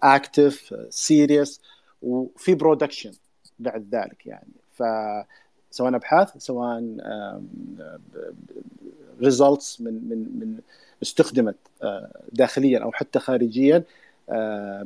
active 0.03 0.75
serious 0.91 1.61
وفي 2.03 2.55
production 2.55 3.13
بعد 3.59 3.87
ذلك 3.93 4.27
يعني. 4.27 4.53
فسواء 4.73 5.95
أبحاث 5.97 6.37
سواء 6.39 6.97
results 9.21 9.81
من 9.81 9.95
من 10.09 10.19
من 10.19 10.59
استخدمت 11.03 11.57
داخليا 12.33 12.79
أو 12.79 12.93
حتى 12.93 13.19
خارجيا 13.19 13.85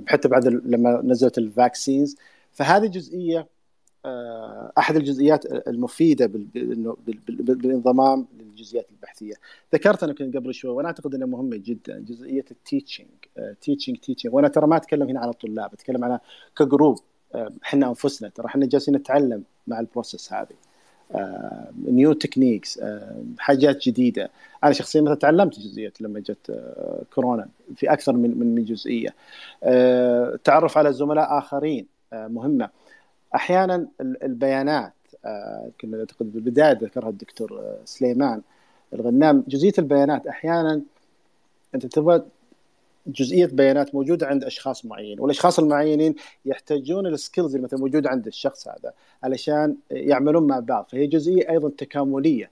حتى 0.07 0.29
بعد 0.29 0.47
لما 0.47 1.03
نزلت 1.05 1.39
ال 1.39 1.48
vaccines 1.48 2.17
فهذه 2.53 2.87
جزئية 2.87 3.47
أحد 4.79 4.97
الجزئيات 4.97 5.47
المفيدة 5.69 6.27
بالانضمام 7.37 8.27
للجزئيات 8.39 8.91
البحثية. 8.91 9.35
ذكرت 9.75 10.03
أنا 10.03 10.13
كنت 10.13 10.37
قبل 10.37 10.55
شوي 10.55 10.71
وأنا 10.71 10.89
أعتقد 10.89 11.15
انها 11.15 11.27
مهمه 11.27 11.57
جدا 11.57 11.99
جزئية 11.99 12.45
ال 12.51 12.57
teaching 12.57 13.09
teaching 13.61 13.97
teaching 13.97 14.35
وأنا 14.35 14.49
ترى 14.49 14.67
ما 14.67 14.77
أتكلم 14.77 15.09
هنا 15.09 15.21
عن 15.21 15.29
الطلاب 15.29 15.73
أتكلم 15.73 16.05
عنها 16.05 16.21
ك 16.57 16.64
group 16.64 16.99
إحنا 17.65 17.89
أنفسنا. 17.89 18.29
ترى 18.29 18.47
إحنا 18.47 18.67
جالسين 18.67 18.97
نتعلم 18.97 19.43
مع 19.67 19.81
ال 19.81 19.87
process 19.87 20.33
هذه. 20.33 20.55
new 21.87 22.13
techniques 22.13 22.81
حاجات 23.39 23.89
جديدة. 23.89 24.31
أنا 24.65 24.73
شخصيا 24.73 25.01
مثلا 25.01 25.15
تعلمت 25.15 25.61
جزئيه 25.61 25.93
لما 26.01 26.21
جت 26.21 26.63
كورونا 27.15 27.49
في 27.77 27.93
أكثر 27.93 28.13
من 28.13 28.55
من 28.55 28.65
جزئية. 28.65 29.15
تعرف 30.45 30.79
على 30.79 30.93
زملاء 30.93 31.39
آخرين 31.39 31.87
مهمة. 32.13 32.69
أحيانا 33.35 33.87
البيانات 34.01 34.93
كنا 35.81 35.99
اعتقد 35.99 36.33
بالبداية 36.33 36.73
ذكرها 36.73 37.09
الدكتور 37.09 37.77
سليمان 37.85 38.43
الغنام 38.95 39.45
جزئية 39.49 39.73
البيانات. 39.79 40.27
أحيانا 40.27 40.83
أنت 41.75 41.87
تبغى 41.87 42.23
جزئية 43.09 43.47
بيانات 43.47 43.95
موجودة 43.95 44.27
عند 44.27 44.45
أشخاص 44.45 44.85
معينين 44.85 45.21
والأشخاص 45.21 45.59
المعينين 45.59 46.15
يحتاجون 46.45 47.07
ال 47.07 47.14
skills 47.14 47.55
اللي 47.55 47.65
مثلا 47.65 47.81
موجودة 47.81 48.11
عند 48.11 48.27
الشخص 48.27 48.69
هذا 48.69 48.93
علشان 49.23 49.77
يعملون 49.91 50.47
مع 50.47 50.59
بعض 50.59 50.89
فهي 50.93 51.07
جزئية 51.07 51.51
أيضا 51.51 51.71
تكاملية. 51.79 52.51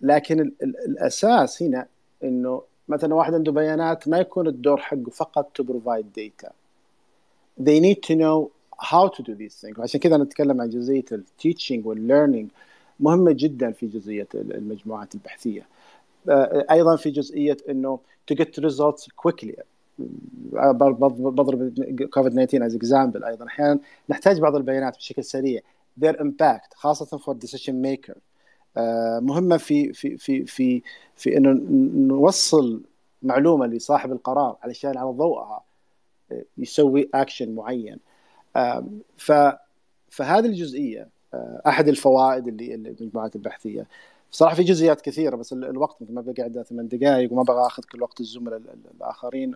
لكن 0.00 0.40
ال 0.40 0.52
ال 0.62 0.76
الأساس 0.86 1.62
هنا 1.62 1.86
إنه 2.24 2.62
مثلا 2.88 3.14
واحد 3.14 3.34
عنده 3.34 3.52
بيانات 3.52 4.08
ما 4.08 4.18
يكون 4.18 4.46
الدور 4.46 4.76
حقه 4.76 5.10
فقط 5.10 5.50
to 5.54 5.62
provide 5.62 6.06
data 6.16 6.52
they 7.60 7.80
need 7.80 8.02
to 8.08 8.14
know 8.14 8.50
how 8.78 9.08
to 9.08 9.22
do 9.22 9.34
these 9.34 9.54
things. 9.60 9.80
عشان 9.80 10.00
كذا 10.00 10.16
نتكلم 10.16 10.60
عن 10.60 10.70
جزئية 10.70 11.04
ال 11.12 11.20
teaching 11.20 11.86
وال 11.86 11.99
learning 11.99 12.50
مهمة 13.00 13.32
جدا 13.32 13.72
في 13.72 13.86
جزئية 13.86 14.28
المجموعات 14.34 15.14
البحثية. 15.14 15.66
أيضا 16.70 16.96
في 16.96 17.10
جزئية 17.10 17.56
إنه 17.68 17.98
to 18.32 18.34
get 18.34 18.58
results 18.58 19.06
quickly. 19.22 19.60
بضرب 19.98 21.58
كوفيد 22.12 22.32
19 22.32 22.66
as 22.66 22.74
example 22.74 23.24
أيضا. 23.24 23.46
أحيانا 23.46 23.78
نحتاج 24.08 24.40
بعض 24.40 24.56
البيانات 24.56 24.96
بشكل 24.96 25.24
سريع. 25.24 25.60
Their 26.04 26.14
impact 26.14 26.74
خاصة 26.74 27.18
for 27.18 27.34
decision 27.34 27.74
maker. 27.86 28.16
مهمة 29.20 29.56
في 29.56 29.92
في 29.92 30.16
في 30.16 30.46
في 30.46 30.82
في 31.16 31.36
إنه 31.36 31.52
نوصل 32.14 32.82
معلومة 33.22 33.66
لصاحب 33.66 34.12
القرار 34.12 34.56
علشان 34.62 34.96
على 34.96 35.10
ضوءها 35.10 35.64
يسوي 36.58 37.08
اكشن 37.14 37.54
معين. 37.54 37.98
ف 39.16 39.32
فهذه 40.10 40.46
الجزئية 40.46 41.08
أحد 41.66 41.88
الفوائد 41.88 42.48
اللي 42.48 42.74
المجموعات 42.74 43.36
البحثية. 43.36 43.86
صراحة 44.30 44.54
في 44.56 44.62
جزئيات 44.62 45.00
كثيرة 45.00 45.36
بس 45.36 45.52
الوقت 45.52 46.02
مثل 46.02 46.12
ما 46.12 46.20
بقى 46.20 46.42
عندنا 46.42 46.62
ثمان 46.62 46.88
دقائق 46.88 47.32
وما 47.32 47.42
بغى 47.42 47.66
آخذ 47.66 47.82
كل 47.82 48.02
وقت 48.02 48.20
الزملاء 48.20 48.60
الآخرين 48.94 49.52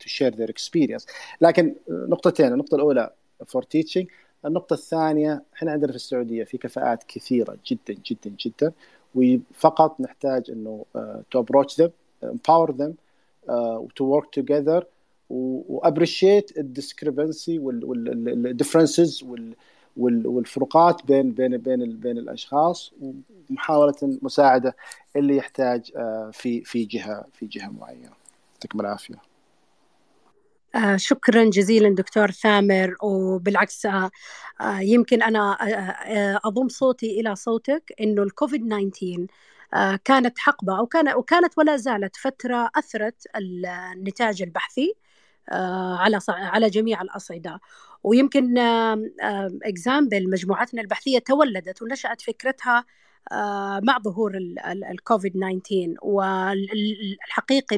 to 0.00 0.06
share 0.08 0.34
their 0.34 0.50
experience 0.50 1.06
لكن 1.40 1.74
نقطتين 1.88 2.52
النقطة 2.52 2.74
الأولى 2.74 3.10
for 3.46 3.62
teaching 3.62 4.06
النقطة 4.46 4.74
الثانية 4.74 5.42
إحنا 5.54 5.72
عندنا 5.72 5.90
في 5.90 5.96
السعودية 5.96 6.44
في 6.44 6.58
كفاءات 6.58 7.04
كثيرة 7.08 7.56
جدا 7.66 8.00
جدا 8.06 8.36
جدا 8.46 8.72
وفقط 9.14 10.00
نحتاج 10.00 10.50
إنه 10.50 10.84
to 11.30 11.40
approach 11.40 11.80
them 11.80 11.90
empower 12.24 12.70
them 12.70 12.90
to 13.96 14.04
work 14.04 14.34
together 14.34 14.86
و 15.30 15.42
appreciate 15.42 16.58
ال 16.58 16.66
discrepancy 16.66 17.58
وال 17.58 17.84
differences 17.84 19.24
والفروقات 19.96 21.06
بين 21.06 21.32
بين 21.32 21.56
بين 21.56 21.96
بين 21.96 22.18
الأشخاص 22.18 22.92
ومحاولة 23.50 23.94
مساعدة 24.02 24.76
اللي 25.16 25.36
يحتاج 25.36 25.92
في 26.32 26.64
في 26.64 26.84
جهة 26.84 27.26
في 27.32 27.46
جهة 27.46 27.68
معينة. 27.68 28.10
يعطيكم 28.54 28.80
العافية. 28.80 29.14
آه 30.74 30.96
شكرا 30.96 31.44
جزيلا 31.44 31.94
دكتور 31.94 32.30
ثامر 32.30 32.96
وبالعكس 33.02 33.86
آه 33.86 34.10
آه 34.60 34.80
يمكن 34.80 35.22
أنا 35.22 35.56
أضم 36.44 36.68
صوتي 36.68 37.20
إلى 37.20 37.36
صوتك 37.36 37.92
إنه 38.00 38.22
الكوفيد 38.22 38.68
19 38.68 39.26
كانت 40.04 40.38
حقبة 40.38 40.78
أو 40.78 40.86
كان 40.86 41.14
وكانت 41.14 41.58
ولا 41.58 41.76
زالت 41.76 42.16
فترة 42.16 42.70
أثرت 42.76 43.26
النتاج 43.36 44.42
البحثي. 44.42 44.94
على 45.50 46.18
على 46.28 46.70
جميع 46.70 47.02
الأصعدة. 47.02 47.60
ويمكن 48.02 48.58
example 49.64 50.30
مجموعتنا 50.30 50.80
البحثية 50.82 51.18
تولدت 51.18 51.82
ونشأت 51.82 52.20
فكرتها 52.20 52.84
مع 53.82 53.98
ظهور 54.04 54.32
الكوفيد 54.90 55.32
19 55.32 55.94
والحقيقة 56.02 57.76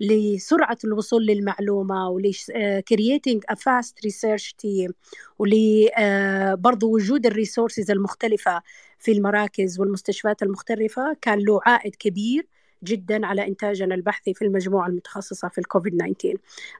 لسرعة 0.00 0.78
الوصول 0.84 1.26
للمعلومة 1.26 2.08
ول 2.08 2.35
creating 2.35 3.44
a 3.48 3.54
fast 3.54 3.98
research 4.04 4.52
team 4.52 4.92
ولبرضه 5.38 6.86
وجود 6.86 7.26
ال 7.26 7.32
resources 7.32 7.90
المختلفة 7.90 8.62
في 8.98 9.12
المراكز 9.12 9.80
والمستشفيات 9.80 10.42
المختلفة 10.42 11.16
كان 11.22 11.38
له 11.38 11.60
عائد 11.66 11.94
كبير. 11.96 12.46
جدا 12.84 13.26
على 13.26 13.46
إنتاجنا 13.48 13.94
البحثي 13.94 14.34
في 14.34 14.44
المجموعة 14.44 14.86
المتخصصة 14.86 15.48
في 15.48 15.58
الكوفيد 15.58 15.96
19 15.96 16.36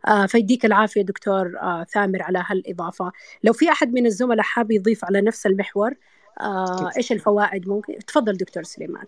آه 0.08 0.26
فيديك 0.26 0.64
العافية 0.64 1.02
دكتور 1.02 1.58
آه 1.60 1.84
ثامر 1.84 2.22
على 2.22 2.44
هالإضافة. 2.46 3.12
لو 3.44 3.52
في 3.52 3.70
أحد 3.70 3.92
من 3.92 4.06
الزملاء 4.06 4.42
حاب 4.42 4.70
يضيف 4.70 5.04
على 5.04 5.20
نفس 5.20 5.46
المحور 5.46 5.94
آه 6.40 6.90
إيش 6.96 7.12
الفوائد 7.12 7.68
ممكن؟ 7.68 7.98
تفضل 7.98 8.36
دكتور 8.36 8.62
سليمان. 8.62 9.06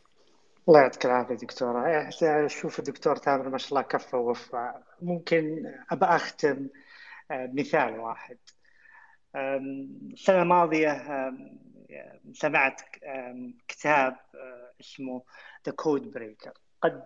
الله 0.68 0.80
يعطيك 0.80 1.06
العافية 1.06 1.34
دكتورة. 1.34 2.08
أشوف 2.22 2.78
الدكتور 2.78 3.18
ثامر 3.18 3.48
ما 3.48 3.58
شاء 3.58 3.68
الله 3.68 3.82
كفى 3.82 4.16
ووفى. 4.16 4.72
ممكن 5.02 5.72
أبى 5.90 6.06
أختم 6.06 6.66
بمثال 7.30 7.98
واحد. 7.98 8.38
السنة 9.36 10.42
الماضية 10.42 11.04
سمعت 12.32 12.80
كتاب 13.68 14.16
اسمه 14.80 15.22
The 15.66 15.72
Code 15.72 16.10
Breaker 16.10 16.52
قد 16.84 17.02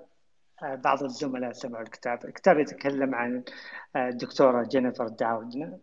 بعض 0.63 1.03
الزملاء 1.03 1.53
سمعوا 1.53 1.83
الكتاب. 1.83 2.25
الكتاب 2.25 2.59
يتكلم 2.59 3.15
عن 3.15 3.45
الدكتورة 3.97 4.63
جينيفر 4.63 5.09
داودنا 5.09 5.79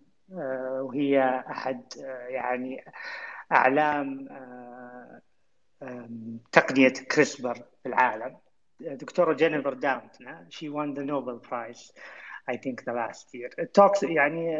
وهي 0.81 1.43
أحد 1.49 1.83
يعني 2.27 2.85
أعلام 3.51 4.27
تقنية 6.51 6.93
CRISPR 7.11 7.53
في 7.53 7.89
العالم. 7.89 8.37
دكتورة 8.79 9.33
جينيفر 9.33 9.73
داودنا 9.73 10.47
she 10.49 10.69
won 10.69 10.93
the 10.93 11.03
Nobel 11.03 11.39
Prize 11.49 11.91
I 12.51 12.57
think 12.57 12.83
the 12.85 12.93
last 12.93 13.33
year. 13.33 13.49
ال 13.59 13.67
talks 13.67 14.03
يعني 14.03 14.57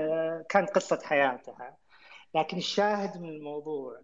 كانت 0.50 0.70
قصة 0.70 1.00
حياتها. 1.04 1.78
لكن 2.36 2.58
الشاهد 2.58 3.22
من 3.22 3.30
الموضوع 3.30 4.02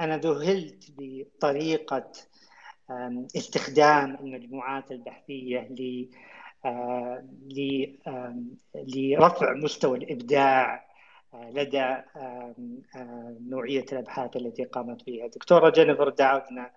أنا 0.00 0.16
ذهلت 0.16 0.84
بطريقة 0.98 2.12
استخدام 3.36 4.14
المجموعات 4.14 4.90
البحثية 4.90 5.68
لرفع 8.74 9.52
مستوى 9.52 9.98
الإبداع 9.98 10.88
لدى 11.34 11.96
نوعية 13.48 13.84
الأبحاث 13.92 14.36
التي 14.36 14.64
قامت 14.64 15.06
بها. 15.06 15.26
دكتورة 15.26 15.70
جينيفر 15.70 16.08
داودنا 16.08 16.70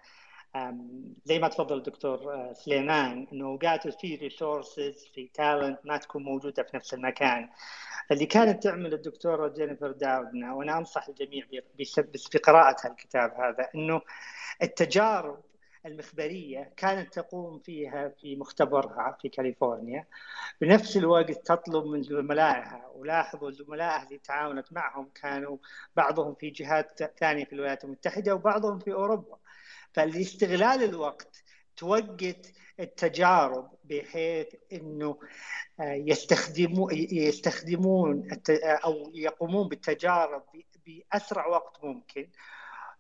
زي 1.26 1.40
ما 1.40 1.48
تفضل 1.48 1.78
الدكتور 1.78 2.50
سليمان 2.54 3.28
إنه 3.34 3.46
اوقات 3.46 3.88
في 3.88 4.16
resources 4.16 5.06
في 5.14 5.30
talent 5.34 5.80
ما 5.84 5.98
تكون 5.98 6.24
موجودة 6.24 6.64
في 6.64 6.78
نفس 6.78 6.94
المكان. 6.94 7.50
اللي 8.12 8.26
كانت 8.26 8.64
تعمل 8.64 8.94
الدكتورة 8.94 9.48
جينيفر 9.48 9.92
داودنا 9.92 10.54
وأنا 10.54 10.78
أنصح 10.78 11.08
الجميع 11.08 11.46
بقراءة 12.34 12.88
الكتاب 12.88 13.34
هذا 13.34 13.70
إنه 13.76 14.02
التجارب 14.64 15.40
المخبرية 15.86 16.74
كانت 16.78 17.14
تقوم 17.14 17.60
فيها 17.60 18.10
في 18.10 18.36
مختبرها 18.36 19.18
في 19.22 19.30
كاليفورنيا. 19.30 20.08
بنفس 20.62 20.98
الوقت 20.98 21.32
تطلب 21.32 21.86
من 21.86 22.04
زملائها 22.04 22.92
ولاحظوا 22.96 23.52
زملائها 23.52 24.04
اللي 24.04 24.18
تعاونت 24.18 24.74
معهم 24.74 25.10
كانوا 25.22 25.58
بعضهم 25.96 26.36
في 26.36 26.50
جهات 26.50 27.14
ثانية 27.20 27.46
في 27.46 27.54
الولايات 27.54 27.84
المتحدة 27.84 28.36
وبعضهم 28.36 28.80
في 28.80 28.94
أوروبا. 28.94 29.38
فالاستغلال 29.94 30.84
الوقت 30.84 31.44
توقت 31.78 32.54
التجارب 32.80 33.72
بحيث 33.84 34.48
إنه 34.74 35.20
يستخدمون 35.80 36.90
يستخدمون 36.94 38.30
أو 38.62 39.12
يقومون 39.14 39.68
بالتجارب 39.68 40.44
بأسرع 40.86 41.48
وقت 41.48 41.84
ممكن. 41.84 42.30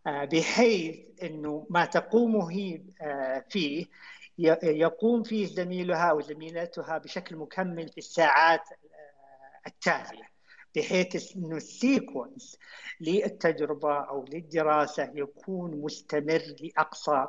بحيث 0.06 0.99
إنه 1.24 1.68
ما 1.70 1.86
تقوم 1.86 2.36
هي 2.36 2.82
فيه 3.49 3.86
يقوم 4.64 5.24
فيه 5.24 5.45
زميلها 5.45 6.12
وزميلتها 6.12 6.97
بشكل 6.97 7.36
مكمل 7.36 7.89
في 7.89 7.97
الساعات 7.97 8.62
التالية 9.68 10.32
بحيث 10.76 11.36
إنه 11.36 11.56
السيكونس 11.56 12.60
للتجربة 13.02 13.99
أو 13.99 14.26
للدراسة 14.30 15.12
يكون 15.16 15.82
مستمر 15.82 16.41
لأقصى 16.62 17.28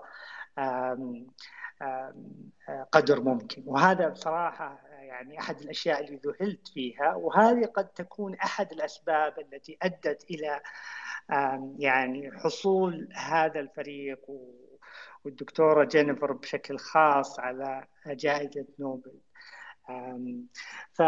قدر 2.93 3.21
ممكن. 3.21 3.63
وهذا 3.67 4.09
بصراحة 4.09 4.81
يعني 5.13 5.39
أحد 5.39 5.61
الأشياء 5.61 6.05
اللي 6.05 6.21
ذهلت 6.27 6.69
فيها 6.69 7.15
وهذه 7.15 7.65
قد 7.65 7.89
تكون 7.89 8.35
أحد 8.35 8.73
الأسباب 8.73 9.35
التي 9.39 9.79
أدت 9.83 10.31
إلى 10.31 10.61
يعني 11.79 12.31
حصول 12.33 13.09
هذا 13.15 13.61
الفريق 13.61 14.21
والدكتورة 15.25 15.85
جينيفر 15.85 16.33
بشكل 16.33 16.79
خاص 16.79 17.41
على 17.41 17.87
جائزة 18.07 18.67
نوبل. 18.79 19.15
ف 20.93 21.01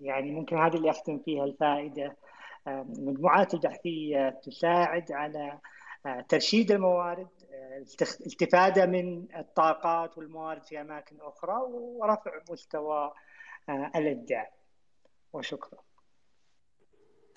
يعني 0.00 0.32
ممكن 0.32 0.58
هذه 0.58 0.76
اللي 0.76 0.90
أختم 0.90 1.18
فيها 1.18 1.44
الفائدة. 1.44 2.16
المجموعات 2.68 3.54
البحثية 3.54 4.30
تساعد 4.30 5.12
على 5.12 5.58
ترشيد 6.28 6.72
الموارد 6.72 7.28
الاستفاده 7.78 8.86
من 8.86 9.36
الطاقات 9.36 10.18
والموارد 10.18 10.64
في 10.64 10.80
أماكن 10.80 11.16
أخرى 11.20 11.56
ورفع 11.70 12.30
مستوى 12.50 13.12
الابداع 13.96 14.52
وشكرا. 15.32 15.78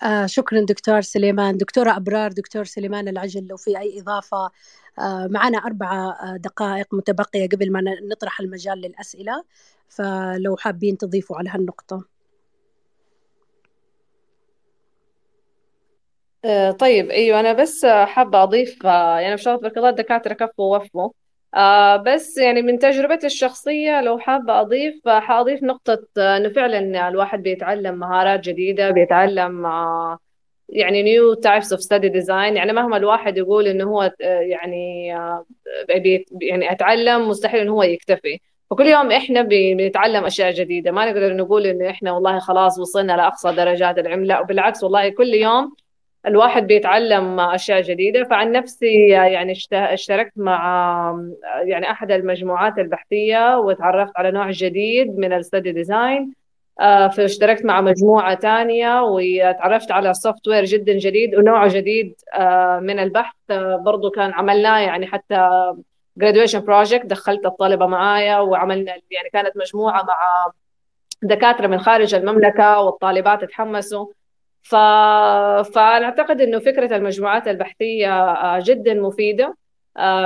آه 0.02 0.26
شكرا 0.26 0.60
دكتور 0.60 1.00
سليمان. 1.00 1.56
دكتورة 1.56 1.96
أبرار 1.96 2.32
دكتور 2.32 2.64
سليمان 2.64 3.08
العجل 3.08 3.46
لو 3.46 3.56
في 3.56 3.78
أي 3.78 4.00
إضافة 4.00 4.50
آه 4.98 5.26
معنا 5.26 5.58
أربع 5.58 6.16
دقائق 6.36 6.94
متبقية 6.94 7.48
قبل 7.48 7.72
ما 7.72 7.80
نطرح 8.12 8.40
المجال 8.40 8.78
للأسئلة 8.78 9.44
فلو 9.88 10.56
حابين 10.56 10.98
تضيفوا 10.98 11.36
على 11.36 11.50
هالنقطة. 11.50 12.11
طيب 16.78 17.10
أيوه 17.10 17.40
أنا 17.40 17.52
بس 17.52 17.86
حابة 17.86 18.42
أضيف 18.42 18.84
يعني 18.84 19.36
في 19.36 19.42
شغله 19.42 19.72
الله 19.76 19.88
الدكاترة 19.88 20.34
كفوا 20.34 20.76
ووفوا. 20.76 21.10
آه 21.54 21.96
بس 21.96 22.38
يعني 22.38 22.62
من 22.62 22.78
تجربتي 22.78 23.26
الشخصية 23.26 24.00
لو 24.00 24.18
حابة 24.18 24.60
أضيف 24.60 25.08
حأضيف 25.08 25.62
نقطة 25.62 25.98
إنه 26.18 26.48
فعلا 26.48 27.08
الواحد 27.08 27.42
بيتعلم 27.42 27.94
مهارات 27.98 28.40
جديدة 28.40 28.90
بيتعلم 28.90 29.66
آه 29.66 30.18
يعني 30.68 31.04
new 31.04 31.36
types 31.36 31.66
of 31.76 31.80
study 31.80 32.08
design. 32.22 32.30
يعني 32.30 32.72
مهما 32.72 32.96
الواحد 32.96 33.36
يقول 33.38 33.66
إنه 33.68 33.84
هو 33.84 34.12
يعني 34.20 35.16
آه 35.16 35.44
يعني 36.40 36.72
أتعلم 36.72 37.28
مستحيل 37.28 37.60
إنه 37.60 37.72
هو 37.72 37.82
يكتفي. 37.82 38.40
فكل 38.70 38.86
يوم 38.86 39.12
إحنا 39.12 39.42
بنتعلم 39.42 40.24
أشياء 40.24 40.52
جديدة. 40.52 40.90
ما 40.90 41.06
نقدر 41.06 41.36
نقول 41.36 41.66
إنه 41.66 41.90
إحنا 41.90 42.12
والله 42.12 42.38
خلاص 42.38 42.78
وصلنا 42.78 43.12
لأقصى 43.12 43.52
درجات 43.52 43.98
العلم 43.98 44.24
لا 44.24 44.40
وبالعكس 44.40 44.84
والله 44.84 45.08
كل 45.08 45.34
يوم 45.34 45.74
الواحد 46.26 46.66
بيتعلم 46.66 47.40
أشياء 47.40 47.80
جديدة. 47.80 48.24
فعن 48.24 48.52
نفسي 48.52 49.08
يعني 49.08 49.54
اشتركت 49.72 50.32
مع 50.36 51.14
يعني 51.64 51.90
أحد 51.90 52.12
المجموعات 52.12 52.78
البحثية 52.78 53.58
وتعرفت 53.58 54.12
على 54.16 54.30
نوع 54.30 54.50
جديد 54.50 55.18
من 55.18 55.32
ال 55.32 55.39
study 55.39 55.72
design. 55.72 56.34
فاشتركت 57.16 57.64
مع 57.64 57.80
مجموعة 57.80 58.34
تانية 58.34 59.02
وتعرفت 59.02 59.92
على 59.92 60.14
software 60.14 60.64
جدا 60.64 60.92
جديد 60.92 61.34
ونوع 61.34 61.66
جديد 61.66 62.14
من 62.80 62.98
البحث. 62.98 63.36
برضو 63.78 64.10
كان 64.10 64.32
عملناه 64.32 64.78
يعني 64.78 65.06
حتى 65.06 65.72
graduation 66.20 66.60
project. 66.60 67.06
دخلت 67.06 67.46
الطلبة 67.46 67.86
معايا 67.86 68.38
وعملنا 68.38 68.92
يعني 69.10 69.28
كانت 69.32 69.56
مجموعة 69.56 70.02
مع 70.02 70.52
دكاترة 71.22 71.66
من 71.66 71.78
خارج 71.78 72.14
المملكة 72.14 72.80
والطالبات 72.80 73.44
تحمسوا 73.44 74.06
ف... 74.62 74.74
فأنا 75.74 76.04
أعتقد 76.04 76.40
إنه 76.40 76.58
فكرة 76.58 76.96
المجموعات 76.96 77.48
البحثية 77.48 78.58
جدا 78.58 78.94
مفيدة 78.94 79.56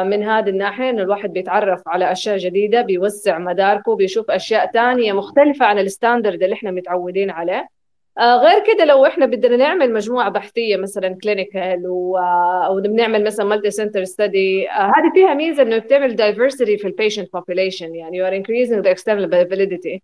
من 0.04 0.22
هذه 0.22 0.48
الناحية 0.48 0.90
إنه 0.90 1.02
الواحد 1.02 1.32
بيتعرف 1.32 1.82
على 1.88 2.12
أشياء 2.12 2.36
جديدة 2.36 2.82
بيوسع 2.82 3.38
مداركه 3.38 3.96
بيشوف 3.96 4.30
أشياء 4.30 4.66
تانية 4.72 5.12
مختلفة 5.12 5.66
عن 5.66 5.78
ال 5.78 5.85
standard 5.85 6.42
اللي 6.42 6.54
إحنا 6.54 6.70
متعودين 6.70 7.30
عليه. 7.30 7.68
غير 8.18 8.64
كده 8.66 8.84
لو 8.84 9.06
إحنا 9.06 9.26
بدنا 9.26 9.56
نعمل 9.56 9.92
مجموعة 9.92 10.30
بحثية 10.30 10.76
مثلا 10.76 11.16
clinical 11.22 11.82
و... 11.88 12.18
أو 12.66 12.80
بنعمل 12.80 13.24
مثلا 13.24 13.46
multi-center 13.46 14.04
study 14.04 14.68
هذه 14.68 15.12
فيها 15.14 15.34
ميزة 15.34 15.62
إنه 15.62 15.78
بتعمل 15.78 16.16
diversity 16.16 16.80
في 16.80 16.84
ال 16.84 16.90
patient 16.90 17.28
population 17.36 17.82
يعني 17.82 18.20
you 18.22 18.26
are 18.30 18.34
increasing 18.42 18.82
the 18.82 18.90
external 18.98 19.28
validity 19.30 19.98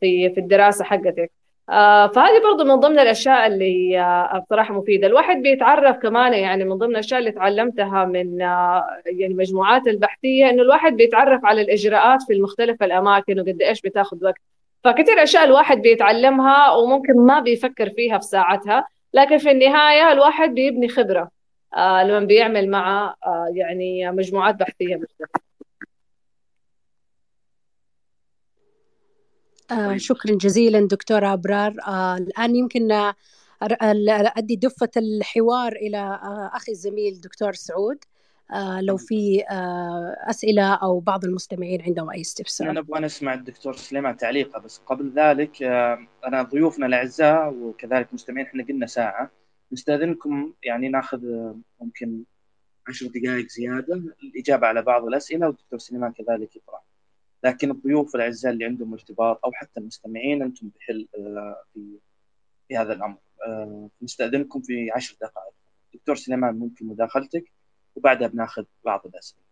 في 0.00 0.30
في 0.34 0.38
الدراسة 0.38 0.84
حقتك. 0.84 1.18
آه 1.18 1.45
فهذه 1.68 2.42
برضو 2.44 2.64
من 2.64 2.74
ضمن 2.74 2.98
الأشياء 2.98 3.46
اللي 3.46 4.00
آه 4.00 4.38
بصراحة 4.38 4.74
مفيدة. 4.74 5.06
الواحد 5.06 5.36
بيتعرف 5.42 5.96
كمان 5.96 6.32
يعني 6.32 6.64
من 6.64 6.78
ضمن 6.78 6.90
الأشياء 6.90 7.20
اللي 7.20 7.32
تعلمتها 7.32 8.04
من 8.04 8.42
آه 8.42 8.84
يعني 9.06 9.32
المجموعات 9.32 9.86
البحثية 9.86 10.50
إنه 10.50 10.62
الواحد 10.62 10.92
بيتعرف 10.92 11.44
على 11.44 11.60
الإجراءات 11.60 12.22
في 12.22 12.32
المختلف 12.32 12.82
الأماكن 12.82 13.40
وقد 13.40 13.62
إيش 13.62 13.80
بتاخذ 13.80 14.24
وقت. 14.24 14.40
فكثير 14.84 15.22
أشياء 15.22 15.44
الواحد 15.44 15.82
بيتعلمها 15.82 16.70
وممكن 16.74 17.16
ما 17.16 17.40
بيفكر 17.40 17.90
فيها 17.90 18.18
في 18.18 18.24
ساعتها 18.24 18.86
لكن 19.14 19.38
في 19.38 19.50
النهاية 19.50 20.12
الواحد 20.12 20.54
بيبني 20.54 20.88
خبرة 20.88 21.30
لما 21.78 22.20
بيعمل 22.20 22.70
مع 22.70 23.14
يعني 23.54 24.10
مجموعات 24.10 24.54
بحثية. 24.54 24.96
مختلفه 24.96 25.45
آه 29.70 29.96
شكرا 29.96 30.34
جزيلا 30.34 30.80
دكتورة 30.80 31.32
أبرار. 31.32 31.76
آه 31.86 32.16
الآن 32.16 32.56
يمكن 32.56 33.12
أدي 33.62 34.56
دفة 34.56 34.90
الحوار 34.96 35.72
إلى 35.72 35.98
آه 35.98 36.50
أخي 36.54 36.72
الزميل 36.72 37.20
دكتور 37.20 37.52
سعود. 37.52 37.98
لو 38.80 38.96
في 38.96 39.44
أسئلة 40.28 40.74
أو 40.74 41.00
بعض 41.00 41.24
المستمعين 41.24 41.82
عندهم 41.82 42.10
أي 42.10 42.20
استفسار. 42.20 42.70
أنا 42.70 42.80
أبغى 42.80 43.00
نسمع 43.00 43.34
الدكتور 43.34 43.76
سليمان 43.76 44.16
تعليقه 44.16 44.60
بس 44.60 44.80
قبل 44.86 45.12
ذلك 45.16 45.62
أنا 46.26 46.42
ضيوفنا 46.42 46.86
الأعزاء 46.86 47.54
وكذلك 47.54 48.14
مستمعين 48.14 48.46
إحنا 48.46 48.64
قلنا 48.64 48.86
ساعة. 48.86 49.30
نستأذنكم 49.72 50.52
يعني 50.62 50.88
ناخذ 50.88 51.20
ممكن 51.80 52.22
عشر 52.88 53.06
دقائق 53.06 53.48
زيادة 53.48 54.02
الإجابة 54.22 54.66
على 54.66 54.82
بعض 54.82 55.04
الأسئلة 55.04 55.46
والدكتور 55.46 55.78
سليمان 55.78 56.12
كذلك 56.12 56.56
يطرح 56.56 56.82
لكن 57.46 57.70
الضيوف 57.70 58.16
الاعزاء 58.16 58.52
اللي 58.52 58.64
عندهم 58.64 58.92
ارتباط 58.92 59.40
أو 59.44 59.52
حتى 59.52 59.80
المستمعين 59.80 60.42
أنتم 60.42 60.68
بحل 60.68 61.08
في 61.74 61.98
في 62.68 62.76
هذا 62.76 62.92
الأمر. 62.92 63.16
نستأذنكم 64.02 64.62
في 64.62 64.90
عشر 64.90 65.16
دقائق. 65.20 65.54
دكتور 65.94 66.16
سليمان 66.16 66.54
ممكن 66.54 66.86
مداخلتك؟ 66.86 67.52
وبعدها 67.96 68.28
بناخذ 68.28 68.64
بعض 68.84 69.06
الأسئلة. 69.06 69.42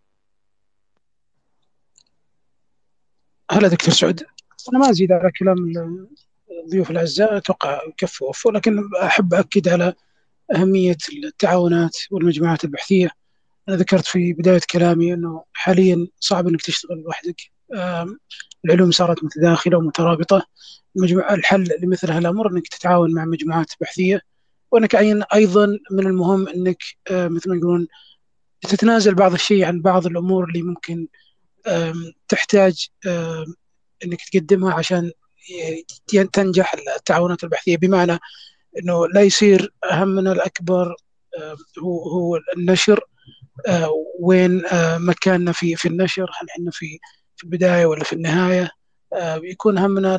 هلا 3.50 3.68
دكتور 3.68 3.94
سعود. 3.94 4.22
أنا 4.72 4.78
ما 4.78 4.90
أزيد 4.90 5.12
على 5.12 5.30
كلام 5.38 5.56
الضيوف 6.64 6.90
الاعزاء 6.90 7.36
أتوقع 7.36 7.80
كفوا 7.96 8.28
وفوا 8.28 8.52
لكن 8.52 8.82
أحب 9.02 9.34
أكد 9.34 9.68
على 9.68 9.94
أهمية 10.54 10.96
التعاونات 11.24 11.96
والمجموعات 12.10 12.64
البحثية. 12.64 13.10
أنا 13.68 13.76
ذكرت 13.76 14.06
في 14.06 14.32
بداية 14.32 14.60
كلامي 14.70 15.14
أنه 15.14 15.44
حاليا 15.52 16.08
صعب 16.20 16.48
إنك 16.48 16.62
تشتغل 16.62 16.98
لوحدك. 16.98 17.53
العلوم 18.64 18.90
صارت 18.90 19.24
متداخلة 19.24 19.78
ومترابطة. 19.78 20.46
المجموعة 20.96 21.34
الحل 21.34 21.68
لمثل 21.82 22.10
هالامر 22.10 22.50
إنك 22.50 22.68
تتعاون 22.68 23.14
مع 23.14 23.24
مجموعات 23.24 23.72
بحثية 23.80 24.20
وإنك 24.70 24.94
أيضا 25.34 25.66
من 25.90 26.06
المهم 26.06 26.48
إنك 26.48 26.82
مثل 27.10 27.50
ما 27.50 27.56
يقولون 27.56 27.86
تتنازل 28.60 29.14
بعض 29.14 29.32
الشيء 29.32 29.64
عن 29.64 29.80
بعض 29.80 30.06
الأمور 30.06 30.44
اللي 30.44 30.62
ممكن 30.62 31.08
تحتاج 32.28 32.86
إنك 34.04 34.20
تقدمها 34.32 34.74
عشان 34.74 35.12
تنجح 36.32 36.74
التعاونات 36.96 37.44
البحثية. 37.44 37.76
بمعنى 37.76 38.18
إنه 38.78 39.06
لا 39.08 39.20
يصير 39.20 39.72
همنا 39.92 40.32
الأكبر 40.32 40.96
هو 41.78 42.08
هو 42.08 42.40
النشر 42.56 43.00
وين 44.20 44.62
مكاننا 44.96 45.52
في 45.52 45.76
في 45.76 45.88
النشر. 45.88 46.30
هل 46.40 46.48
إحنا 46.50 46.70
في 46.70 46.98
في 47.44 47.50
البداية 47.50 47.86
ولا 47.86 48.04
في 48.04 48.12
النهاية 48.12 48.70
بيكون 49.36 49.78
همنا 49.78 50.18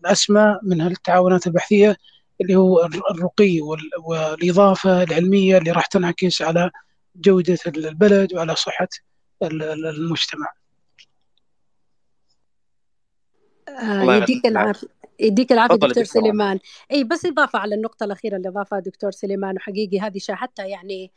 الاسمى 0.00 0.58
من 0.62 0.80
التعاونات 0.80 1.46
البحثية 1.46 1.96
اللي 2.40 2.56
هو 2.56 2.84
الرقي 3.10 3.60
والإضافة 4.04 5.02
العلمية 5.02 5.58
اللي 5.58 5.70
راح 5.70 5.86
تنعكس 5.86 6.42
على 6.42 6.70
جودة 7.16 7.58
البلد 7.66 8.34
وعلى 8.34 8.56
صحة 8.56 8.88
المجتمع. 9.42 10.52
آه، 13.68 14.16
يديك 14.16 14.46
العافية. 14.46 14.88
يديك 15.20 15.52
العافية 15.52 15.74
دكتور 15.74 16.04
سليمان. 16.04 16.58
إي 16.92 17.04
بس 17.04 17.26
إضافة 17.26 17.58
على 17.58 17.74
النقطة 17.74 18.04
الأخيرة 18.04 18.36
اللي 18.36 18.48
أضافها 18.48 18.80
دكتور 18.80 19.10
سليمان 19.10 19.56
وحقيقي 19.56 20.00
هذه 20.00 20.18
شاهدتها 20.18 20.66
يعني 20.66 21.12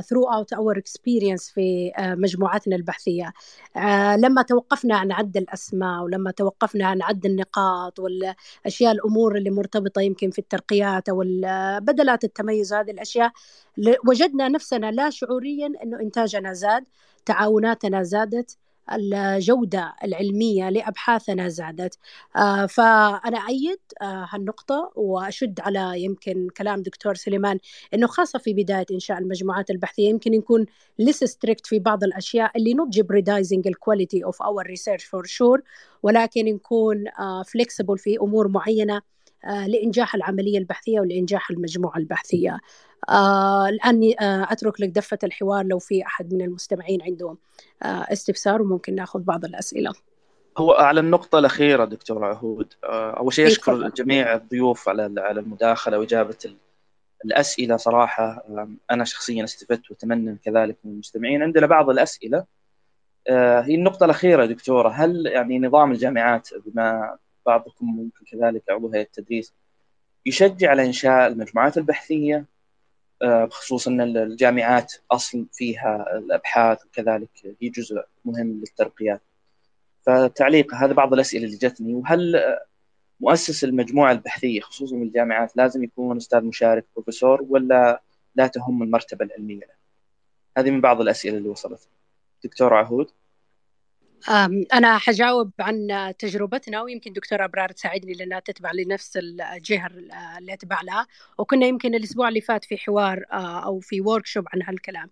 throughout 0.00 0.52
our 0.52 0.78
experience 0.78 1.50
في 1.50 1.92
uh, 1.96 2.00
مجموعتنا 2.00 2.76
البحثية. 2.76 3.32
uh, 3.76 3.80
لما 4.18 4.42
توقفنا 4.42 4.96
عن 4.96 5.12
عد 5.12 5.36
الأسماء 5.36 6.02
ولما 6.02 6.30
توقفنا 6.30 6.86
عن 6.86 7.02
عد 7.02 7.26
النقاط 7.26 7.98
والأشياء 7.98 8.92
الأمور 8.92 9.36
اللي 9.36 9.50
مرتبطة 9.50 10.00
يمكن 10.00 10.30
في 10.30 10.38
الترقيات 10.38 11.08
أو 11.08 11.24
بدلات 11.80 12.24
التميز 12.24 12.72
هذه 12.74 12.90
الأشياء 12.90 13.32
وجدنا 14.08 14.48
نفسنا 14.48 14.90
لا 14.90 15.10
شعوريا 15.10 15.72
أنه 15.82 16.00
إنتاجنا 16.00 16.52
زاد 16.52 16.84
تعاوناتنا 17.26 18.02
زادت 18.02 18.58
الجودة 18.92 19.94
العلمية 20.04 20.70
لأبحاثنا 20.70 21.48
زادت. 21.48 21.98
آه، 22.36 22.66
فأنا 22.66 23.38
أيد 23.48 23.78
آه، 24.02 24.28
هالنقطة 24.30 24.92
وأشد 24.96 25.60
على 25.60 26.02
يمكن 26.02 26.48
كلام 26.56 26.82
دكتور 26.82 27.14
سليمان 27.14 27.58
أنه 27.94 28.06
خاصة 28.06 28.38
في 28.38 28.54
بداية 28.54 28.86
إنشاء 28.92 29.18
المجموعات 29.18 29.70
البحثية 29.70 30.08
يمكن 30.08 30.34
يكون 30.34 30.66
لسه 30.98 31.26
ستريكت 31.26 31.66
في 31.66 31.78
بعض 31.78 32.04
الأشياء 32.04 32.52
اللي 32.56 32.74
not 32.74 32.98
jeopardizing 32.98 33.70
quality 33.70 34.20
of 34.30 34.36
our 34.46 34.64
research 34.64 35.04
for 35.04 35.22
sure 35.28 35.62
ولكن 36.02 36.44
نكون 36.44 37.04
flexible 37.42 37.90
آه، 37.90 37.96
في 37.96 38.16
أمور 38.22 38.48
معينة 38.48 39.02
لإنجاح 39.66 40.14
العملية 40.14 40.58
البحثية 40.58 41.00
ولإنجاح 41.00 41.50
المجموعة 41.50 41.96
البحثية. 41.98 42.60
آه 43.08 43.68
الآن 43.68 44.12
آه 44.20 44.46
أترك 44.52 44.80
لك 44.80 44.88
دفة 44.88 45.18
الحوار 45.24 45.64
لو 45.64 45.78
في 45.78 46.06
أحد 46.06 46.34
من 46.34 46.42
المستمعين 46.42 47.02
عنده 47.02 47.36
آه 47.82 47.86
استفسار 48.12 48.62
وممكن 48.62 48.94
ناخذ 48.94 49.20
بعض 49.20 49.44
الأسئلة. 49.44 49.92
هو 50.58 50.72
على 50.72 51.00
النقطة 51.00 51.38
الأخيرة 51.38 51.84
دكتور 51.84 52.24
عهود 52.24 52.72
آه 52.84 53.10
أول 53.10 53.32
شيء 53.32 53.46
أشكر 53.46 53.88
جميع 53.88 54.34
الضيوف 54.34 54.88
على 54.88 55.20
على 55.20 55.40
المداخلة 55.40 55.98
وإجابة 55.98 56.54
الأسئلة 57.24 57.76
صراحة 57.76 58.44
أنا 58.90 59.04
شخصيا 59.04 59.44
استفدت 59.44 59.90
وأتمنى 59.90 60.38
كذلك 60.44 60.76
من 60.84 60.92
المستمعين. 60.92 61.42
عندنا 61.42 61.66
بعض 61.66 61.90
الأسئلة 61.90 62.44
آه، 63.28 63.60
هي 63.60 63.74
النقطة 63.74 64.04
الأخيرة 64.04 64.46
دكتورة 64.46 64.88
هل 64.88 65.26
يعني 65.26 65.58
نظام 65.58 65.92
الجامعات 65.92 66.48
بما 66.66 67.16
بعضكم 67.46 67.86
ممكن 67.86 68.24
كذلك 68.24 68.62
عضو 68.70 68.92
هيئة 68.92 69.02
التدريس 69.02 69.54
يشجع 70.26 70.70
على 70.70 70.86
إنشاء 70.86 71.26
المجموعات 71.26 71.78
البحثية؟ 71.78 72.44
بخصوص 73.22 73.88
أن 73.88 74.00
الجامعات 74.00 74.94
أصل 75.10 75.46
فيها 75.52 76.18
الأبحاث 76.18 76.84
وكذلك 76.84 77.56
هي 77.62 77.68
جزء 77.68 78.02
مهم 78.24 78.60
للترقيات. 78.60 79.22
فتعليق 80.06 80.74
هذا 80.74 80.92
بعض 80.92 81.12
الأسئلة 81.12 81.44
اللي 81.44 81.56
جتني 81.56 81.94
وهل 81.94 82.42
مؤسس 83.20 83.64
المجموعة 83.64 84.12
البحثية 84.12 84.60
خصوصا 84.60 84.96
الجامعات 84.96 85.56
لازم 85.56 85.84
يكون 85.84 86.16
أستاذ 86.16 86.44
مشارك 86.44 86.86
بروفيسور 86.94 87.46
ولا 87.48 88.02
لا 88.34 88.46
تهم 88.46 88.82
المرتبة 88.82 89.24
العلمية؟ 89.24 89.76
هذه 90.58 90.70
من 90.70 90.80
بعض 90.80 91.00
الأسئلة 91.00 91.38
اللي 91.38 91.48
وصلت. 91.48 91.88
دكتور 92.44 92.74
عهود 92.74 93.10
أنا 94.72 94.98
حجاوب 94.98 95.50
عن 95.60 95.88
تجربتنا 96.18 96.82
ويمكن 96.82 97.12
دكتورة 97.12 97.44
أبرار 97.44 97.72
تساعدني 97.72 98.12
لأنها 98.12 98.40
تتبع 98.40 98.72
لنفس 98.72 99.16
الجهة 99.16 99.86
اللي 100.38 100.52
أتبع 100.52 100.80
لها 100.82 101.06
وكنا 101.38 101.66
يمكن 101.66 101.94
الأسبوع 101.94 102.28
اللي 102.28 102.40
فات 102.40 102.64
في 102.64 102.76
حوار 102.76 103.24
آه، 103.32 103.64
أو 103.64 103.80
في 103.80 104.00
ورك 104.00 104.26
شوب 104.26 104.44
عن 104.54 104.62
هالكلام. 104.62 105.10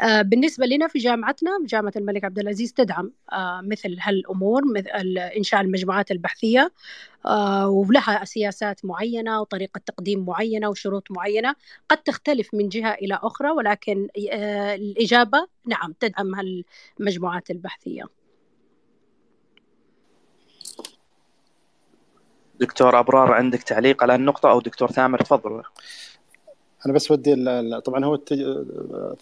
آه، 0.00 0.22
بالنسبة 0.22 0.66
لنا 0.66 0.88
في 0.88 0.98
جامعتنا 0.98 1.50
جامعة 1.66 1.92
الملك 1.96 2.24
عبد 2.24 2.38
العزيز 2.38 2.72
تدعم 2.72 3.12
آه، 3.32 3.60
مثل 3.64 3.96
هالأمور 4.00 4.62
مثل 4.74 5.18
إنشاء 5.18 5.60
المجموعات 5.60 6.10
البحثية 6.10 6.72
ولها 7.66 8.24
سياسات 8.24 8.84
معينة 8.84 9.40
وطريقة 9.40 9.80
تقديم 9.86 10.26
معينة 10.26 10.68
وشروط 10.68 11.10
معينة. 11.10 11.54
قد 11.88 11.98
تختلف 11.98 12.54
من 12.54 12.68
جهة 12.68 12.94
إلى 12.94 13.18
أخرى 13.22 13.50
ولكن 13.50 14.08
الإجابة 14.74 15.46
نعم 15.66 15.92
تدعم 16.00 16.34
هالمجموعات 16.34 17.50
البحثية. 17.50 18.25
دكتور 22.60 22.98
أبرار 22.98 23.32
عندك 23.32 23.62
تعليق 23.62 24.02
على 24.02 24.14
النقطة 24.14 24.50
أو 24.50 24.60
دكتور 24.60 24.90
ثامر؟ 24.90 25.20
تفضل. 25.20 25.62
أنا 26.86 26.94
بس 26.94 27.10
ودي 27.10 27.34
طبعا 27.80 28.04
هو 28.04 28.14
التج... 28.14 28.42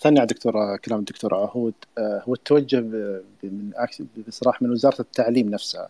ثاني 0.01 0.19
على 0.19 0.27
دكتور 0.27 0.77
كلام 0.77 0.99
الدكتور 0.99 1.35
عهود 1.35 1.75
هو 1.99 2.35
التوجه 2.35 2.81
من 3.43 3.71
بصراحة 4.29 4.59
من 4.61 4.71
وزارة 4.71 5.01
التعليم 5.01 5.51
نفسها 5.51 5.89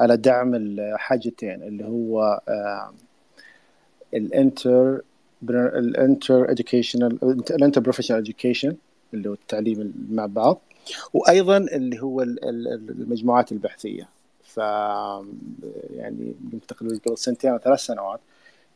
على 0.00 0.16
دعم 0.16 0.54
الحاجتين 0.54 1.62
اللي 1.62 1.84
هو 1.84 2.40
ال 4.14 4.28
inter 4.28 5.00
ال 5.50 5.67
inter 5.67 6.50
educational 6.50 7.12
ال 7.12 7.18
interprofessional 7.50 8.18
education 8.18 8.76
اللي 9.14 9.28
هو 9.28 9.32
التعليم 9.32 9.92
مع 10.10 10.26
بعض 10.26 10.60
وأيضا 11.14 11.56
اللي 11.56 12.02
هو 12.02 12.22
المجموعات 12.22 13.52
البحثية. 13.52 14.08
يعني 15.90 16.34
تقريبا 16.68 16.98
قبل 17.06 17.18
سنتين 17.18 17.50
أو 17.50 17.58
ثلاث 17.58 17.80
سنوات 17.80 18.20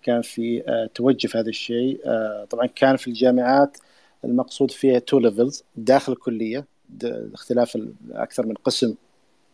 كان 0.03 0.23
في 0.23 0.63
آه، 0.69 0.91
توجه 0.95 1.27
في 1.27 1.39
هذا 1.39 1.49
الشيء 1.49 2.01
آه، 2.07 2.45
طبعا 2.51 2.67
كان 2.67 2.97
في 2.97 3.09
الجامعات 3.09 3.79
المقصود 4.25 4.71
فيها 4.71 4.99
two 4.99 5.19
levels 5.19 5.65
داخل 5.77 6.13
الكلية 6.13 6.67
اختلاف 7.35 7.79
أكثر 8.13 8.47
من 8.47 8.55
قسم 8.55 8.95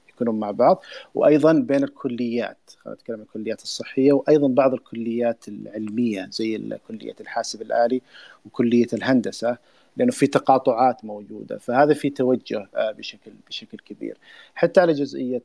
يكونون 0.08 0.40
مع 0.40 0.50
بعض 0.50 0.82
وأيضا 1.14 1.52
بين 1.52 1.84
الكليات 1.84 2.58
خلينا 2.78 2.96
نتكلم 2.96 3.16
عن 3.16 3.22
الكليات 3.22 3.62
الصحية 3.62 4.12
وأيضا 4.12 4.48
بعض 4.48 4.74
الكليات 4.74 5.48
العلمية 5.48 6.28
زي 6.30 6.78
كليه 6.88 7.14
الحاسب 7.20 7.62
الآلي 7.62 8.02
وكلية 8.46 8.86
الهندسة. 8.92 9.58
لأنه 9.96 10.12
في 10.12 10.26
تقاطعات 10.26 11.04
موجودة. 11.04 11.58
فهذا 11.58 11.94
في 11.94 12.10
توجه 12.10 12.68
آه، 12.76 12.92
بشكل 12.92 13.32
بشكل 13.48 13.78
كبير. 13.78 14.18
حتى 14.54 14.80
على 14.80 14.92
جزئية 14.92 15.42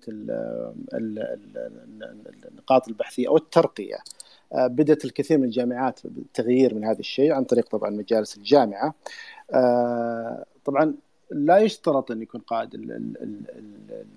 النقاط 2.51 2.87
البحثية 2.87 3.27
أو 3.27 3.37
الترقية 3.37 3.97
آه، 4.53 4.67
بدأت 4.67 5.05
الكثير 5.05 5.37
من 5.37 5.43
الجامعات 5.43 5.99
بالتغيير 6.03 6.75
من 6.75 6.85
هذا 6.85 6.99
الشيء 6.99 7.31
عن 7.31 7.43
طريق 7.43 7.69
طبعا 7.69 7.89
مجالس 7.89 8.37
الجامعة. 8.37 8.93
آه، 9.53 10.45
طبعا 10.65 10.93
لا 11.31 11.57
يشترط 11.57 12.11
أن 12.11 12.21
يكون 12.21 12.41
قائد 12.41 12.69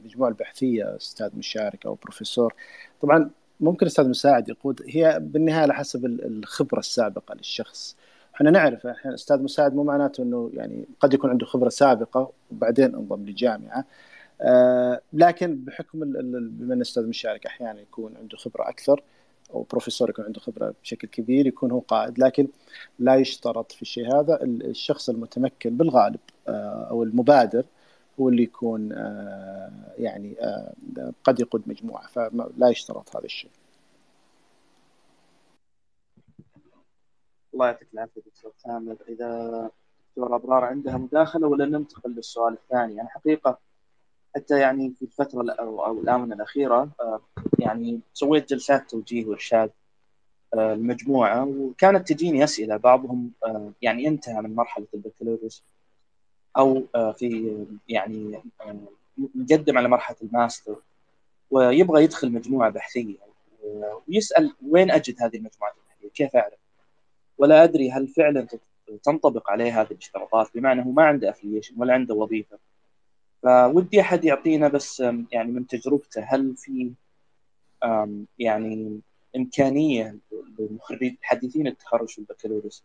المجموعة 0.04 0.28
البحثية 0.28 0.96
أستاذ 0.96 1.36
مشارك 1.36 1.86
أو 1.86 1.94
بروفيسور. 1.94 2.54
طبعا 3.02 3.30
ممكن 3.60 3.86
أستاذ 3.86 4.08
مساعد 4.08 4.48
يقود 4.48 4.82
هي 4.88 5.18
بالنهاية 5.22 5.62
على 5.62 5.74
حسب 5.74 6.04
الخبرة 6.06 6.78
السابقة 6.78 7.34
للشخص. 7.34 7.96
إحنا 8.34 8.50
نعرف 8.50 8.86
إحنا 8.86 9.14
أستاذ 9.14 9.42
مساعد 9.42 9.74
مو 9.74 9.84
معناته 9.84 10.22
إنه 10.22 10.50
يعني 10.54 10.84
قد 11.00 11.14
يكون 11.14 11.30
عنده 11.30 11.46
خبرة 11.46 11.68
سابقة 11.68 12.30
وبعدين 12.52 12.94
انضم 12.94 13.26
لجامعة 13.26 13.84
آه 14.40 15.00
لكن 15.12 15.56
بحكم 15.56 16.00
بما 16.00 16.20
إن 16.20 16.72
الاستاذ 16.72 17.06
مشارك 17.06 17.46
أحيانا 17.46 17.80
يكون 17.80 18.16
عنده 18.16 18.36
خبرة 18.36 18.68
أكثر 18.68 19.02
أو 19.54 19.62
بروفيسور 19.70 20.10
يكون 20.10 20.24
عنده 20.24 20.40
خبرة 20.40 20.74
بشكل 20.82 21.08
كبير 21.08 21.46
يكون 21.46 21.70
هو 21.70 21.78
قائد 21.80 22.18
لكن 22.18 22.48
لا 22.98 23.14
يشترط 23.14 23.72
في 23.72 23.82
الشيء 23.82 24.14
هذا 24.20 24.38
الشخص 24.44 25.08
المتمكن 25.08 25.76
بالغالب 25.76 26.20
آه 26.48 26.86
أو 26.90 27.02
المبادر 27.02 27.64
هو 28.20 28.28
اللي 28.28 28.42
يكون 28.42 28.92
آه 28.92 29.70
يعني 29.98 30.36
آه 30.40 30.72
قد 31.24 31.40
يقود 31.40 31.62
مجموعة 31.66 32.06
فلا 32.08 32.68
يشترط 32.68 33.16
هذا 33.16 33.24
الشيء. 33.24 33.50
الله 37.54 37.66
يعطيك 37.66 37.88
العافية 37.94 38.20
دكتور 38.20 38.52
ثامر 38.64 38.96
إذا 39.08 39.70
دكتور 40.08 40.36
أبرار 40.36 40.64
عندها 40.64 40.96
مداخلة 40.96 41.46
ولا 41.46 41.66
ننتقل 41.66 42.10
للسؤال 42.10 42.52
الثاني 42.52 42.96
يعني 42.96 43.08
حقيقة 43.08 43.58
حتى 44.36 44.58
يعني 44.58 44.94
في 44.98 45.02
الفترة 45.02 45.52
أو 45.52 45.86
أو 45.86 46.00
الآونة 46.00 46.34
الأخيرة 46.34 46.88
آه، 47.00 47.20
يعني 47.58 48.00
سويت 48.12 48.50
جلسات 48.50 48.90
توجيه 48.90 49.26
وإرشاد 49.26 49.70
آه، 50.54 50.72
المجموعه 50.72 51.44
وكانت 51.44 52.12
تجيني 52.12 52.44
أسئلة 52.44 52.76
بعضهم 52.76 53.30
آه، 53.44 53.72
يعني 53.82 54.08
انتهى 54.08 54.42
من 54.42 54.54
مرحلة 54.54 54.86
البكالوريوس 54.94 55.64
أو 56.56 56.82
في 57.12 57.58
يعني 57.88 58.42
مقدم 59.18 59.78
على 59.78 59.88
مرحلة 59.88 60.16
الماستر 60.22 60.76
ويبغى 61.50 62.04
يدخل 62.04 62.32
مجموعة 62.32 62.70
بحثية 62.70 63.16
ويسأل 64.08 64.54
وين 64.68 64.90
أجد 64.90 65.22
هذه 65.22 65.36
المجموعات 65.36 65.74
البحثية؟ 65.76 66.08
كيف 66.08 66.36
أعرف؟ 66.36 66.63
ولا 67.38 67.64
أدري 67.64 67.90
هل 67.90 68.08
فعلا 68.08 68.46
تنطبق 69.02 69.50
عليه 69.50 69.80
هذه 69.80 69.90
الاشتراطات 69.90 70.50
بمعنى 70.54 70.84
هو 70.84 70.90
ما 70.90 71.04
عنده 71.04 71.30
affiliation 71.30 71.74
ولا 71.78 71.94
عنده 71.94 72.14
وظيفة 72.14 72.58
فودي 73.42 74.00
أحد 74.00 74.24
يعطينا 74.24 74.68
بس 74.68 75.00
يعني 75.32 75.52
من 75.52 75.66
تجربته 75.66 76.22
هل 76.22 76.56
في 76.56 76.92
يعني 78.38 79.00
إمكانية 79.36 80.18
للمتخرجين 80.58 81.18
حديثين 81.22 81.66
التخرج 81.66 82.08
في 82.08 82.18
البكالوريوس 82.18 82.84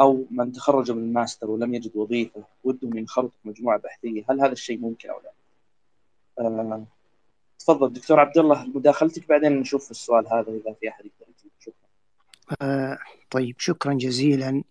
أو 0.00 0.26
من 0.30 0.52
تخرجوا 0.52 0.96
من 0.96 1.02
الماستر 1.02 1.50
ولم 1.50 1.74
يجد 1.74 1.96
وظيفة 1.96 2.44
ودهم 2.64 2.98
ينخرطوا 2.98 3.30
في 3.42 3.48
مجموعة 3.48 3.78
بحثية 3.78 4.24
هل 4.30 4.40
هذا 4.40 4.52
الشيء 4.52 4.78
ممكن 4.78 5.10
أو 5.10 5.20
لا؟ 5.20 5.32
آه، 6.38 6.86
تفضل 7.58 7.92
دكتور 7.92 8.20
عبد 8.20 8.38
الله 8.38 8.66
مداخلتك 8.66 9.28
بعدين 9.28 9.52
نشوف 9.52 9.90
السؤال 9.90 10.26
هذا 10.26 10.52
إذا 10.52 10.72
في 10.80 10.88
أحد 10.88 11.04
يقدر. 11.04 11.26
آه 12.62 12.98
طيب 13.30 13.54
شكرا 13.58 13.94
جزيلا. 13.94 14.64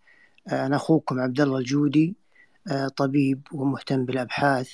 آه، 0.48 0.66
أنا 0.66 0.76
أخوكم 0.76 1.20
عبد 1.20 1.42
الله 1.42 1.58
الجودي 1.58 2.16
آه 2.72 2.88
طبيب 2.88 3.42
ومهتم 3.52 4.06
بالأبحاث 4.06 4.70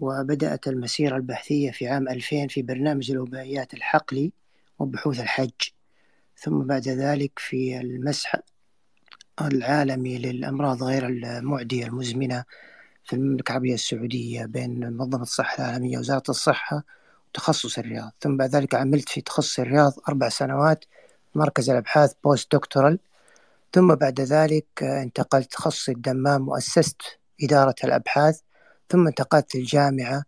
وبدأت 0.00 0.68
المسيرة 0.68 1.16
البحثية 1.16 1.70
في 1.70 1.88
عام 1.88 2.08
2000 2.08 2.46
في 2.48 2.62
برنامج 2.62 3.10
الوبائيات 3.10 3.74
الحقلي 3.74 4.32
وبحوث 4.78 5.20
الحج. 5.20 5.50
ثم 6.36 6.62
بعد 6.64 6.88
ذلك 6.88 7.32
في 7.38 7.80
المسح 7.80 8.36
العالمي 9.42 10.18
للأمراض 10.18 10.82
غير 10.82 11.06
المعدية 11.08 11.86
المزمنة 11.86 12.44
في 13.04 13.12
المملكة 13.12 13.50
العربية 13.50 13.74
السعودية 13.74 14.44
بين 14.46 14.80
منظمة 14.80 15.22
الصحة 15.22 15.64
العالمية 15.64 15.98
وزارة 15.98 16.22
الصحة 16.28 16.84
وتخصص 17.28 17.78
الرياض. 17.78 18.12
ثم 18.20 18.36
بعد 18.36 18.50
ذلك 18.56 18.74
عملت 18.74 19.08
في 19.08 19.20
تخصص 19.20 19.58
الرياض 19.60 19.92
أربع 20.08 20.28
سنوات 20.28 20.84
مركز 21.34 21.70
الأبحاث 21.70 22.12
post 22.24 22.54
doctoral 22.54 22.98
ثم 23.74 23.94
بعد 23.94 24.20
ذلك 24.20 24.82
انتقلت 24.82 25.52
تخصص 25.52 25.88
الدمام 25.88 26.48
وأسست 26.48 27.02
إدارة 27.42 27.74
الأبحاث. 27.84 28.40
ثم 28.90 29.06
انتقلت 29.06 29.54
للجامعة 29.54 30.24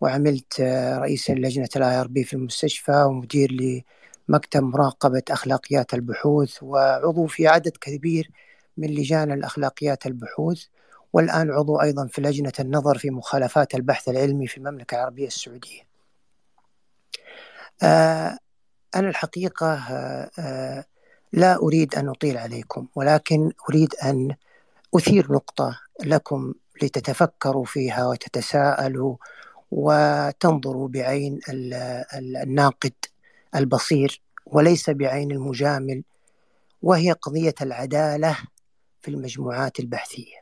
وعملت 0.00 0.60
رئيس 1.00 1.30
لجنة 1.30 1.68
ال 1.76 2.00
IRB 2.00 2.24
في 2.24 2.34
المستشفى 2.34 3.02
ومدير 3.02 3.82
لمكتب 4.28 4.62
مراقبة 4.62 5.22
أخلاقيات 5.30 5.94
البحوث. 5.94 6.62
وعضو 6.62 7.26
في 7.26 7.48
عدد 7.48 7.72
كبير 7.80 8.30
من 8.76 8.88
لجان 8.88 9.32
الأخلاقيات 9.32 10.06
البحوث. 10.06 10.64
والآن 11.12 11.50
عضو 11.50 11.80
أيضا 11.80 12.06
في 12.06 12.20
لجنة 12.22 12.52
النظر 12.60 12.98
في 12.98 13.10
مخالفات 13.10 13.74
البحث 13.74 14.08
العلمي 14.08 14.46
في 14.46 14.58
المملكة 14.58 14.94
العربية 14.94 15.26
السعودية. 15.26 15.82
آه 17.82 18.38
أنا 18.96 19.08
الحقيقة 19.08 19.74
آه 20.38 20.84
لا 21.32 21.56
أريد 21.56 21.94
أن 21.94 22.08
أطيل 22.08 22.36
عليكم 22.38 22.86
ولكن 22.94 23.52
أريد 23.68 23.94
أن 23.94 24.34
أثير 24.96 25.32
نقطة 25.32 25.80
لكم 26.04 26.54
لتتفكروا 26.82 27.64
فيها 27.64 28.06
وتتساءلوا 28.06 29.16
وتنظروا 29.70 30.88
بعين 30.88 31.40
الناقد 32.42 32.92
البصير 33.56 34.22
وليس 34.46 34.90
بعين 34.90 35.30
المجامل 35.30 36.02
وهي 36.82 37.12
قضية 37.12 37.54
العدالة 37.60 38.36
في 39.02 39.10
المجموعات 39.10 39.80
البحثية. 39.80 40.40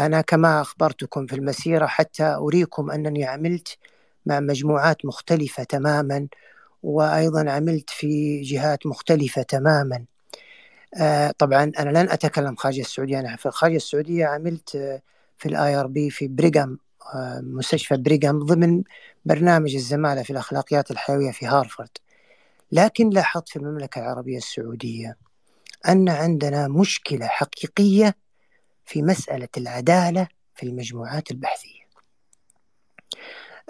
أنا 0.00 0.20
كما 0.20 0.60
أخبرتكم 0.60 1.26
في 1.26 1.36
المسيرة 1.36 1.86
حتى 1.86 2.24
أريكم 2.24 2.90
أنني 2.90 3.24
عملت 3.24 3.78
مع 4.26 4.40
مجموعات 4.40 5.04
مختلفة 5.04 5.62
تماما 5.62 6.28
وأيضا 6.82 7.50
عملت 7.50 7.90
في 7.90 8.40
جهات 8.42 8.86
مختلفة 8.86 9.42
تماما. 9.42 10.04
آه 11.00 11.34
طبعا 11.38 11.72
أنا 11.78 11.90
لن 11.90 12.10
أتكلم 12.10 12.56
خارج 12.56 12.78
السعودية. 12.78 13.20
أنا 13.20 13.36
في 13.36 13.50
خارج 13.50 13.74
السعودية 13.74 14.26
عملت 14.26 14.76
آه 14.76 15.02
في 15.38 15.46
ال 15.48 15.74
IRB 15.74 16.10
في 16.10 16.28
بريغام 16.28 16.78
آه 17.14 17.40
مستشفى 17.40 17.96
بريغام 17.96 18.38
ضمن 18.38 18.82
برنامج 19.24 19.74
الزمالة 19.74 20.22
في 20.22 20.30
الأخلاقيات 20.30 20.90
الحيوية 20.90 21.30
في 21.30 21.46
هارفارد 21.46 21.90
لكن 22.72 23.10
لاحظت 23.10 23.48
في 23.48 23.56
المملكة 23.56 23.98
العربية 23.98 24.36
السعودية 24.36 25.16
أن 25.88 26.08
عندنا 26.08 26.68
مشكلة 26.68 27.26
حقيقية 27.26 28.16
في 28.84 29.02
مسألة 29.02 29.48
العدالة 29.56 30.28
في 30.54 30.66
المجموعات 30.66 31.30
البحثية. 31.30 31.57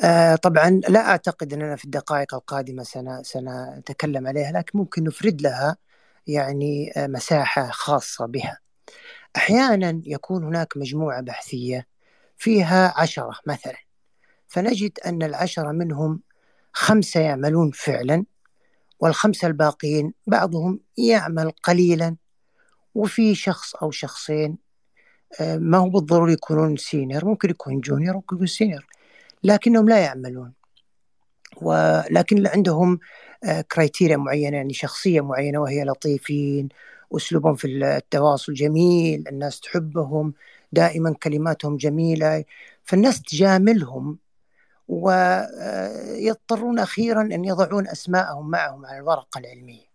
آه 0.05 0.37
طبعا 0.37 0.71
لا 0.89 1.09
أعتقد 1.09 1.53
أننا 1.53 1.77
في 1.77 1.85
الدقائق 1.85 2.35
القادمة 2.35 2.83
سنة 2.83 3.23
سنتكلم 3.23 4.27
عليها 4.27 4.53
لكن 4.53 4.79
ممكن 4.79 5.05
نفرد 5.05 5.43
لها 5.43 5.77
يعني 6.27 6.93
آه 6.97 7.07
مساحة 7.07 7.71
خاصة 7.71 8.27
بها. 8.27 8.59
أحيانا 9.37 10.03
يكون 10.07 10.45
هناك 10.45 10.77
مجموعة 10.77 11.21
بحثية 11.21 11.87
فيها 12.37 12.95
عشرة 13.01 13.39
مثلا 13.47 13.77
فنجد 14.47 14.99
أن 15.07 15.23
العشرة 15.23 15.73
منهم 15.73 16.21
خمسة 16.73 17.21
يعملون 17.21 17.71
فعلا 17.71 18.25
والخمسة 19.01 19.49
الباقيين 19.49 20.15
بعضهم 20.27 20.81
يعمل 20.99 21.51
قليلا 21.51 22.17
وفي 22.95 23.35
شخص 23.35 23.75
أو 23.75 23.91
شخصين 23.91 24.59
ما 25.41 25.79
هو 25.79 25.89
بالضروري 25.89 26.33
يكونون 26.33 26.77
senior 26.77 27.25
ممكن 27.25 27.51
يكون 27.51 27.81
junior 27.81 28.15
ممكن 28.15 28.37
يكون 28.37 28.47
senior 28.47 28.87
لكنهم 29.45 29.89
لا 29.89 29.99
يعملون. 29.99 30.53
ولكن 31.63 32.47
عندهم 32.47 32.99
criteria 33.73 34.17
معينة 34.17 34.57
يعني 34.57 34.73
شخصية 34.73 35.21
معينة 35.21 35.59
وهي 35.59 35.85
لطيفين 35.85 36.69
أسلوبهم 37.17 37.55
في 37.55 37.67
التواصل 37.67 38.53
جميل 38.55 39.25
الناس 39.29 39.61
تحبهم 39.61 40.35
دائما 40.73 41.15
كلماتهم 41.15 41.77
جميلة. 41.77 42.45
فالناس 42.85 43.23
تجاملهم 43.23 44.19
ويضطرون 44.89 46.79
أخيرا 46.79 47.23
أن 47.23 47.45
يضعون 47.45 47.89
أسماءهم 47.89 48.51
معهم 48.51 48.87
على 48.87 48.99
الورقة 48.99 49.39
العلمية. 49.39 49.89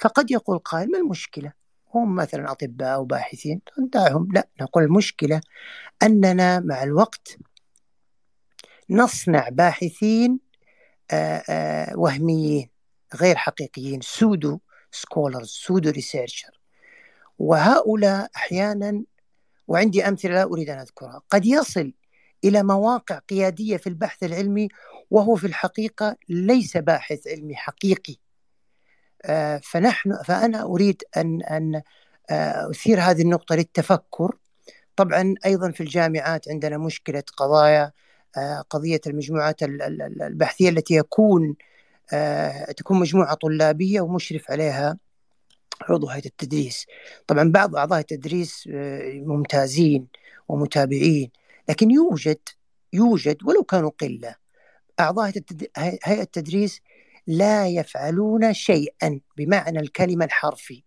فقد 0.00 0.30
يقول 0.30 0.58
قائل 0.58 0.90
ما 0.90 0.98
المشكلة؟ 0.98 1.52
هم 1.94 2.14
مثلا 2.14 2.52
أطباء 2.52 2.94
أو 2.94 3.04
باحثين 3.04 3.60
دعهم 3.78 4.28
لا 4.32 4.48
نقول 4.60 4.84
المشكلة 4.84 5.40
أننا 6.02 6.60
مع 6.60 6.82
الوقت 6.82 7.36
نصنع 8.90 9.48
باحثين 9.48 10.40
آآ 11.10 11.42
آآ 11.48 11.96
وهميين 11.96 12.68
غير 13.14 13.36
حقيقيين 13.36 14.00
pseudo 14.00 14.58
scholars 14.90 15.48
pseudo 15.48 15.90
researcher. 15.90 16.60
وهؤلاء 17.38 18.30
أحيانا 18.36 19.02
وعندي 19.68 20.08
أمثلة 20.08 20.32
لا 20.32 20.42
أريد 20.42 20.70
أن 20.70 20.78
أذكرها 20.78 21.22
قد 21.30 21.46
يصل 21.46 21.92
إلى 22.44 22.62
مواقع 22.62 23.18
قيادية 23.18 23.76
في 23.76 23.86
البحث 23.86 24.22
العلمي 24.22 24.68
وهو 25.10 25.36
في 25.36 25.46
الحقيقة 25.46 26.16
ليس 26.28 26.76
باحث 26.76 27.26
علمي 27.26 27.56
حقيقي. 27.56 28.16
فنحن 29.62 30.22
فأنا 30.22 30.62
أريد 30.62 31.02
أن 31.16 31.42
أن 31.42 31.82
أثير 32.70 33.00
هذه 33.00 33.22
النقطة 33.22 33.54
للتفكر. 33.54 34.36
طبعا 34.96 35.34
أيضا 35.46 35.70
في 35.70 35.80
الجامعات 35.80 36.48
عندنا 36.48 36.78
مشكلة 36.78 37.22
قضايا 37.36 37.92
قضية 38.70 39.00
المجموعات 39.06 39.62
البحثية 39.62 40.68
التي 40.68 40.94
يكون 40.94 41.56
تكون 42.76 43.00
مجموعة 43.00 43.34
طلابية 43.34 44.00
ومشرف 44.00 44.50
عليها 44.50 44.98
عضو 45.82 46.08
هيئة 46.08 46.26
التدريس. 46.26 46.86
طبعا 47.26 47.50
بعض 47.52 47.76
أعضاء 47.76 48.00
التدريس 48.00 48.68
ممتازين 49.26 50.06
ومتابعين 50.48 51.30
لكن 51.68 51.90
يوجد 51.90 52.38
يوجد 52.92 53.36
ولو 53.44 53.62
كانوا 53.62 53.90
قلة 54.00 54.34
أعضاء 55.00 55.32
هيئة 55.76 56.22
التدريس 56.22 56.80
لا 57.26 57.68
يفعلون 57.68 58.52
شيئا 58.52 59.20
بمعنى 59.36 59.80
الكلمة 59.80 60.24
الحرفي. 60.24 60.82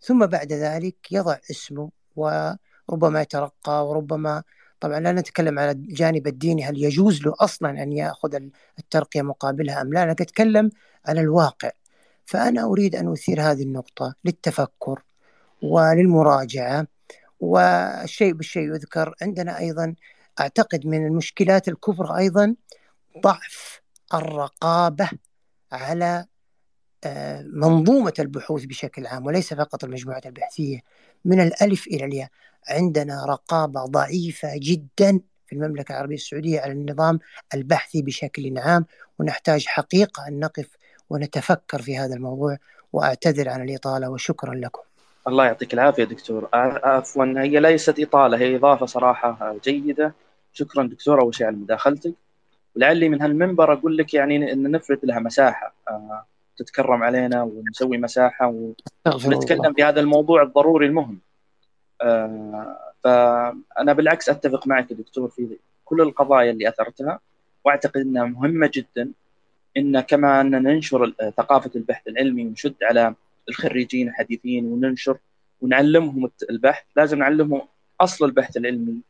ثم 0.00 0.26
بعد 0.26 0.52
ذلك 0.52 1.12
يضع 1.12 1.36
اسمه 1.50 1.90
وربما 2.16 3.20
يترقى 3.22 3.88
وربما 3.88 4.42
طبعا 4.80 5.00
لا 5.00 5.12
نتكلم 5.12 5.58
على 5.58 5.70
الجانب 5.70 6.26
الديني 6.26 6.64
هل 6.64 6.82
يجوز 6.82 7.22
له 7.22 7.34
أصلا 7.40 7.82
أن 7.82 7.92
يأخذ 7.92 8.38
الترقية 8.78 9.22
مقابلها 9.22 9.82
أم 9.82 9.92
لا؟ 9.92 10.02
أنا 10.02 10.12
أتكلم 10.12 10.70
عن 11.06 11.18
الواقع. 11.18 11.70
فأنا 12.26 12.64
أريد 12.64 12.96
أن 12.96 13.12
أثير 13.12 13.42
هذه 13.42 13.62
النقطة 13.62 14.14
للتفكر 14.24 15.02
وللمراجعة 15.62 16.86
والشيء 17.40 18.32
بالشيء 18.32 18.74
يذكر 18.74 19.14
عندنا 19.22 19.58
أيضا 19.58 19.94
أعتقد 20.40 20.86
من 20.86 21.06
المشكلات 21.06 21.68
الكبرى 21.68 22.18
أيضا 22.18 22.54
ضعف 23.22 23.80
الرقابة 24.14 25.10
على 25.72 26.26
منظومة 27.44 28.14
البحوث 28.18 28.64
بشكل 28.64 29.06
عام 29.06 29.26
وليس 29.26 29.54
فقط 29.54 29.84
المجموعات 29.84 30.26
البحثية 30.26 30.80
من 31.24 31.40
الألف 31.40 31.86
إلى 31.86 32.04
الياء. 32.04 32.28
عندنا 32.68 33.26
رقابة 33.26 33.84
ضعيفة 33.84 34.48
جدا 34.54 35.20
في 35.46 35.52
المملكة 35.52 35.92
العربية 35.92 36.14
السعودية 36.14 36.60
على 36.60 36.72
النظام 36.72 37.18
البحثي 37.54 38.02
بشكل 38.02 38.58
عام 38.58 38.86
ونحتاج 39.18 39.66
حقيقة 39.66 40.28
أن 40.28 40.40
نقف 40.40 40.68
ونتفكر 41.10 41.82
في 41.82 41.98
هذا 41.98 42.14
الموضوع 42.14 42.56
وأعتذر 42.92 43.48
عن 43.48 43.68
الإطالة 43.68 44.10
وشكرا 44.10 44.54
لكم. 44.54 44.82
الله 45.28 45.44
يعطيك 45.44 45.74
العافية 45.74 46.04
دكتور. 46.04 46.48
عفوا 46.52 47.24
هي 47.24 47.60
ليست 47.60 48.00
إطالة 48.00 48.38
هي 48.38 48.56
إضافة 48.56 48.86
صراحة 48.86 49.56
جيدة. 49.64 50.14
شكرا 50.52 50.86
دكتور 50.86 51.20
أول 51.20 51.34
شيء 51.34 51.46
على 51.46 51.56
مداخلتك. 51.56 52.14
ولعلي 52.76 53.08
من 53.08 53.22
هالمنبر 53.22 53.72
أقول 53.72 53.96
لك 53.96 54.14
يعني 54.14 54.52
إن 54.52 54.70
نفرد 54.70 55.00
لها 55.02 55.18
مساحة. 55.18 55.74
تتكرم 56.58 57.02
علينا 57.02 57.42
ونسوي 57.42 57.98
مساحة 57.98 58.46
ونتكلم 59.06 59.72
في 59.72 59.84
هذا 59.84 60.00
الموضوع 60.00 60.42
الضروري 60.42 60.86
المهم. 60.86 61.20
فأنا 63.04 63.92
بالعكس 63.92 64.28
أتفق 64.28 64.66
معك 64.66 64.92
دكتور 64.92 65.28
في 65.28 65.58
كل 65.84 66.00
القضايا 66.00 66.50
اللي 66.50 66.68
أثرتها 66.68 67.20
وأعتقد 67.64 68.00
أنها 68.00 68.24
مهمة 68.24 68.70
جدا. 68.74 69.10
إن 69.76 70.00
كما 70.00 70.40
أن 70.40 70.50
ننشر 70.50 71.12
ثقافة 71.36 71.70
البحث 71.76 72.08
العلمي 72.08 72.46
ونشد 72.46 72.74
على 72.82 73.14
الخريجين 73.48 74.08
الحديثين 74.08 74.64
وننشر 74.64 75.18
ونعلمهم 75.60 76.30
البحث 76.50 76.84
لازم 76.96 77.18
نعلمهم 77.18 77.62
أصل 78.00 78.24
البحث 78.24 78.56
العلمي 78.56 79.00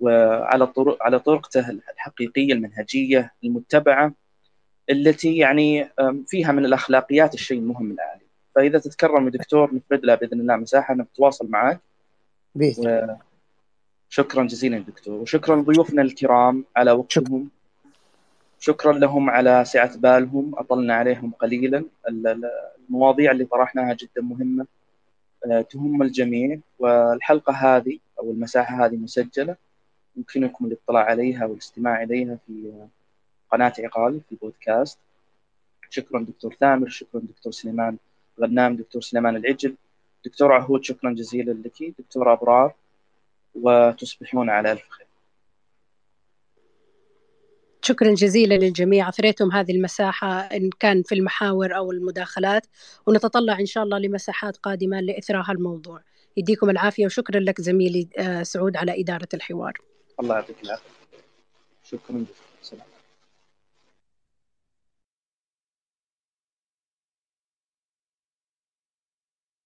وعلى 0.00 0.66
طرق 0.66 1.02
على 1.02 1.18
طرقته 1.18 1.70
الحقيقية 1.70 2.52
المنهجية 2.52 3.32
المتبعة 3.44 4.12
التي 4.90 5.36
يعني 5.36 5.88
فيها 6.26 6.52
من 6.52 6.64
الأخلاقيات 6.64 7.34
الشيء 7.34 7.58
المهم 7.58 7.92
العالي 7.92 8.20
فإذا 8.54 8.78
تتكرم 8.78 9.28
دكتور 9.28 9.74
نفرد 9.74 10.04
له 10.04 10.14
بإذن 10.14 10.40
الله 10.40 10.56
مساحة 10.56 10.94
نتواصل 10.94 11.50
معك. 11.50 11.80
بإذن 12.54 13.16
شكرا 14.08 14.44
جزيلا 14.44 14.78
دكتور. 14.78 15.14
وشكرا 15.20 15.56
لضيوفنا 15.56 16.02
الكرام 16.02 16.64
على 16.76 16.92
وقتهم. 16.92 17.48
شكرا 18.60 18.92
لهم 18.92 19.30
على 19.30 19.64
سعة 19.64 19.96
بالهم. 19.96 20.52
أطلنا 20.54 20.94
عليهم 20.94 21.32
قليلا. 21.40 21.84
المواضيع 22.88 23.30
اللي 23.30 23.44
طرحناها 23.44 23.94
جدا 23.94 24.22
مهمة. 24.22 24.66
آه، 25.46 25.60
تهم 25.60 26.02
الجميع. 26.02 26.58
والحلقة 26.78 27.52
هذه 27.52 27.98
أو 28.18 28.30
المساحة 28.30 28.86
هذه 28.86 28.96
مسجلة. 28.96 29.56
يمكنكم 30.16 30.66
الاطلاع 30.66 31.04
عليها 31.04 31.46
والاستماع 31.46 32.02
إليها 32.02 32.38
في 32.46 32.72
قناة 33.52 33.72
عقال 33.78 34.20
في 34.28 34.34
بودكاست 34.34 34.98
شكرا 35.90 36.26
دكتور 36.28 36.54
ثامر 36.54 36.88
شكرا 36.88 37.20
دكتور 37.20 37.52
سليمان 37.52 37.96
غنام 38.40 38.76
دكتور 38.76 39.02
سليمان 39.02 39.36
العجل. 39.36 39.74
دكتور 40.24 40.52
عهود 40.52 40.84
شكرا 40.84 41.14
جزيلا 41.14 41.52
لك. 41.52 41.94
دكتور 41.98 42.32
أبرار 42.32 42.74
وتصبحون 43.54 44.50
على 44.50 44.72
ألف 44.72 44.88
خير. 44.88 45.06
شكرا 47.82 48.14
جزيلا 48.14 48.54
للجميع. 48.54 49.08
أثريتم 49.08 49.52
هذه 49.52 49.72
المساحة 49.72 50.40
إن 50.40 50.70
كان 50.80 51.02
في 51.02 51.14
المحاور 51.14 51.76
أو 51.76 51.92
المداخلات 51.92 52.66
ونتطلع 53.06 53.58
إن 53.60 53.66
شاء 53.66 53.84
الله 53.84 53.98
لمساحات 53.98 54.56
قادمة 54.56 55.00
لإثراء 55.00 55.42
هالموضوع. 55.50 56.00
يديكم 56.36 56.70
العافية 56.70 57.06
وشكرا 57.06 57.40
لك 57.40 57.60
زميلي 57.60 58.08
آه، 58.18 58.42
سعود 58.42 58.76
على 58.76 59.00
إدارة 59.00 59.28
الحوار. 59.34 59.72
الله 60.20 60.34
يعطيك 60.34 60.56
العافية. 60.64 60.90
شكرا 61.84 62.24
جزيلا. 62.62 62.89